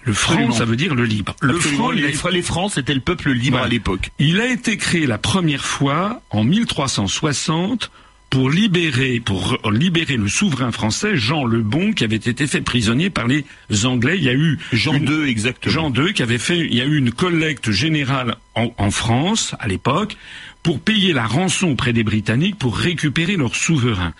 Le 0.06 0.14
franc, 0.14 0.52
ça 0.52 0.66
veut 0.66 0.76
dire 0.76 0.96
le 0.96 1.06
libre. 1.06 1.36
Le 1.42 1.54
franc, 1.54 1.92
il 1.94 2.04
a 2.04 2.08
les, 2.10 2.32
les 2.32 2.42
Francs, 2.42 2.72
c'était 2.74 2.94
le 2.94 3.00
peuple 3.00 3.32
libre 3.32 3.52
Voilà. 3.58 3.68
à 3.68 3.70
l'époque. 3.70 4.12
il 4.20 4.42
a 4.42 4.48
été 4.52 4.78
créé 4.78 5.06
la 5.06 5.18
première 5.18 5.64
fois 5.66 6.22
en 6.30 6.44
1360 6.44 7.90
pour 8.30 8.50
libérer, 8.50 9.20
pour 9.20 9.54
re- 9.54 9.72
libérer 9.74 10.18
le 10.18 10.28
souverain 10.28 10.72
français 10.72 11.16
Jean 11.16 11.46
le 11.46 11.62
Bon 11.62 11.94
qui 11.94 12.04
avait 12.04 12.16
été 12.16 12.48
fait 12.48 12.62
prisonnier 12.62 13.10
par 13.12 13.28
les 13.28 13.46
Anglais. 13.86 14.16
Il 14.18 14.24
y 14.24 14.30
a 14.30 14.34
eu 14.34 14.58
Jean 14.74 14.96
une- 14.96 15.08
II, 15.08 15.30
exactement. 15.30 15.72
Jean 15.74 15.94
II 15.94 16.14
qui 16.14 16.24
avait 16.24 16.40
fait, 16.40 16.58
il 16.60 16.74
y 16.74 16.82
a 16.82 16.86
eu 16.86 16.98
une 16.98 17.12
collecte 17.12 17.70
générale 17.72 18.36
en, 18.56 18.74
en 18.78 18.90
France 18.92 19.54
à 19.60 19.68
l'époque 19.68 20.18
pour 20.64 20.80
payer 20.80 21.14
la 21.14 21.26
rançon 21.26 21.70
auprès 21.72 21.94
des 21.94 22.04
Britanniques 22.04 22.58
pour 22.58 22.76
récupérer 22.76 23.36
leur 23.36 23.56
souverain. 23.56 24.14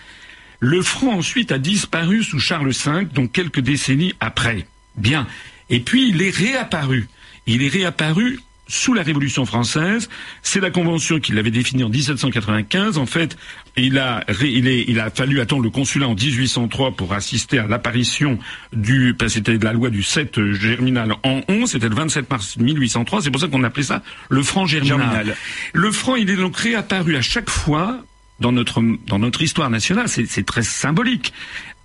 Le 0.60 0.80
franc 0.82 1.12
ensuite 1.18 1.50
a 1.52 1.58
disparu 1.58 2.22
sous 2.22 2.38
Charles 2.38 2.70
V, 2.70 3.06
donc 3.12 3.32
quelques 3.32 3.60
décennies 3.60 4.14
après. 4.20 4.66
Bien. 4.96 5.26
Et 5.70 5.80
puis 5.80 6.08
il 6.10 6.22
est 6.22 6.34
réapparu. 6.34 7.08
Il 7.46 7.62
est 7.62 7.68
réapparu 7.68 8.40
sous 8.66 8.94
la 8.94 9.02
Révolution 9.02 9.44
française. 9.44 10.08
C'est 10.42 10.60
la 10.60 10.70
Convention 10.70 11.20
qui 11.20 11.32
l'avait 11.32 11.50
défini 11.50 11.84
en 11.84 11.90
1795. 11.90 12.96
En 12.96 13.04
fait, 13.04 13.36
il 13.76 13.98
a, 13.98 14.24
il, 14.42 14.66
est- 14.66 14.84
il 14.88 15.00
a 15.00 15.10
fallu 15.10 15.40
attendre 15.40 15.62
le 15.62 15.68
consulat 15.70 16.08
en 16.08 16.14
1803 16.14 16.92
pour 16.92 17.12
assister 17.12 17.58
à 17.58 17.66
l'apparition 17.66 18.38
du, 18.72 19.12
ben, 19.18 19.28
c'était 19.28 19.58
la 19.58 19.74
loi 19.74 19.90
du 19.90 20.02
7 20.02 20.52
germinal 20.52 21.14
en 21.24 21.42
11, 21.48 21.70
c'était 21.72 21.90
le 21.90 21.94
27 21.94 22.30
mars 22.30 22.56
1803. 22.56 23.20
C'est 23.22 23.30
pour 23.30 23.40
ça 23.40 23.48
qu'on 23.48 23.64
appelait 23.64 23.82
ça 23.82 24.02
le 24.30 24.42
franc 24.42 24.64
germinal. 24.66 24.98
Germinal. 24.98 25.36
Le 25.74 25.92
franc, 25.92 26.16
il 26.16 26.30
est 26.30 26.36
donc 26.36 26.56
réapparu 26.56 27.16
à 27.16 27.22
chaque 27.22 27.50
fois 27.50 28.02
dans 28.40 28.50
notre, 28.50 28.82
dans 29.06 29.18
notre 29.18 29.42
histoire 29.42 29.68
nationale, 29.70 30.08
c'est 30.08 30.46
très 30.46 30.62
symbolique. 30.62 31.32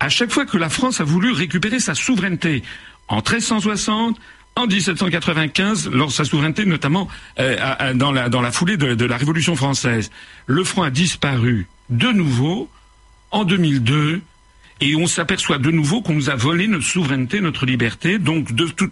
À 0.00 0.08
chaque 0.08 0.32
fois 0.32 0.46
que 0.46 0.56
la 0.56 0.68
France 0.70 1.00
a 1.00 1.04
voulu 1.04 1.30
récupérer 1.30 1.78
sa 1.78 1.94
souveraineté, 1.94 2.62
en 3.10 3.16
1360, 3.16 4.18
en 4.56 4.66
1795, 4.66 5.90
lors 5.90 6.08
de 6.08 6.12
sa 6.12 6.24
souveraineté, 6.24 6.64
notamment 6.64 7.08
euh, 7.38 7.92
dans, 7.94 8.12
la, 8.12 8.52
foulée 8.52 8.76
de, 8.76 9.04
la 9.04 9.16
Révolution 9.16 9.56
française, 9.56 10.10
le 10.46 10.64
franc 10.64 10.84
a 10.84 10.90
disparu 10.90 11.66
de 11.90 12.08
nouveau 12.08 12.68
en 13.32 13.44
2002 13.44 14.22
et 14.80 14.96
on 14.96 15.06
s'aperçoit 15.06 15.58
de 15.58 15.70
nouveau 15.70 16.00
qu'on 16.00 16.14
nous 16.14 16.30
a 16.30 16.36
volé 16.36 16.66
notre 16.66 16.84
souveraineté, 16.84 17.40
notre 17.40 17.66
liberté. 17.66 18.18
Donc, 18.18 18.52
de 18.52 18.66
tout, 18.66 18.90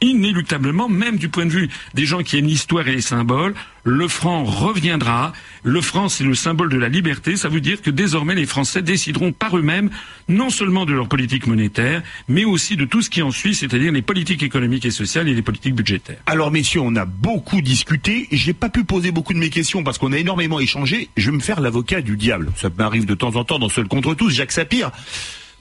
inéluctablement, 0.00 0.88
même 0.88 1.16
du 1.16 1.28
point 1.28 1.46
de 1.46 1.50
vue 1.50 1.68
des 1.94 2.06
gens 2.06 2.22
qui 2.22 2.38
aiment 2.38 2.46
l'histoire 2.46 2.88
et 2.88 2.92
les 2.92 3.00
symboles, 3.00 3.54
le 3.84 4.08
franc 4.08 4.44
reviendra. 4.44 5.32
Le 5.62 5.80
franc, 5.80 6.08
c'est 6.08 6.24
le 6.24 6.34
symbole 6.34 6.68
de 6.68 6.78
la 6.78 6.88
liberté. 6.88 7.36
Ça 7.36 7.48
veut 7.48 7.60
dire 7.60 7.82
que 7.82 7.90
désormais, 7.90 8.34
les 8.34 8.46
Français 8.46 8.82
décideront 8.82 9.32
par 9.32 9.56
eux-mêmes, 9.56 9.90
non 10.28 10.50
seulement 10.50 10.84
de 10.84 10.92
leur 10.92 11.08
politique 11.08 11.46
monétaire, 11.46 12.02
mais 12.28 12.44
aussi 12.44 12.76
de 12.76 12.84
tout 12.84 13.02
ce 13.02 13.10
qui 13.10 13.22
en 13.22 13.30
suit, 13.30 13.54
c'est-à-dire 13.54 13.92
les 13.92 14.02
politiques 14.02 14.42
économiques 14.42 14.84
et 14.84 14.90
sociales 14.90 15.28
et 15.28 15.34
les 15.34 15.42
politiques 15.42 15.74
budgétaires. 15.74 16.18
Alors, 16.26 16.50
messieurs, 16.50 16.80
on 16.80 16.96
a 16.96 17.04
beaucoup 17.04 17.60
discuté. 17.60 18.28
J'ai 18.32 18.52
pas 18.52 18.68
pu 18.68 18.84
poser 18.84 19.10
beaucoup 19.10 19.32
de 19.32 19.38
mes 19.38 19.50
questions 19.50 19.82
parce 19.82 19.98
qu'on 19.98 20.12
a 20.12 20.18
énormément 20.18 20.60
échangé. 20.60 21.08
Je 21.16 21.30
vais 21.30 21.36
me 21.36 21.42
faire 21.42 21.60
l'avocat 21.60 22.00
du 22.00 22.16
diable. 22.16 22.50
Ça 22.56 22.68
m'arrive 22.76 23.06
de 23.06 23.14
temps 23.14 23.36
en 23.36 23.44
temps 23.44 23.58
dans 23.58 23.68
Seul 23.68 23.88
contre 23.88 24.14
tous. 24.14 24.30
Jacques 24.30 24.52
Sapir. 24.52 24.90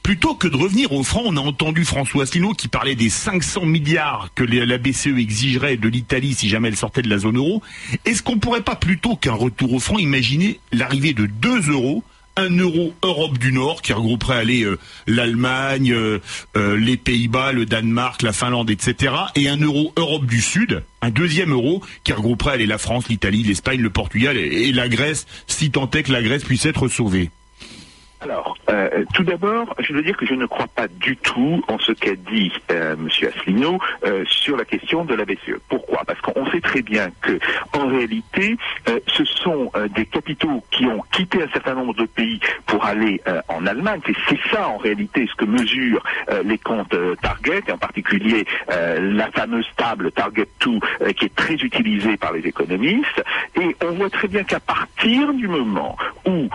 Plutôt 0.08 0.36
que 0.36 0.48
de 0.48 0.56
revenir 0.56 0.94
au 0.94 1.04
franc, 1.04 1.24
on 1.26 1.36
a 1.36 1.42
entendu 1.42 1.84
François 1.84 2.24
Asselineau 2.24 2.54
qui 2.54 2.70
parlait 2.70 2.96
des 2.96 3.10
500 3.10 3.66
milliards 3.66 4.30
que 4.36 4.46
la 4.46 4.78
BCE 4.78 5.08
exigerait 5.08 5.76
de 5.76 5.90
l'Italie 5.90 6.34
si 6.34 6.48
jamais 6.48 6.70
elle 6.70 6.78
sortait 6.78 7.02
de 7.02 7.10
la 7.10 7.18
zone 7.18 7.36
euro. 7.36 7.62
Est-ce 8.06 8.24
qu'on 8.24 8.40
pourrait 8.40 8.62
pas 8.62 8.78
plutôt 8.78 9.18
qu'un 9.18 9.34
retour 9.34 9.74
au 9.74 9.80
franc 9.80 9.98
imaginer 9.98 10.62
l'arrivée 10.72 11.12
de 11.12 11.26
2 11.26 11.72
euros 11.72 12.06
un 12.38 12.50
euro 12.52 12.94
Europe 13.04 13.38
du 13.38 13.52
Nord 13.52 13.82
qui 13.82 13.92
regrouperait 13.92 14.38
aller 14.38 14.64
euh, 14.64 14.80
l'Allemagne, 15.08 15.92
euh, 15.92 16.20
euh, 16.56 16.78
les 16.78 16.96
Pays-Bas, 16.96 17.52
le 17.52 17.66
Danemark, 17.66 18.22
la 18.22 18.32
Finlande, 18.32 18.70
etc. 18.70 19.14
Et 19.36 19.50
un 19.50 19.58
euro 19.58 19.92
Europe 19.98 20.26
du 20.26 20.40
Sud, 20.40 20.84
un 21.02 21.10
deuxième 21.10 21.52
euro 21.52 21.82
qui 22.06 22.14
regrouperait 22.14 22.54
aller 22.54 22.66
la 22.66 22.78
France, 22.78 23.10
l'Italie, 23.10 23.44
l'Espagne, 23.44 23.82
le 23.82 23.90
Portugal 23.90 24.38
et 24.38 24.72
la 24.72 24.88
Grèce, 24.88 25.28
si 25.48 25.70
tant 25.70 25.92
est 25.92 26.04
que 26.04 26.14
la 26.14 26.22
Grèce 26.22 26.46
puisse 26.46 26.66
être 26.66 26.88
sauvée? 26.88 27.30
Alors, 28.20 28.58
euh, 28.70 29.06
tout 29.14 29.24
d'abord, 29.24 29.76
je 29.80 29.94
veux 29.94 30.02
dire 30.02 30.18
que 30.18 30.26
je 30.26 30.34
ne 30.34 30.48
crois 30.48 30.68
pas 30.68 30.88
du 30.88 31.16
tout 31.18 31.64
en 31.68 31.78
ce 31.78 31.92
qu'a 31.92 32.16
dit 32.16 32.52
euh, 32.72 32.94
M. 32.94 33.08
Asselineau 33.30 33.80
euh, 34.06 34.26
sur 34.26 34.58
la 34.58 34.66
question 34.66 35.06
de 35.06 35.14
la 35.14 35.24
BCE. 35.24 35.60
Pourquoi? 35.70 36.02
Parce 36.06 36.20
qu'on 36.22 36.50
sait 36.50 36.60
très 36.60 36.82
bien 36.82 37.10
que, 37.22 37.38
en 37.74 37.88
réalité, 37.88 38.58
euh, 38.90 39.00
ce 39.08 39.24
sont 39.24 39.72
des 39.96 40.06
capitaux 40.06 40.64
qui 40.72 40.86
ont 40.86 41.04
quitté 41.12 41.44
un 41.44 41.48
certain 41.50 41.76
nombre 41.76 41.94
de 41.94 42.06
pays 42.06 42.40
pour 42.66 42.84
aller 42.86 43.22
en 43.48 43.66
Allemagne. 43.66 44.02
C'est 44.28 44.40
ça, 44.52 44.68
en 44.68 44.78
réalité, 44.78 45.28
ce 45.28 45.36
que 45.36 45.46
mesurent 45.46 46.04
les 46.44 46.58
comptes 46.58 46.96
Target, 47.22 47.64
et 47.68 47.72
en 47.72 47.78
particulier 47.78 48.46
la 48.68 49.30
fameuse 49.32 49.68
table 49.76 50.12
Target 50.12 50.48
2, 50.66 51.14
qui 51.14 51.26
est 51.26 51.36
très 51.36 51.56
utilisée 51.56 52.18
par 52.18 52.34
les 52.34 52.42
économistes. 52.48 53.24
Et 53.56 53.76
on 53.84 53.92
voit 53.92 54.10
très 54.10 54.28
bien 54.28 54.44
qu'à 54.44 54.60
partir 54.60 55.34
du 55.34 55.48
moment 55.48 55.98
où 56.26 56.50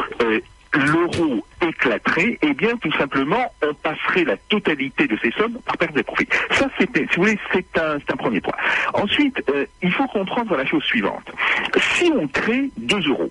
l'euro 0.74 1.44
éclaterait, 1.60 2.38
eh 2.42 2.54
bien, 2.54 2.76
tout 2.76 2.92
simplement, 2.92 3.52
on 3.62 3.74
passerait 3.74 4.24
la 4.24 4.36
totalité 4.48 5.06
de 5.06 5.16
ces 5.22 5.30
sommes 5.32 5.58
par 5.64 5.76
perte 5.76 5.94
des 5.94 6.02
profits. 6.02 6.28
Ça, 6.52 6.68
c'était, 6.78 7.06
si 7.10 7.16
vous 7.16 7.22
voulez, 7.22 7.38
c'est 7.52 7.78
un, 7.78 7.96
un, 7.96 8.16
premier 8.16 8.40
point. 8.40 8.54
Ensuite, 8.94 9.42
euh, 9.50 9.66
il 9.82 9.92
faut 9.92 10.06
comprendre 10.06 10.56
la 10.56 10.64
chose 10.66 10.82
suivante. 10.84 11.30
Si 11.78 12.10
on 12.14 12.26
crée 12.28 12.70
2 12.78 13.08
euros, 13.08 13.30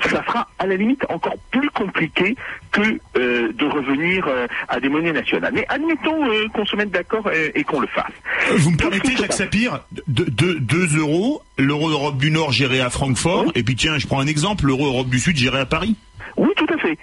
ça 0.00 0.24
sera 0.26 0.48
à 0.58 0.66
la 0.66 0.76
limite 0.76 1.04
encore 1.08 1.36
plus 1.50 1.70
compliqué 1.70 2.36
que 2.70 2.98
euh, 3.16 3.52
de 3.52 3.64
revenir 3.64 4.26
euh, 4.26 4.46
à 4.68 4.80
des 4.80 4.88
monnaies 4.88 5.12
nationales. 5.12 5.52
Mais 5.54 5.64
admettons 5.68 6.28
euh, 6.28 6.48
qu'on 6.52 6.64
se 6.64 6.76
mette 6.76 6.90
d'accord 6.90 7.30
et, 7.32 7.64
qu'on 7.64 7.80
le 7.80 7.86
fasse. 7.86 8.12
Vous 8.58 8.70
me 8.70 8.76
permettez, 8.76 9.16
Jacques 9.16 9.32
Sapir, 9.32 9.80
2 10.08 10.98
euros, 10.98 11.42
l'euro 11.58 11.88
Europe 11.88 12.18
du 12.18 12.30
Nord 12.30 12.52
géré 12.52 12.80
à 12.80 12.90
Francfort, 12.90 13.52
et 13.54 13.62
puis 13.62 13.76
tiens, 13.76 13.98
je 13.98 14.06
prends 14.06 14.20
un 14.20 14.26
exemple, 14.26 14.66
l'euro 14.66 14.86
Europe 14.86 15.08
du 15.08 15.18
Sud 15.18 15.36
géré 15.36 15.60
à 15.60 15.66
Paris 15.66 15.96
Oui, 16.36 16.50
tout 16.56 16.66
à 16.72 16.78
fait. 16.78 16.98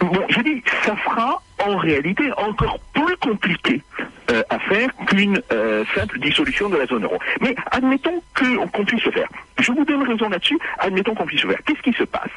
Bon, 0.00 0.26
je 0.28 0.40
dis, 0.40 0.62
ça 0.84 0.94
sera 1.04 1.42
en 1.64 1.76
réalité 1.76 2.30
encore 2.36 2.78
plus 2.94 3.16
compliqué 3.16 3.82
euh, 4.30 4.42
à 4.50 4.58
faire 4.58 4.90
qu'une 5.06 5.40
euh, 5.52 5.84
simple 5.94 6.18
dissolution 6.18 6.68
de 6.68 6.76
la 6.76 6.86
zone 6.86 7.04
euro. 7.04 7.18
Mais 7.40 7.54
admettons 7.70 8.22
qu'on 8.34 8.84
puisse 8.84 9.04
le 9.04 9.12
faire. 9.12 9.28
Je 9.58 9.72
vous 9.72 9.84
donne 9.84 10.02
raison 10.02 10.28
là-dessus, 10.28 10.58
admettons 10.78 11.14
qu'on 11.14 11.26
puisse 11.26 11.42
le 11.42 11.50
faire. 11.50 11.60
Qu'est-ce 11.66 11.82
qui 11.82 11.92
se 11.92 12.04
passe? 12.04 12.30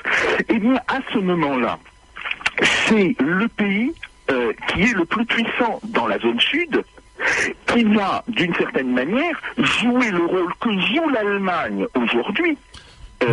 Eh 0.49 0.59
bien, 0.59 0.75
à 0.87 0.99
ce 1.13 1.19
moment-là, 1.19 1.79
c'est 2.87 3.15
le 3.19 3.47
pays 3.47 3.93
euh, 4.31 4.53
qui 4.67 4.83
est 4.83 4.93
le 4.93 5.05
plus 5.05 5.25
puissant 5.25 5.79
dans 5.83 6.07
la 6.07 6.19
zone 6.19 6.39
sud 6.39 6.83
qui 7.67 7.83
va, 7.83 8.23
d'une 8.27 8.53
certaine 8.55 8.91
manière, 8.91 9.41
jouer 9.57 10.11
le 10.11 10.25
rôle 10.25 10.53
que 10.59 10.69
joue 10.79 11.09
l'Allemagne 11.09 11.85
aujourd'hui 11.95 12.57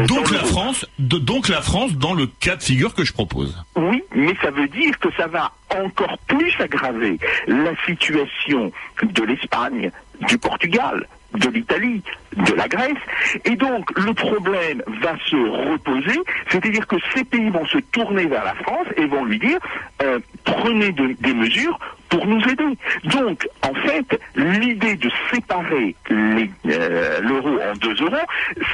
donc 0.06 0.30
la 0.30 0.44
France, 0.44 0.86
donc 0.98 1.48
la 1.48 1.62
France 1.62 1.94
dans 1.94 2.14
le 2.14 2.26
cas 2.26 2.56
de 2.56 2.62
figure 2.62 2.94
que 2.94 3.04
je 3.04 3.12
propose. 3.12 3.56
Oui, 3.76 4.02
mais 4.14 4.34
ça 4.42 4.50
veut 4.50 4.68
dire 4.68 4.98
que 4.98 5.08
ça 5.16 5.26
va 5.26 5.52
encore 5.70 6.18
plus 6.26 6.52
aggraver 6.58 7.18
la 7.46 7.72
situation 7.86 8.72
de 9.02 9.22
l'Espagne, 9.22 9.90
du 10.28 10.38
Portugal, 10.38 11.06
de 11.34 11.48
l'Italie, 11.48 12.02
de 12.36 12.52
la 12.54 12.68
Grèce. 12.68 12.98
Et 13.44 13.56
donc, 13.56 13.90
le 13.98 14.12
problème 14.12 14.82
va 15.02 15.16
se 15.26 15.36
reposer, 15.70 16.18
c'est-à-dire 16.48 16.86
que 16.86 16.96
ces 17.14 17.24
pays 17.24 17.48
vont 17.50 17.66
se 17.66 17.78
tourner 17.92 18.26
vers 18.26 18.44
la 18.44 18.54
France 18.54 18.86
et 18.96 19.06
vont 19.06 19.24
lui 19.24 19.38
dire, 19.38 19.58
euh, 20.02 20.18
prenez 20.44 20.92
des 20.92 21.34
mesures 21.34 21.78
pour 22.08 22.26
nous 22.26 22.42
aider. 22.42 22.76
Donc, 23.04 23.48
en 23.62 23.74
fait, 23.74 24.20
l'idée 24.34 24.96
de 24.96 25.10
séparer 25.32 25.94
euh, 26.10 27.20
l'euro 27.20 27.58
en 27.60 27.74
deux 27.76 27.94
euros, 28.02 28.26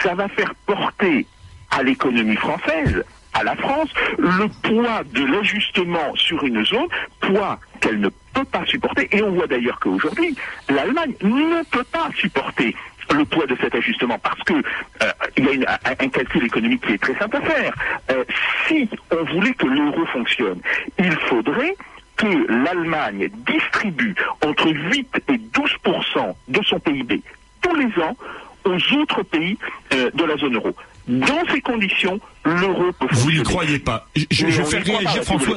ça 0.02 0.14
va 0.14 0.28
faire 0.28 0.54
porter 0.66 1.26
à 1.70 1.82
l'économie 1.82 2.36
française 2.36 3.04
à 3.34 3.44
la 3.44 3.54
France 3.56 3.90
le 4.18 4.48
poids 4.62 5.02
de 5.12 5.24
l'ajustement 5.24 6.14
sur 6.14 6.42
une 6.44 6.64
zone, 6.64 6.86
poids 7.20 7.58
qu'elle 7.80 8.00
ne 8.00 8.08
peut 8.32 8.44
pas 8.44 8.64
supporter. 8.64 9.08
Et 9.14 9.22
on 9.22 9.32
voit 9.32 9.46
d'ailleurs 9.46 9.78
qu'aujourd'hui, 9.78 10.34
l'Allemagne 10.70 11.14
ne 11.22 11.62
peut 11.70 11.84
pas 11.84 12.08
supporter 12.16 12.74
le 13.14 13.24
poids 13.24 13.46
de 13.46 13.56
cet 13.60 13.74
ajustement 13.74 14.18
parce 14.18 14.42
que 14.42 14.54
euh, 14.54 15.12
il 15.36 15.60
y 15.60 15.64
a 15.66 15.78
un, 15.84 16.08
calcul 16.08 16.44
économique 16.44 16.86
qui 16.86 16.92
est 16.92 17.02
très 17.02 17.16
simple 17.16 17.36
à 17.36 17.40
faire. 17.42 17.74
Euh, 18.10 18.24
si 18.66 18.88
on 19.10 19.24
voulait 19.34 19.54
que 19.54 19.66
l'euro 19.66 20.04
fonctionne, 20.06 20.60
il 20.98 21.16
faudrait 21.28 21.76
que 22.16 22.26
l'Allemagne 22.64 23.28
distribue 23.46 24.14
entre 24.44 24.68
8 24.68 25.22
et 25.28 25.32
12% 25.32 26.34
de 26.48 26.62
son 26.64 26.80
PIB 26.80 27.22
tous 27.60 27.74
les 27.74 28.02
ans 28.02 28.16
aux 28.64 28.94
autres 29.00 29.22
pays 29.22 29.56
euh, 29.92 30.10
de 30.12 30.24
la 30.24 30.36
zone 30.36 30.54
euro. 30.54 30.74
Dans 31.08 31.44
ces 31.52 31.60
conditions, 31.60 32.18
l'euro 32.44 32.92
peut 32.92 33.06
Vous 33.12 33.30
n'y 33.30 33.42
croyez 33.42 33.78
pas. 33.78 34.08
Je, 34.30 34.46
vais 34.46 34.64
faire 34.64 34.84
réagir 34.84 35.22
François. 35.22 35.56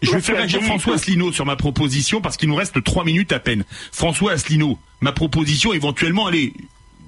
Je 0.00 0.10
vais 0.12 0.20
faire 0.20 0.36
réagir 0.36 0.62
François 0.62 0.94
Asselineau 0.94 1.32
sur 1.32 1.44
ma 1.44 1.56
proposition 1.56 2.22
parce 2.22 2.38
qu'il 2.38 2.48
nous 2.48 2.54
reste 2.54 2.82
trois 2.82 3.04
minutes 3.04 3.32
à 3.32 3.38
peine. 3.38 3.64
François 3.92 4.32
Asselineau, 4.32 4.78
ma 5.02 5.12
proposition 5.12 5.74
éventuellement, 5.74 6.26
allez, 6.26 6.54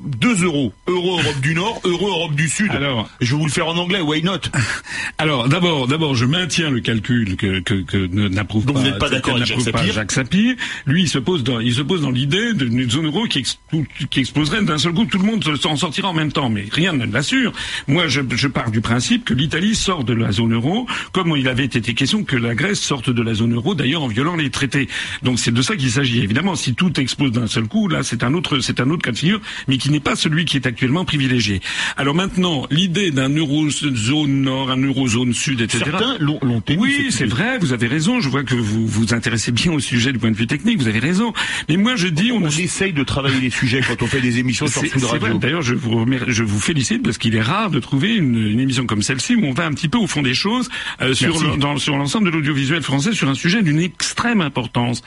2 0.01 0.45
euros. 0.45 0.73
Euro 0.87 1.19
Europe 1.19 1.41
du 1.41 1.55
Nord, 1.55 1.81
euro 1.85 2.09
Europe 2.09 2.35
du 2.35 2.49
Sud. 2.49 2.71
Alors, 2.71 3.09
je 3.21 3.35
vais 3.35 3.41
vous 3.41 3.47
le 3.47 3.53
faire 3.53 3.69
en 3.69 3.77
anglais, 3.77 4.01
why 4.01 4.23
not? 4.23 4.41
Alors, 5.19 5.49
d'abord, 5.49 5.89
d'abord, 5.89 6.15
je 6.15 6.25
maintiens 6.25 6.71
le 6.71 6.81
calcul 6.81 7.37
que, 7.37 7.61
que, 7.61 7.83
que 7.83 8.07
n'approuve 8.29 8.65
pas, 8.65 8.73
vous 8.73 8.83
n'êtes 8.83 8.99
pas 8.99 9.09
d'accord 9.09 9.37
avec 9.37 9.47
Jacques 9.93 10.13
Sapir? 10.13 10.55
Lui, 10.87 11.03
il 11.03 11.09
se 11.09 11.19
pose 11.19 11.43
dans, 11.43 11.61
il 11.61 11.75
se 11.75 11.83
pose 11.83 12.03
dans 12.03 12.11
l'idée 12.11 12.55
d'une 12.55 12.89
zone 12.89 13.07
euro 13.07 13.25
qui, 13.25 13.43
qui 14.11 14.21
exploserait 14.21 14.63
d'un 14.63 14.79
seul 14.79 14.93
coup. 14.93 15.05
Tout 15.05 15.19
le 15.19 15.25
monde 15.25 15.45
s'en 15.57 15.77
sortira 15.77 16.09
en 16.09 16.15
même 16.15 16.33
temps, 16.33 16.49
mais 16.49 16.67
rien 16.71 16.93
ne 16.93 17.07
l'assure. 17.07 17.53
Moi, 17.89 18.09
je, 18.09 18.21
je 18.31 18.49
pars 18.49 18.71
du 18.71 18.81
principe 18.81 19.25
que 19.25 19.35
l'Italie 19.35 19.75
sort 19.75 20.05
de 20.05 20.15
la 20.15 20.33
zone 20.33 20.55
euro, 20.55 20.87
comme 21.13 21.35
il 21.37 21.49
avait 21.49 21.65
été 21.65 21.81
question 21.95 22.25
que 22.25 22.37
la 22.37 22.55
Grèce 22.55 22.81
sorte 22.81 23.11
de 23.11 23.23
la 23.23 23.35
zone 23.35 23.55
euro, 23.55 23.75
d'ailleurs 23.75 24.03
en 24.03 24.09
violant 24.09 24.37
les 24.37 24.51
traités. 24.51 24.89
Donc 25.23 25.39
c'est 25.39 25.53
de 25.53 25.63
ça 25.63 25.77
qu'il 25.77 25.91
s'agit. 25.91 26.21
Évidemment, 26.21 26.55
si 26.55 26.75
tout 26.75 26.99
explose 27.01 27.33
d'un 27.33 27.47
seul 27.47 27.67
coup, 27.67 27.89
là, 27.89 28.03
c'est 28.03 28.23
un 28.23 28.35
autre, 28.35 28.61
c'est 28.61 28.81
un 28.81 28.91
autre 28.91 29.03
cas 29.03 29.13
de 29.13 29.19
figure, 29.19 29.41
mais 29.67 29.79
qui 29.79 29.88
n'est 29.91 30.01
pas 30.01 30.17
celui 30.17 30.45
qui 30.45 30.57
est 30.57 30.67
actuellement 30.67 31.05
privilégié. 31.05 31.61
Alors 31.97 32.15
maintenant, 32.15 32.67
l'idée 32.71 33.11
d'un 33.11 33.29
eurozone 33.31 34.43
nord, 34.43 34.71
un 34.71 34.83
eurozone 34.83 35.33
sud, 35.33 35.61
etc. 35.61 35.85
Certains 35.85 36.17
l'ont 36.19 36.41
Oui, 36.77 37.09
c'est 37.11 37.27
vrai, 37.27 37.59
vous 37.59 37.73
avez 37.73 37.87
raison. 37.87 38.21
Je 38.21 38.29
vois 38.29 38.45
que 38.45 38.55
vous 38.55 38.87
vous 38.87 39.15
intéressez 39.15 39.53
bien 39.53 39.73
au 39.73 39.81
sujet 39.81 40.13
du 40.13 40.19
point 40.19 40.31
de 40.31 40.37
vue 40.37 40.47
technique. 40.47 40.79
Vous 40.79 40.89
avez 40.89 40.99
raison. 40.99 41.33
Mais 41.69 41.77
moi, 41.77 41.97
je 41.97 42.09
dis, 42.09 42.33
on, 42.33 42.43
on 42.43 42.49
essaye 42.49 42.93
de 42.93 43.03
travailler 43.05 43.41
les 43.41 43.51
sujets 43.51 43.81
quand 43.87 44.03
on 44.03 44.07
fait 44.07 44.21
des 44.21 44.39
émissions 44.39 44.67
sur 44.67 44.83
Sud 44.83 45.05
Radio. 45.05 45.39
D'ailleurs, 45.39 45.63
je 45.63 45.75
vous 45.75 46.05
je 46.27 46.43
vous 46.43 46.61
félicite 46.61 47.03
parce 47.03 47.19
qu'il 47.19 47.35
est 47.35 47.43
rare 47.43 47.71
de 47.71 47.79
trouver 47.81 48.15
une, 48.15 48.37
une 48.37 48.61
émission 48.61 48.87
comme 48.87 49.03
celle-ci 49.03 49.35
où 49.35 49.45
on 49.45 49.53
va 49.53 49.67
un 49.67 49.73
petit 49.73 49.89
peu 49.89 49.99
au 49.99 50.07
fond 50.07 50.23
des 50.23 50.35
choses 50.35 50.69
euh, 51.01 51.15
sur 51.15 51.97
l'ensemble 51.97 52.27
de 52.27 52.31
l'audiovisuel 52.31 52.83
français 52.83 53.13
sur 53.13 53.29
un 53.29 53.35
sujet 53.35 53.63
d'une 53.63 53.81
extrême 53.81 54.41
importance. 54.41 55.03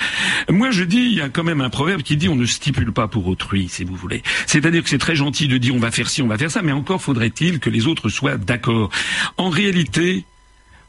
Moi, 0.49 0.71
je 0.71 0.83
dis, 0.83 1.01
il 1.01 1.13
y 1.13 1.21
a 1.21 1.29
quand 1.29 1.43
même 1.43 1.61
un 1.61 1.69
proverbe 1.69 2.01
qui 2.01 2.17
dit 2.17 2.29
on 2.29 2.35
ne 2.35 2.45
stipule 2.45 2.91
pas 2.91 3.07
pour 3.07 3.27
autrui, 3.27 3.67
si 3.69 3.83
vous 3.83 3.95
voulez. 3.95 4.21
C'est-à-dire 4.45 4.70
que 4.79 4.89
c'est 4.89 4.97
très 4.97 5.15
gentil 5.15 5.47
de 5.47 5.57
dire 5.57 5.75
on 5.75 5.79
va 5.79 5.91
faire 5.91 6.09
ci, 6.09 6.21
on 6.21 6.27
va 6.27 6.37
faire 6.37 6.51
ça, 6.51 6.61
mais 6.61 6.71
encore 6.71 7.01
faudrait-il 7.01 7.59
que 7.59 7.69
les 7.69 7.87
autres 7.87 8.09
soient 8.09 8.37
d'accord. 8.37 8.89
En 9.37 9.49
réalité, 9.49 10.25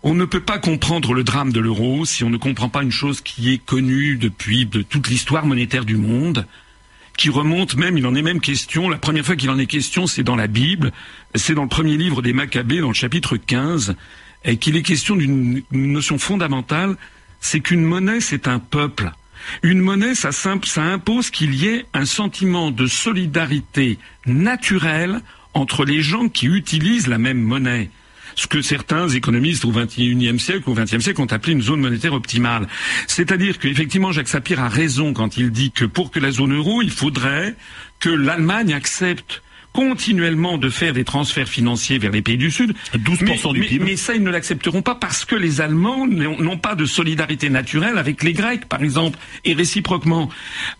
on 0.05 0.14
ne 0.14 0.24
peut 0.24 0.41
pas 0.41 0.59
comprendre 0.59 1.14
le 1.14 1.24
drame 1.24 1.53
de 1.53 1.61
l'euro 1.61 2.05
si 2.05 2.24
on 2.24 2.30
ne 2.30 2.37
comprend 2.37 2.68
pas 2.68 2.83
une 2.83 2.91
chose 2.91 3.20
qui 3.20 3.53
est 3.53 3.59
connue 3.59 4.16
depuis 4.16 4.66
de 4.66 4.83
toute 4.83 5.09
l'histoire 5.09 5.47
monétaire 5.47 5.85
du 5.85 5.97
monde, 5.97 6.47
qui 7.16 7.30
remonte 7.30 7.76
même, 7.76 7.99
il 7.99 8.07
en 8.07 8.14
est 8.14 8.22
même 8.22 8.41
question, 8.41 8.89
la 8.89 8.99
première 8.99 9.24
fois 9.24 9.37
qu'il 9.37 9.51
en 9.51 9.59
est 9.59 9.66
question, 9.66 10.07
c'est 10.07 10.22
dans 10.22 10.37
la 10.37 10.47
Bible, 10.47 10.93
c'est 11.35 11.55
dans 11.55 11.62
le 11.62 11.68
premier 11.68 11.97
livre 11.97 12.22
des 12.22 12.33
Maccabées, 12.33 12.80
dans 12.80 12.89
le 12.89 12.95
chapitre 12.95 13.37
15, 13.37 13.95
et 14.45 14.57
qu'il 14.57 14.76
est 14.76 14.83
question 14.83 15.14
d'une 15.14 15.62
notion 15.70 16.18
fondamentale, 16.18 16.97
c'est 17.41 17.61
qu'une 17.61 17.85
monnaie, 17.85 18.20
c'est 18.20 18.49
un 18.49 18.59
peuple. 18.59 19.12
Une 19.62 19.80
monnaie, 19.80 20.14
ça, 20.14 20.30
impose 20.76 21.30
qu'il 21.30 21.55
y 21.55 21.66
ait 21.66 21.86
un 21.95 22.05
sentiment 22.05 22.70
de 22.70 22.86
solidarité 22.86 23.99
naturelle 24.26 25.20
entre 25.55 25.84
les 25.84 26.01
gens 26.01 26.28
qui 26.28 26.47
utilisent 26.47 27.09
la 27.09 27.18
même 27.18 27.40
monnaie 27.40 27.90
ce 28.34 28.47
que 28.47 28.62
certains 28.62 29.09
économistes 29.09 29.66
au 29.66 29.72
XXIe 29.72 30.38
siècle 30.38 30.62
ou 30.66 30.72
au 30.72 30.74
XXe 30.74 31.01
siècle 31.01 31.20
ont 31.20 31.26
appelé 31.26 31.53
une 31.53 31.61
zone 31.61 31.80
monétaire 31.80 32.14
optimale. 32.14 32.66
C'est-à-dire 33.07 33.59
qu'effectivement, 33.59 34.11
Jacques 34.11 34.28
Sapir 34.28 34.59
a 34.61 34.70
raison 34.70 35.12
quand 35.12 35.36
il 35.36 35.51
dit 35.51 35.70
que 35.70 35.84
pour 35.84 36.11
que 36.11 36.18
la 36.18 36.30
zone 36.30 36.55
euro, 36.55 36.80
il 36.80 36.90
faudrait 36.90 37.55
que 38.01 38.09
l'Allemagne 38.09 38.72
accepte 38.72 39.43
continuellement 39.72 40.58
de 40.58 40.68
faire 40.68 40.92
des 40.92 41.04
transferts 41.04 41.48
financiers 41.48 41.98
vers 41.98 42.10
les 42.10 42.22
pays 42.22 42.36
du 42.36 42.50
Sud. 42.50 42.74
12% 42.94 43.52
mais, 43.52 43.60
du 43.60 43.66
PIB. 43.66 43.84
Mais, 43.84 43.96
ça, 43.96 44.14
ils 44.14 44.22
ne 44.22 44.30
l'accepteront 44.30 44.82
pas 44.82 44.94
parce 44.94 45.24
que 45.24 45.34
les 45.34 45.60
Allemands 45.60 46.06
n'ont 46.06 46.58
pas 46.58 46.74
de 46.74 46.84
solidarité 46.84 47.48
naturelle 47.50 47.98
avec 47.98 48.22
les 48.22 48.32
Grecs, 48.32 48.66
par 48.66 48.82
exemple, 48.82 49.18
et 49.44 49.54
réciproquement. 49.54 50.28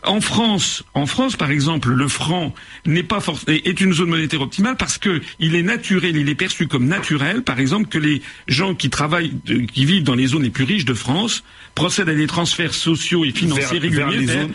En 0.05 0.21
France, 0.21 0.85
en 0.95 1.07
France, 1.07 1.37
par 1.37 1.51
exemple, 1.51 1.91
le 1.91 2.09
franc 2.09 2.55
n'est 2.87 3.03
pas 3.03 3.21
est 3.47 3.81
une 3.81 3.93
zone 3.93 4.11
monétaire 4.11 4.43
optimale 4.43 4.77
parce 4.77 4.99
que 4.99 5.21
il 5.39 5.55
est 5.55 5.63
naturel, 5.63 6.17
il 6.17 6.29
est 6.29 6.35
perçu 6.35 6.67
comme 6.67 6.87
naturel, 6.87 7.43
par 7.43 7.61
exemple, 7.61 7.89
que 7.89 7.99
les 7.99 8.23
gens 8.49 8.75
qui 8.75 8.91
travaillent, 8.91 9.33
qui 9.73 9.85
vivent 9.85 10.03
dans 10.03 10.15
les 10.15 10.29
zones 10.29 10.43
les 10.43 10.51
plus 10.51 10.65
riches 10.65 10.85
de 10.85 10.95
France 10.95 11.45
procèdent 11.75 12.09
à 12.09 12.15
des 12.15 12.27
transferts 12.27 12.75
sociaux 12.75 13.25
et 13.25 13.31
financiers 13.31 13.79
réguliers 13.79 13.97
vers 13.97 14.11
les 14.11 14.27
zones, 14.27 14.53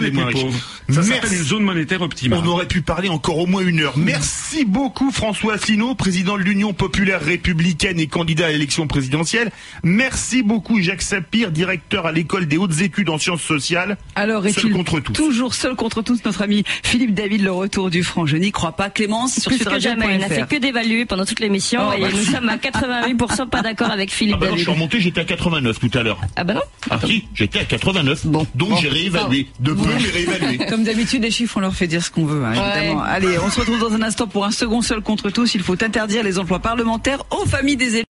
les, 0.00 0.10
plus 0.10 0.32
pauvres. 0.32 0.60
Ça 0.88 1.02
s'appelle 1.02 1.32
une 1.32 1.44
zone 1.44 1.62
monétaire 1.62 2.02
optimale. 2.02 2.40
On 2.42 2.46
aurait 2.46 2.68
pu 2.68 2.80
parler 2.80 3.08
encore 3.08 3.38
au 3.38 3.46
moins 3.46 3.62
une 3.62 3.73
heure. 3.80 3.94
Merci 3.96 4.64
beaucoup 4.64 5.10
François 5.10 5.54
Asselineau, 5.54 5.94
président 5.94 6.36
de 6.36 6.42
l'Union 6.42 6.72
populaire 6.72 7.20
républicaine 7.20 7.98
et 8.00 8.06
candidat 8.06 8.46
à 8.46 8.50
l'élection 8.50 8.86
présidentielle. 8.86 9.50
Merci 9.82 10.42
beaucoup 10.42 10.80
Jacques 10.80 11.02
Sapir, 11.02 11.50
directeur 11.50 12.06
à 12.06 12.12
l'école 12.12 12.46
des 12.46 12.56
hautes 12.56 12.80
études 12.80 13.08
en 13.10 13.18
sciences 13.18 13.42
sociales. 13.42 13.96
Alors, 14.14 14.44
seul 14.48 14.70
contre 14.72 15.00
tous. 15.00 15.12
Toujours 15.12 15.54
seul 15.54 15.74
contre 15.74 16.02
tous, 16.02 16.24
notre 16.24 16.42
ami 16.42 16.64
Philippe 16.82 17.14
David, 17.14 17.42
le 17.42 17.52
retour 17.52 17.90
du 17.90 18.02
franc. 18.02 18.26
Je 18.26 18.36
n'y 18.36 18.52
crois 18.52 18.72
pas. 18.72 18.90
Clémence, 18.90 19.40
sur 19.40 19.50
Plus 19.50 19.64
que 19.64 19.78
jamais. 19.80 20.06
Il 20.14 20.20
n'a 20.20 20.28
fait 20.28 20.46
que 20.48 20.56
d'évaluer 20.56 21.04
pendant 21.04 21.24
toute 21.24 21.40
l'émission 21.40 21.82
Oh, 21.90 21.92
et 21.96 22.00
bah, 22.02 22.08
nous 22.12 22.18
si. 22.18 22.30
sommes 22.32 22.48
à 22.48 22.56
88% 22.56 23.48
pas 23.48 23.62
d'accord 23.62 23.90
avec 23.90 24.10
Philippe 24.12 24.36
Ah 24.36 24.40
bah 24.40 24.46
non, 24.46 24.52
je 24.52 24.56
David. 24.56 24.64
suis 24.64 24.72
remonté, 24.72 25.00
j'étais 25.00 25.20
à 25.20 25.24
89 25.24 25.78
tout 25.80 25.90
à 25.98 26.02
l'heure. 26.02 26.20
Ah 26.36 26.44
bah 26.44 26.54
non 26.54 26.60
Ah 26.90 26.98
si, 27.04 27.24
j'étais 27.34 27.58
à 27.60 27.64
89. 27.64 28.26
Bon. 28.26 28.46
Donc 28.54 28.70
Bon. 28.70 28.76
j'ai 28.76 28.88
réévalué. 28.88 29.48
De 29.60 29.72
peu, 29.72 29.88
j'ai 29.98 30.10
réévalué. 30.10 30.58
Comme 30.68 30.84
d'habitude, 30.84 31.22
les 31.22 31.30
chiffres, 31.30 31.56
on 31.56 31.60
leur 31.60 31.74
fait 31.74 31.86
dire 31.86 32.02
ce 32.04 32.10
qu'on 32.10 32.24
veut, 32.24 32.44
hein, 32.44 32.52
évidemment. 32.52 33.02
Allez, 33.02 33.38
on 33.44 33.50
se 33.50 33.60
retrouve 33.64 33.88
dans 33.90 33.96
un 33.96 34.02
instant 34.02 34.26
pour 34.26 34.44
un 34.44 34.50
second 34.50 34.82
seul 34.82 35.00
contre 35.00 35.30
tous. 35.30 35.54
Il 35.54 35.62
faut 35.62 35.82
interdire 35.82 36.22
les 36.22 36.38
emplois 36.38 36.58
parlementaires 36.58 37.22
aux 37.30 37.46
familles 37.46 37.76
des 37.76 37.96
élus. 37.96 38.02